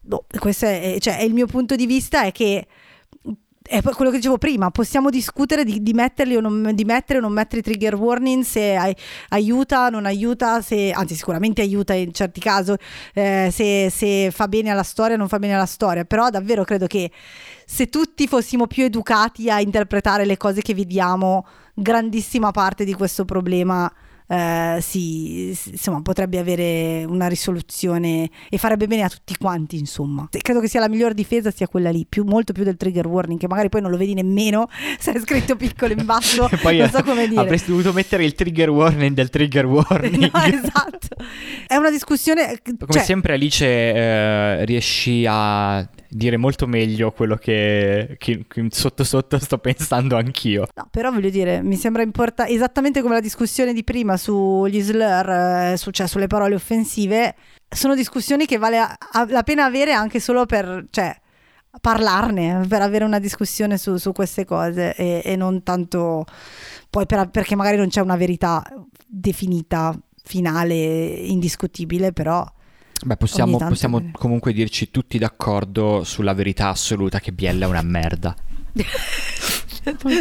[0.00, 2.66] Boh, questo è, cioè, è il mio punto di vista è che
[3.66, 7.22] è quello che dicevo prima, possiamo discutere di, di metterli o non, di mettere o
[7.22, 8.94] non mettere i trigger warning se ai,
[9.30, 12.74] aiuta, non aiuta, se, anzi sicuramente aiuta in certi casi,
[13.14, 16.62] eh, se, se fa bene alla storia o non fa bene alla storia, però davvero
[16.62, 17.10] credo che
[17.64, 23.24] se tutti fossimo più educati a interpretare le cose che vediamo, grandissima parte di questo
[23.24, 23.90] problema
[24.26, 30.28] eh, si, insomma, potrebbe avere una risoluzione e farebbe bene a tutti quanti, insomma.
[30.30, 33.38] Credo che sia la miglior difesa sia quella lì, più- molto più del trigger warning,
[33.38, 34.68] che magari poi non lo vedi nemmeno
[34.98, 37.40] se è scritto piccolo in basso, poi non so come dire.
[37.40, 40.22] avresti dovuto mettere il trigger warning del trigger warning.
[40.34, 41.08] No, esatto.
[41.66, 42.60] È una discussione...
[42.62, 49.02] Come cioè, sempre Alice eh, riesci a dire molto meglio quello che, che- che sotto
[49.04, 50.66] sotto sto pensando anch'io.
[50.74, 55.28] No, però voglio dire, mi sembra importante, esattamente come la discussione di prima sugli slur,
[55.28, 57.34] eh, su- cioè sulle parole offensive,
[57.68, 61.14] sono discussioni che vale a- a- la pena avere anche solo per, cioè,
[61.80, 66.24] parlarne, per avere una discussione su, su queste cose e, e non tanto
[66.88, 68.62] poi per- perché magari non c'è una verità
[69.06, 72.44] definita, finale, indiscutibile, però...
[73.04, 78.34] Beh, possiamo, possiamo comunque dirci tutti d'accordo sulla verità assoluta che Biella è una merda.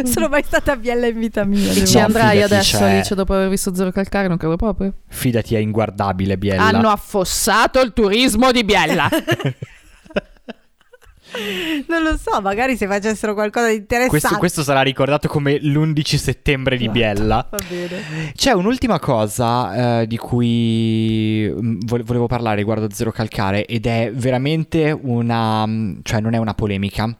[0.04, 1.72] sono mai stata a Biella in vita mia.
[1.72, 4.28] E ci No, andrai adesso cioè- Alice dopo aver visto Zero Calcare?
[4.28, 4.94] Non credo proprio.
[5.08, 6.64] Fidati, è inguardabile Biella.
[6.66, 9.10] Hanno affossato il turismo di Biella.
[11.88, 14.20] Non lo so, magari se facessero qualcosa di interessante.
[14.20, 16.98] questo, questo sarà ricordato come l'11 settembre di Esatto.
[17.00, 17.48] Biella.
[17.50, 18.32] Va bene.
[18.36, 24.12] C'è un'ultima cosa eh, di cui mm, vo- volevo parlare riguardo Zero Calcare ed è
[24.14, 25.66] veramente una...
[25.66, 27.16] mm, cioè non è una polemica,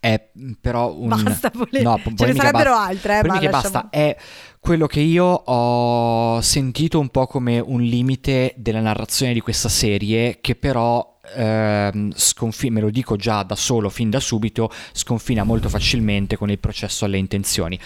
[0.00, 1.08] è mm, però un...
[1.08, 1.82] Basta polemica.
[1.82, 2.86] No, po- Ce ne polemica sarebbero basta.
[2.88, 4.16] altre, eh, ma Polemiche lasciamo- basta, è
[4.60, 10.38] quello che io ho sentito un po' come un limite della narrazione di questa serie
[10.40, 15.68] che però ehm, sconfi- me lo dico già da solo fin da subito sconfina molto
[15.68, 17.78] facilmente con il processo alle intenzioni.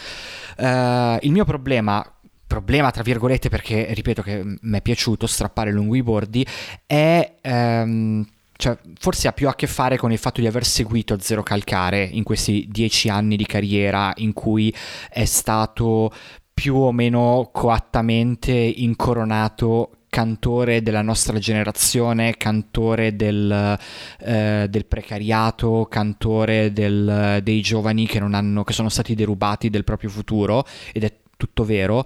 [0.56, 2.05] Eh, il mio problema
[2.47, 6.47] problema tra virgolette perché ripeto che mi è piaciuto strappare lungo i bordi
[6.86, 11.16] è ehm, cioè, forse ha più a che fare con il fatto di aver seguito
[11.20, 14.74] Zero Calcare in questi dieci anni di carriera in cui
[15.09, 16.12] è stato
[16.52, 23.78] più o meno coattamente incoronato cantore della nostra generazione, cantore del,
[24.20, 30.10] eh, del precariato, cantore del- dei giovani che, hanno, che sono stati derubati del proprio
[30.10, 32.05] futuro, ed è tutto vero,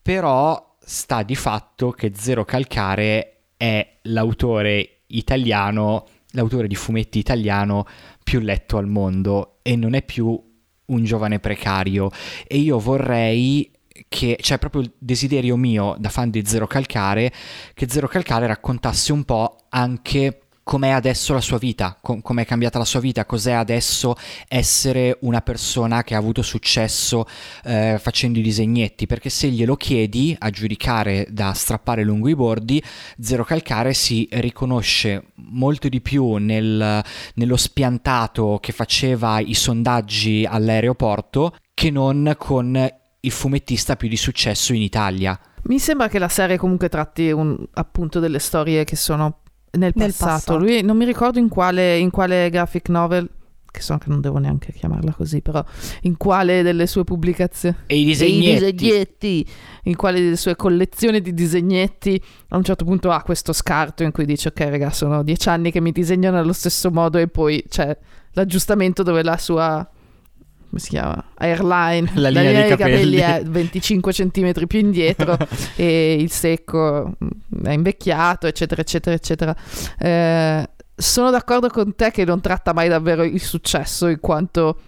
[0.00, 7.86] però sta di fatto che Zero Calcare è l'autore italiano, l'autore di fumetti italiano
[8.22, 10.40] più letto al mondo e non è più
[10.86, 12.10] un giovane precario.
[12.46, 13.70] E io vorrei
[14.08, 17.32] che c'è proprio il desiderio mio da fan di Zero Calcare
[17.74, 22.76] che Zero Calcare raccontasse un po' anche com'è adesso la sua vita, com- com'è cambiata
[22.76, 24.16] la sua vita, cos'è adesso
[24.48, 27.24] essere una persona che ha avuto successo
[27.62, 32.82] eh, facendo i disegnetti, perché se glielo chiedi a giudicare da strappare lungo i bordi,
[33.20, 37.00] Zero Calcare si riconosce molto di più nel-
[37.34, 42.90] nello spiantato che faceva i sondaggi all'aeroporto che non con
[43.26, 45.38] il fumettista più di successo in Italia.
[45.64, 49.40] Mi sembra che la serie comunque tratti un- appunto delle storie che sono
[49.72, 50.30] nel Nel passato.
[50.32, 50.58] passato.
[50.58, 53.28] Lui non mi ricordo in quale, in quale graphic novel,
[53.68, 55.62] che so che non devo neanche chiamarla così, però
[56.02, 57.74] in quale delle sue pubblicazioni.
[57.86, 58.72] E i I disegnetti.
[58.74, 59.46] disegnetti,
[59.84, 64.12] in quale delle sue collezioni di disegnetti a un certo punto ha questo scarto in
[64.12, 67.62] cui dice ok raga sono dieci anni che mi disegnano allo stesso modo e poi
[67.68, 67.94] c'è
[68.32, 69.86] l'aggiustamento dove la sua
[70.76, 71.24] come si chiama?
[71.34, 73.16] Airline La linea dei capelli.
[73.16, 75.36] è 25 centimetri più indietro
[75.76, 79.56] e il secco mm, è invecchiato eccetera eccetera eccetera
[79.98, 84.78] Eh, sono d'accordo con te che non tratta mai davvero il successo in quanto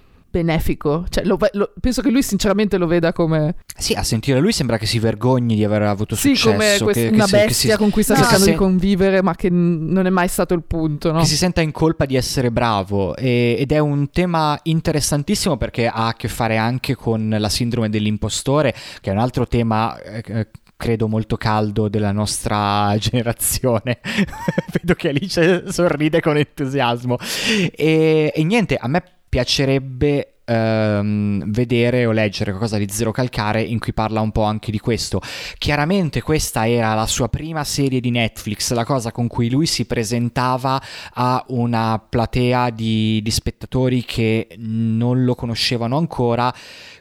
[0.43, 4.53] benefico cioè, lo lo- penso che lui sinceramente lo veda come Sì, a sentire lui
[4.53, 6.51] sembra che si vergogni di aver avuto sì, successo.
[6.51, 8.51] come quest- che, una si- che bestia si, con cui sta No, cercando sì.
[8.51, 11.21] di convivere, ma che n- non è mai stato il punto, no?
[11.21, 15.87] che si senta in colpa di essere bravo e- ed è un tema interessantissimo perché
[15.87, 20.23] ha a che fare anche con la sindrome dell'impostore che è un altro tema eh,
[20.27, 23.99] eh, credo molto caldo della nostra generazione
[24.73, 27.17] vedo che Alice sorride con entusiasmo
[27.75, 33.79] e, e niente a me piacerebbe ehm, vedere o leggere qualcosa di Zero Calcare in
[33.79, 35.21] cui parla un po' anche di questo.
[35.59, 39.85] Chiaramente questa era la sua prima serie di Netflix, la cosa con cui lui si
[39.85, 40.81] presentava
[41.13, 46.53] a una platea di, di spettatori che non lo conoscevano ancora,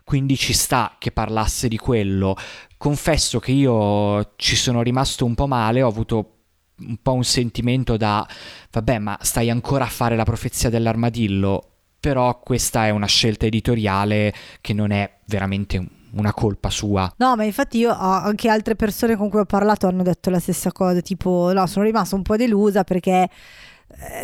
[0.04, 2.36] quindi ci sta che parlasse di quello.
[2.78, 6.34] Confesso che io ci sono rimasto un po' male, ho avuto
[6.80, 8.28] un po' un sentimento da
[8.72, 14.34] vabbè, ma stai ancora a fare la profezia dell'armadillo però questa è una scelta editoriale
[14.61, 17.11] che non è veramente una colpa sua.
[17.18, 20.72] No, ma infatti io anche altre persone con cui ho parlato hanno detto la stessa
[20.72, 23.30] cosa, tipo no, sono rimasta un po' delusa perché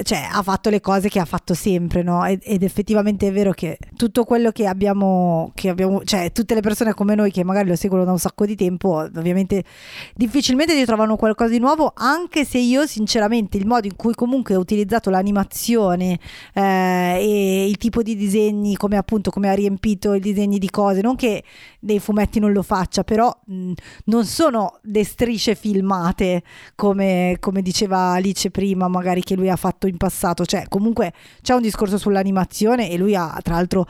[0.04, 2.24] cioè, ha fatto le cose che ha fatto sempre, no?
[2.26, 6.62] Ed, ed, effettivamente è vero che tutto quello che abbiamo, che abbiamo, cioè tutte le
[6.62, 9.64] persone come noi che magari lo seguono da un sacco di tempo, ovviamente
[10.14, 14.56] difficilmente ti trovano qualcosa di nuovo, anche se io sinceramente il modo in cui comunque
[14.56, 16.20] ho utilizzato l'animazione
[16.54, 21.02] eh, e il tipo di disegni, come appunto come ha riempito i disegni di cose,
[21.02, 21.44] non che
[21.84, 23.74] dei fumetti non lo faccia, però mh,
[24.06, 26.44] non sono le strisce filmate
[26.76, 31.12] come, come diceva Alice prima, magari che lui ha fatto in passato, cioè comunque
[31.42, 33.86] c'è un discorso sull'animazione e lui ha tra l'altro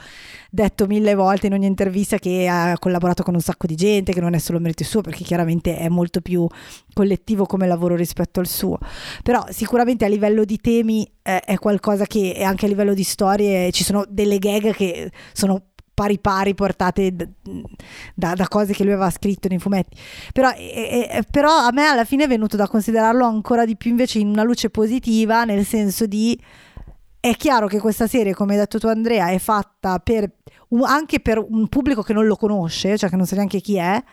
[0.50, 4.22] detto mille volte in ogni intervista che ha collaborato con un sacco di gente, che
[4.22, 6.48] non è solo merito suo, perché chiaramente è molto più
[6.94, 8.80] collettivo come lavoro rispetto al suo.
[9.22, 13.72] Però sicuramente a livello di temi eh, è qualcosa che anche a livello di storie
[13.72, 15.73] ci sono delle gag che sono
[16.04, 17.16] pari pari portate
[18.14, 19.98] da, da, cose che lui aveva scritto nei fumetti.
[20.34, 23.92] Però, e, e, però, a me alla fine è venuto da considerarlo ancora di più
[23.92, 26.40] invece in una luce positiva, nel senso di
[27.20, 30.30] è chiaro che questa serie, come hai detto tu Andrea, è fatta per,
[30.82, 34.04] anche per un pubblico che non lo conosce, cioè che non sa neanche chi è.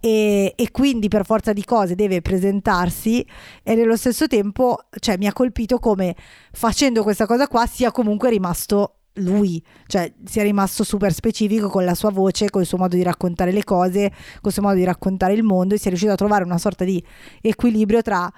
[0.00, 3.26] E, e, quindi per forza di cose deve presentarsi
[3.64, 6.14] e nello stesso tempo cioè, mi ha colpito come
[6.52, 11.94] facendo questa cosa qua sia comunque rimasto lui, cioè sia rimasto super specifico con la
[11.94, 14.84] sua voce, con il suo modo di raccontare le cose, con il suo modo di
[14.84, 17.02] raccontare il mondo e si è riuscito a trovare una sorta di
[17.40, 18.32] equilibrio tra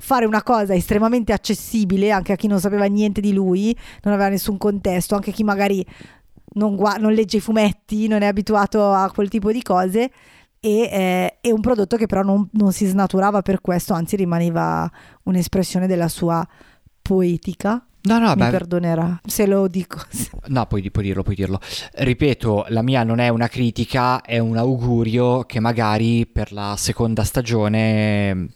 [0.00, 4.28] fare una cosa estremamente accessibile anche a chi non sapeva niente di lui, non aveva
[4.28, 5.84] nessun contesto, anche chi magari
[6.54, 10.10] non, gu- non legge i fumetti, non è abituato a quel tipo di cose.
[10.60, 14.90] E, eh, e un prodotto che però non, non si snaturava per questo, anzi rimaneva
[15.22, 16.44] un'espressione della sua
[17.00, 20.00] poetica No, no, mi beh, perdonerà se lo dico.
[20.46, 21.60] No, puoi, puoi, dirlo, puoi dirlo.
[21.92, 27.22] Ripeto, la mia non è una critica, è un augurio che magari per la seconda
[27.22, 28.48] stagione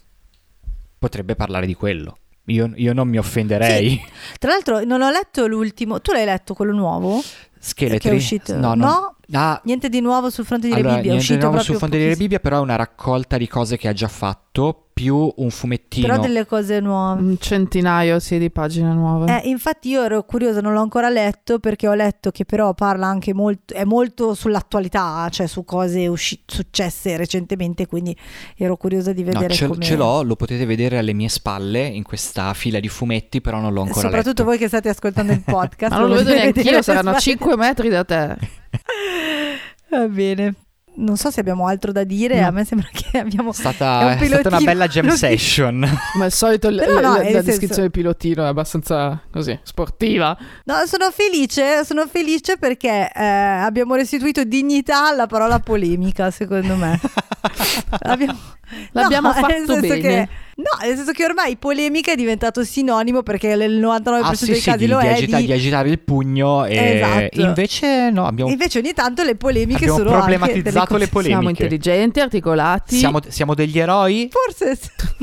[0.99, 2.17] potrebbe parlare di quello.
[2.47, 3.91] Io, io non mi offenderei.
[3.91, 4.01] Sì.
[4.39, 6.01] Tra l'altro, non ho letto l'ultimo.
[6.01, 7.23] Tu l'hai letto quello nuovo?
[7.59, 8.09] Scheletri?
[8.09, 8.57] Che è uscito?
[8.57, 8.85] No, no.
[8.85, 9.17] no?
[9.33, 11.13] Ah, niente di nuovo sul fronte di allora, Rebibbia.
[11.13, 12.07] Niente di nuovo sul fronte di.
[12.07, 16.07] Rebibbia, però è una raccolta di cose che ha già fatto, più un fumettino.
[16.07, 17.23] Però delle cose nuove.
[17.23, 19.43] Un centinaio, sì, di pagine nuove.
[19.43, 23.07] Eh, infatti io ero curiosa, non l'ho ancora letto perché ho letto che però parla
[23.07, 28.15] anche molto, è molto sull'attualità, cioè su cose usci- successe recentemente, quindi
[28.57, 29.83] ero curiosa di vedere no, ce, come...
[29.83, 33.73] ce l'ho, lo potete vedere alle mie spalle in questa fila di fumetti, però non
[33.73, 34.45] l'ho ancora Soprattutto letto.
[34.45, 35.93] voi che state ascoltando il podcast.
[35.93, 38.61] Ma non lo vedo neanche io, saranno a alle 5 metri da te.
[39.91, 40.55] Va bene.
[40.95, 42.49] Non so se abbiamo altro da dire, No.
[42.49, 43.51] a me sembra che abbiamo...
[43.53, 45.79] È stata, un è stata una bella jam session.
[46.19, 49.59] Ma al solito l- Però l- no, la, senso- descrizione del pilotino è abbastanza così,
[49.63, 50.37] sportiva.
[50.65, 57.01] No, sono felice, sono felice perché eh, abbiamo restituito dignità alla parola polemica, secondo me.
[58.01, 58.39] Abbiamo-
[58.93, 60.01] L'abbiamo No, nel fatto senso bene.
[60.01, 64.47] che- no, nel senso che ormai polemica è diventato sinonimo perché nel 99% Ah, sì,
[64.47, 67.41] dei sì, casi di, lo di è agita- di- di agitare il pugno e Esatto.
[67.41, 71.35] invece no, abbiamo, Invece ogni tanto le polemiche abbiamo sono problematizzato le polemiche.
[71.41, 72.97] Siamo intelligenti, articolati.
[72.97, 74.29] Siamo, siamo degli eroi?
[74.31, 74.79] Forse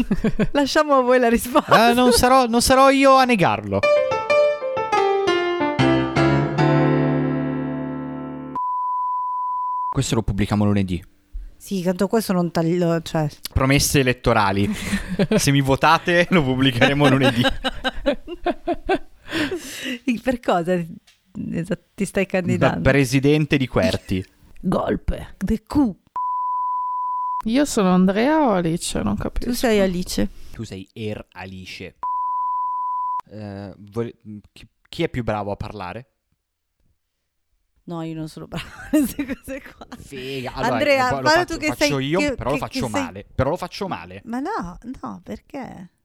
[0.51, 1.89] lasciamo a voi la risposta.
[1.89, 3.79] Eh, non, sarò, non sarò io a negarlo.
[9.89, 11.03] Questo lo pubblichiamo lunedì.
[11.61, 14.69] Sì, tanto questo non taglio, cioè Promesse elettorali.
[15.35, 17.41] Se mi votate lo pubblicheremo lunedì.
[20.23, 20.73] per cosa
[21.51, 22.81] esatto, ti stai Da candidando?
[22.81, 24.25] presidente di Querti.
[24.61, 25.35] Golpe.
[25.37, 25.91] The Q.
[27.45, 29.01] Io sono Andrea o Alice?
[29.01, 29.53] Non Tu capisco.
[29.53, 30.27] sei Alice.
[30.51, 31.95] Tu sei Er Alice.
[33.31, 34.13] Eh, vol-
[34.51, 36.07] chi, chi è più bravo a parlare?
[37.89, 39.87] No, io non sono brava a queste cose qua.
[39.97, 40.53] Figa.
[40.53, 42.91] Andrea, poi lo faccio, tu che faccio sei- io, che- però lo che- faccio che
[42.91, 43.25] sei- male.
[43.33, 44.21] Però lo faccio male.
[44.25, 45.89] Ma no, no, perché?